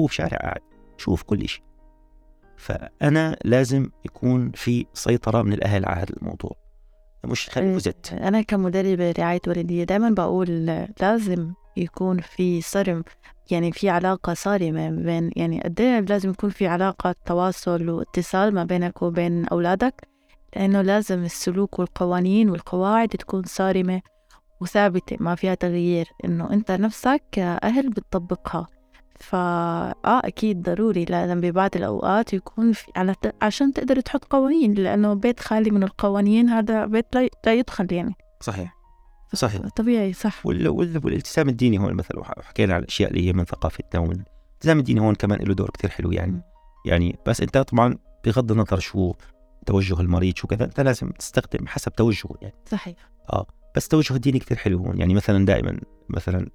هو 0.00 0.06
بشارع 0.06 0.36
قاعد 0.38 0.60
شوف 0.96 1.22
كل 1.22 1.48
شيء 1.48 1.62
فأنا 2.56 3.36
لازم 3.44 3.90
يكون 4.04 4.50
في 4.50 4.86
سيطرة 4.94 5.42
من 5.42 5.52
الأهل 5.52 5.84
على 5.84 6.00
هذا 6.00 6.14
الموضوع. 6.16 6.56
مش 7.24 7.50
خليه 7.50 7.78
زت 7.78 8.12
أنا 8.12 8.42
كمدربة 8.42 9.12
رعاية 9.18 9.40
والدية 9.46 9.84
دائما 9.84 10.10
بقول 10.10 10.66
لازم 11.00 11.52
يكون 11.80 12.20
في 12.20 12.60
صرم 12.60 13.04
يعني 13.50 13.72
في 13.72 13.88
علاقة 13.88 14.34
صارمة 14.34 14.90
بين 14.90 15.30
يعني 15.36 15.60
قد 15.60 15.80
إيه 15.80 16.00
لازم 16.00 16.30
يكون 16.30 16.50
في 16.50 16.66
علاقة 16.66 17.14
تواصل 17.26 17.88
واتصال 17.88 18.54
ما 18.54 18.64
بينك 18.64 19.02
وبين 19.02 19.46
أولادك؟ 19.46 20.08
لأنه 20.56 20.82
لازم 20.82 21.24
السلوك 21.24 21.78
والقوانين 21.78 22.50
والقواعد 22.50 23.08
تكون 23.08 23.42
صارمة 23.46 24.00
وثابتة 24.60 25.16
ما 25.20 25.34
فيها 25.34 25.54
تغيير. 25.54 26.08
إنه 26.24 26.50
أنت 26.52 26.70
نفسك 26.70 27.22
كأهل 27.32 27.90
بتطبقها. 27.90 28.66
فا 29.20 29.38
آه 30.04 30.20
أكيد 30.24 30.62
ضروري 30.62 31.04
لازم 31.04 31.40
ببعض 31.40 31.76
الأوقات 31.76 32.34
يكون 32.34 32.72
في 32.72 32.86
على 32.96 33.14
ت... 33.14 33.34
عشان 33.42 33.72
تقدر 33.72 34.00
تحط 34.00 34.24
قوانين 34.24 34.74
لأنه 34.74 35.14
بيت 35.14 35.40
خالي 35.40 35.70
من 35.70 35.82
القوانين 35.82 36.48
هذا 36.48 36.86
بيت 36.86 37.06
لا, 37.14 37.28
لا 37.46 37.54
يدخل 37.54 37.92
يعني. 37.92 38.14
صحيح. 38.40 38.79
صحيح. 39.34 39.60
طبيعي 39.76 40.12
صح. 40.12 40.46
وال- 40.46 40.68
وال- 40.68 41.00
والالتزام 41.04 41.48
الديني 41.48 41.78
هون 41.78 41.94
مثلا 41.94 42.18
وح- 42.18 42.38
وحكينا 42.38 42.74
على 42.74 42.82
الأشياء 42.82 43.10
اللي 43.10 43.28
هي 43.28 43.32
من 43.32 43.44
ثقافتنا 43.44 44.00
ومن 44.00 44.12
الالتزام 44.52 44.78
الديني 44.78 45.00
هون 45.00 45.14
كمان 45.14 45.38
له 45.38 45.54
دور 45.54 45.70
كتير 45.70 45.90
حلو 45.90 46.12
يعني. 46.12 46.42
يعني 46.86 47.18
بس 47.26 47.40
أنت 47.40 47.58
طبعا 47.58 47.96
بغض 48.24 48.52
النظر 48.52 48.78
شو 48.78 49.12
توجه 49.66 50.00
المريض 50.00 50.36
شو 50.36 50.46
كذا 50.46 50.64
أنت 50.64 50.80
لازم 50.80 51.10
تستخدم 51.10 51.66
حسب 51.66 51.92
توجهه 51.92 52.34
يعني. 52.42 52.54
صحيح. 52.66 52.96
بس 53.76 53.88
توجه 53.88 54.14
الديني 54.14 54.38
كتير 54.38 54.56
حلو 54.56 54.78
هون 54.78 54.98
يعني. 54.98 55.14
مثلا 55.14 55.46
دائما 55.46 55.80
مثلا 56.08 56.48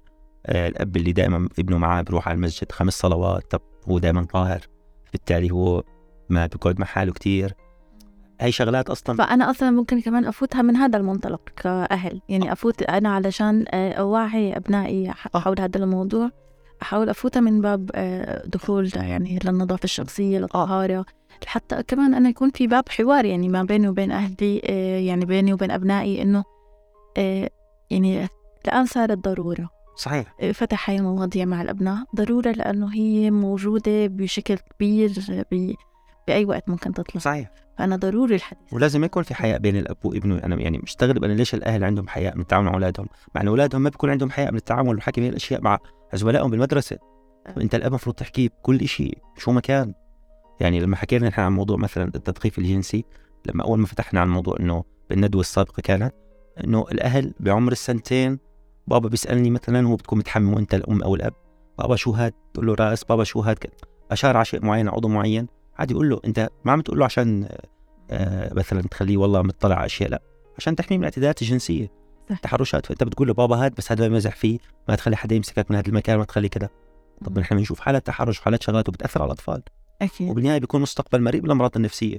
آه 0.46 0.68
الأب 0.68 0.96
اللي 0.96 1.12
دائما 1.12 1.48
ابنه 1.58 1.78
معاه 1.78 2.02
بروح 2.02 2.28
على 2.28 2.36
المسجد 2.36 2.72
خمس 2.72 2.92
صلوات 2.92 3.50
طب 3.50 3.60
هو 3.88 3.98
دائما 3.98 4.24
طاهر 4.24 4.60
بالتالي 5.12 5.50
هو 5.50 5.82
ما 6.28 6.46
بيقعد 6.46 6.80
مع 6.80 6.86
حاله 6.86 7.12
كتير. 7.12 7.52
هاي 8.40 8.52
شغلات 8.52 8.90
أصلا. 8.90 9.16
فأنا 9.16 9.50
أصلا 9.50 9.70
ممكن 9.70 10.00
كمان 10.00 10.24
أفوتها 10.24 10.62
من 10.62 10.76
هذا 10.76 10.98
المنطلق 10.98 11.40
كأهل. 11.56 12.20
يعني 12.28 12.52
أفوت 12.52 12.82
أنا 12.82 13.14
علشان 13.14 13.64
آه، 13.70 13.92
أوعي 13.92 14.56
أبنائي 14.56 15.10
ح- 15.10 15.28
آه. 15.34 15.38
حول 15.38 15.60
هذا 15.60 15.78
الموضوع. 15.78 16.30
أحاول 16.82 17.08
أفوتها 17.08 17.40
من 17.40 17.60
باب 17.60 17.90
آه، 17.94 18.46
دخول 18.46 18.90
يعني 18.96 19.38
للنظافة 19.44 19.84
الشخصية 19.84 20.38
للطهارة. 20.38 21.04
حتى 21.46 21.82
كمان 21.82 22.14
أنا 22.14 22.28
يكون 22.28 22.50
في 22.50 22.66
باب 22.66 22.88
حوار 22.88 23.24
يعني 23.24 23.48
ما 23.48 23.62
بيني 23.62 23.88
وبين 23.88 24.10
أهلي 24.12 24.62
آه، 24.64 24.98
يعني 24.98 25.24
بيني 25.24 25.52
وبين 25.52 25.70
أبنائي 25.70 26.22
إنه 26.22 26.44
آه، 27.16 27.50
يعني 27.90 28.28
الآن 28.64 28.86
صارت 28.86 29.18
ضرورة. 29.18 29.68
صحيح. 29.96 30.34
فتح 30.52 30.90
هاي 30.90 30.96
المواضيع 30.98 31.44
مع 31.44 31.62
الأبناء. 31.62 32.04
ضرورة 32.16 32.50
لأنه 32.50 32.94
هي 32.94 33.30
موجودة 33.30 34.06
بشكل 34.06 34.54
كبير. 34.54 35.12
بأي 36.26 36.44
وقت 36.44 36.68
ممكن 36.68 36.92
تطلع. 36.92 37.20
صحيح. 37.20 37.50
فأنا 37.78 37.96
ضروري 37.96 38.34
الحديث. 38.34 38.72
ولازم 38.72 39.04
يكون 39.04 39.22
في 39.22 39.34
حياء 39.34 39.58
بين 39.58 39.76
الأب 39.76 39.96
وابنه. 40.04 40.38
أنا 40.38 40.56
يعني 40.56 40.78
مستغرب 40.78 41.24
أنا 41.24 41.32
ليش 41.32 41.54
الأهل 41.54 41.84
عندهم 41.84 42.08
حياء 42.08 42.34
من 42.34 42.40
التعامل 42.40 42.66
مع 42.66 42.74
أولادهم؟ 42.74 43.06
مع 43.34 43.40
إن 43.40 43.48
أولادهم 43.48 43.82
ما 43.82 43.88
بيكون 43.88 44.10
عندهم 44.10 44.30
حياء 44.30 44.50
من 44.50 44.56
التعامل 44.56 44.88
والحكي 44.88 45.20
بهي 45.20 45.30
الأشياء 45.30 45.62
مع 45.62 45.78
زملائهم 46.14 46.50
بالمدرسة. 46.50 46.98
أنت 47.60 47.74
الأب 47.74 47.88
المفروض 47.88 48.16
تحكيه 48.16 48.48
بكل 48.48 48.88
شيء 48.88 49.18
شو 49.38 49.52
ما 49.52 49.60
كان. 49.60 49.94
يعني 50.60 50.80
لما 50.80 50.96
حكينا 50.96 51.28
نحن 51.28 51.40
عن 51.40 51.52
موضوع 51.52 51.76
مثلا 51.76 52.04
التثقيف 52.14 52.58
الجنسي 52.58 53.04
لما 53.46 53.64
أول 53.64 53.78
ما 53.78 53.86
فتحنا 53.86 54.20
عن 54.20 54.28
موضوع 54.28 54.56
إنه 54.60 54.84
بالندوة 55.10 55.40
السابقة 55.40 55.80
كانت 55.80 56.14
إنه 56.64 56.86
الأهل 56.92 57.34
بعمر 57.40 57.72
السنتين 57.72 58.38
بابا 58.86 59.08
بيسألني 59.08 59.50
مثلا 59.50 59.86
هو 59.86 59.96
بتكون 59.96 60.18
متحمم 60.18 60.54
وانت 60.54 60.74
الأم 60.74 61.02
أو 61.02 61.14
الأب 61.14 61.32
بابا 61.78 61.96
شو 61.96 62.10
هاد؟ 62.10 62.32
تقول 62.54 62.66
له 62.66 62.74
راس 62.74 63.04
بابا 63.04 63.24
شو 63.24 63.40
هاد؟ 63.40 63.58
أشار 64.10 64.36
على 64.36 64.44
شيء 64.44 64.64
معين 64.64 64.88
عضو 64.88 65.08
معين. 65.08 65.46
عادي 65.78 65.94
يقول 65.94 66.10
له 66.10 66.20
أنت 66.24 66.48
ما 66.64 66.72
عم 66.72 66.80
تقول 66.80 66.98
له 66.98 67.04
عشان 67.04 67.48
آه 68.10 68.54
مثلا 68.54 68.82
تخليه 68.82 69.16
والله 69.16 69.42
مطلع 69.42 69.76
على 69.76 69.86
أشياء 69.86 70.10
لا 70.10 70.22
عشان 70.58 70.76
تحميه 70.76 70.98
من 70.98 71.04
الاعتداءات 71.04 71.42
الجنسية 71.42 71.90
صح. 72.30 72.38
تحرشات. 72.38 72.86
فأنت 72.86 73.04
بتقول 73.04 73.28
له 73.28 73.34
بابا 73.34 73.56
هاد 73.56 73.74
بس 73.74 73.92
هذا 73.92 74.08
ما 74.08 74.14
يمزح 74.14 74.36
فيه 74.36 74.58
ما 74.88 74.94
تخلي 74.94 75.16
حدا 75.16 75.36
يمسكك 75.36 75.70
من 75.70 75.76
هذا 75.76 75.88
المكان 75.88 76.18
ما 76.18 76.24
تخلي 76.24 76.48
كذا 76.48 76.68
طب 77.24 77.38
نحن 77.38 77.56
بنشوف 77.56 77.80
حالات 77.80 78.06
تحرش 78.06 78.40
وحالات 78.40 78.62
شغلات 78.62 78.88
وبتأثر 78.88 79.22
على 79.22 79.26
الأطفال. 79.26 79.62
أكيد. 80.02 80.30
وبالنهاية 80.30 80.58
بيكون 80.58 80.80
مستقبل 80.80 81.22
مريء 81.22 81.40
بالأمراض 81.40 81.70
النفسية 81.76 82.18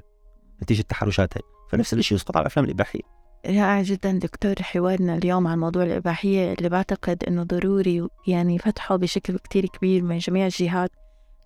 نتيجة 0.63 0.81
التحرشات 0.81 1.37
هاي. 1.37 1.43
فنفس 1.69 1.93
الشيء 1.93 2.15
يسقط 2.15 2.37
على 2.37 2.41
الأفلام 2.41 2.65
الإباحية. 2.65 3.01
رائع 3.45 3.81
جدا 3.81 4.11
دكتور 4.11 4.55
حوارنا 4.61 5.15
اليوم 5.17 5.47
عن 5.47 5.59
موضوع 5.59 5.83
الإباحية 5.83 6.53
اللي 6.53 6.69
بعتقد 6.69 7.23
إنه 7.27 7.43
ضروري 7.43 8.07
يعني 8.27 8.59
فتحه 8.59 8.95
بشكل 8.95 9.37
كتير 9.37 9.65
كبير 9.65 10.03
من 10.03 10.17
جميع 10.17 10.45
الجهات. 10.45 10.91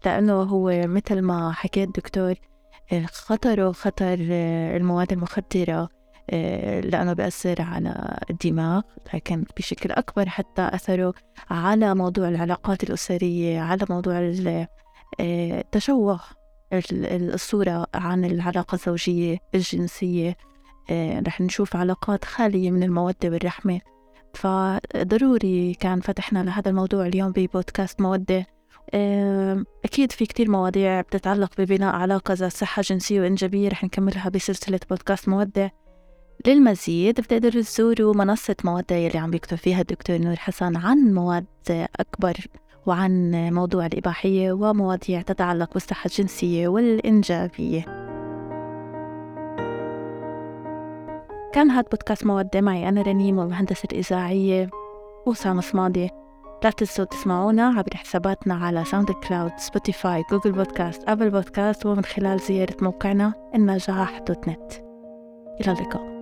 لأنه 0.06 0.34
هو 0.34 0.82
مثل 0.88 1.22
ما 1.22 1.52
حكيت 1.52 1.90
دكتور 1.96 2.36
خطره 3.06 3.72
خطر 3.72 4.18
المواد 4.76 5.12
المخدرة 5.12 5.90
لأنه 6.84 7.14
بيأثر 7.14 7.62
على 7.62 8.20
الدماغ 8.30 8.82
لكن 9.14 9.46
بشكل 9.58 9.92
أكبر 9.92 10.30
حتى 10.30 10.70
أثره 10.74 11.14
على 11.50 11.96
موضوع 11.96 12.28
العلاقات 12.28 12.84
الأسرية 12.84 13.60
على 13.60 13.86
موضوع 13.90 14.34
التشوه 15.20 16.20
الصورة 16.84 17.88
عن 17.96 18.26
العلاقة 18.26 18.76
الزوجية 18.76 19.38
الجنسية 19.56 20.38
رح 21.28 21.42
نشوف 21.42 21.76
علاقات 21.76 22.26
خالية 22.26 22.72
من 22.72 22.84
المودة 22.84 23.30
والرحمة. 23.30 23.80
فضروري 24.34 25.74
كان 25.74 26.00
فتحنا 26.00 26.44
لهذا 26.44 26.70
الموضوع 26.70 27.06
اليوم 27.06 27.32
ببودكاست 27.32 28.02
مودة. 28.02 28.46
أكيد 29.86 30.12
في 30.12 30.26
كتير 30.26 30.52
مواضيع 30.52 31.02
بتتعلق 31.02 31.52
ببناء 31.58 31.96
علاقة 31.96 32.34
ذات 32.34 32.52
صحة 32.52 32.82
جنسية 32.82 33.22
وإنجابية 33.22 33.70
رح 33.70 33.84
نكملها 33.84 34.30
بسلسلة 34.30 34.80
بودكاست 34.90 35.30
مودة 35.30 35.74
للمزيد 36.48 37.22
بتقدروا 37.22 37.62
تزوروا 37.64 38.14
منصة 38.14 38.56
مودة 38.64 38.96
يلي 38.96 39.20
عم 39.20 39.32
بيكتب 39.32 39.58
فيها 39.58 39.82
الدكتور 39.82 40.18
نور 40.18 40.36
حسن 40.36 40.78
عن 40.78 40.98
مواد 40.98 41.46
أكبر 42.00 42.34
وعن 42.86 43.32
موضوع 43.54 43.86
الإباحية 43.86 44.52
ومواضيع 44.52 45.22
تتعلق 45.22 45.74
بالصحة 45.74 46.08
الجنسية 46.08 46.68
والإنجابية. 46.68 47.86
كان 51.54 51.70
هاد 51.70 51.86
بودكاست 51.92 52.26
مودة 52.26 52.62
معي 52.62 52.90
أنا 52.90 53.02
رنيم 53.02 53.38
والمهندسة 53.38 53.88
الإذاعية 53.92 54.70
وسام 55.26 55.62
صمادي 55.62 56.10
لا 56.64 56.70
تنسوا 56.70 57.06
تسمعونا 57.06 57.68
عبر 57.68 57.96
حساباتنا 57.96 58.54
على 58.54 58.86
SoundCloud 58.86 59.52
Spotify 59.58 60.24
Google 60.32 60.52
Podcast 60.52 61.10
Apple 61.10 61.30
Podcast 61.30 61.86
ومن 61.86 62.04
خلال 62.04 62.40
زيارة 62.40 62.76
موقعنا 62.82 63.34
النجاح 63.56 64.20
dot 64.20 64.48
net 64.48 64.74
إلى 65.62 65.72
اللقاء. 65.72 66.21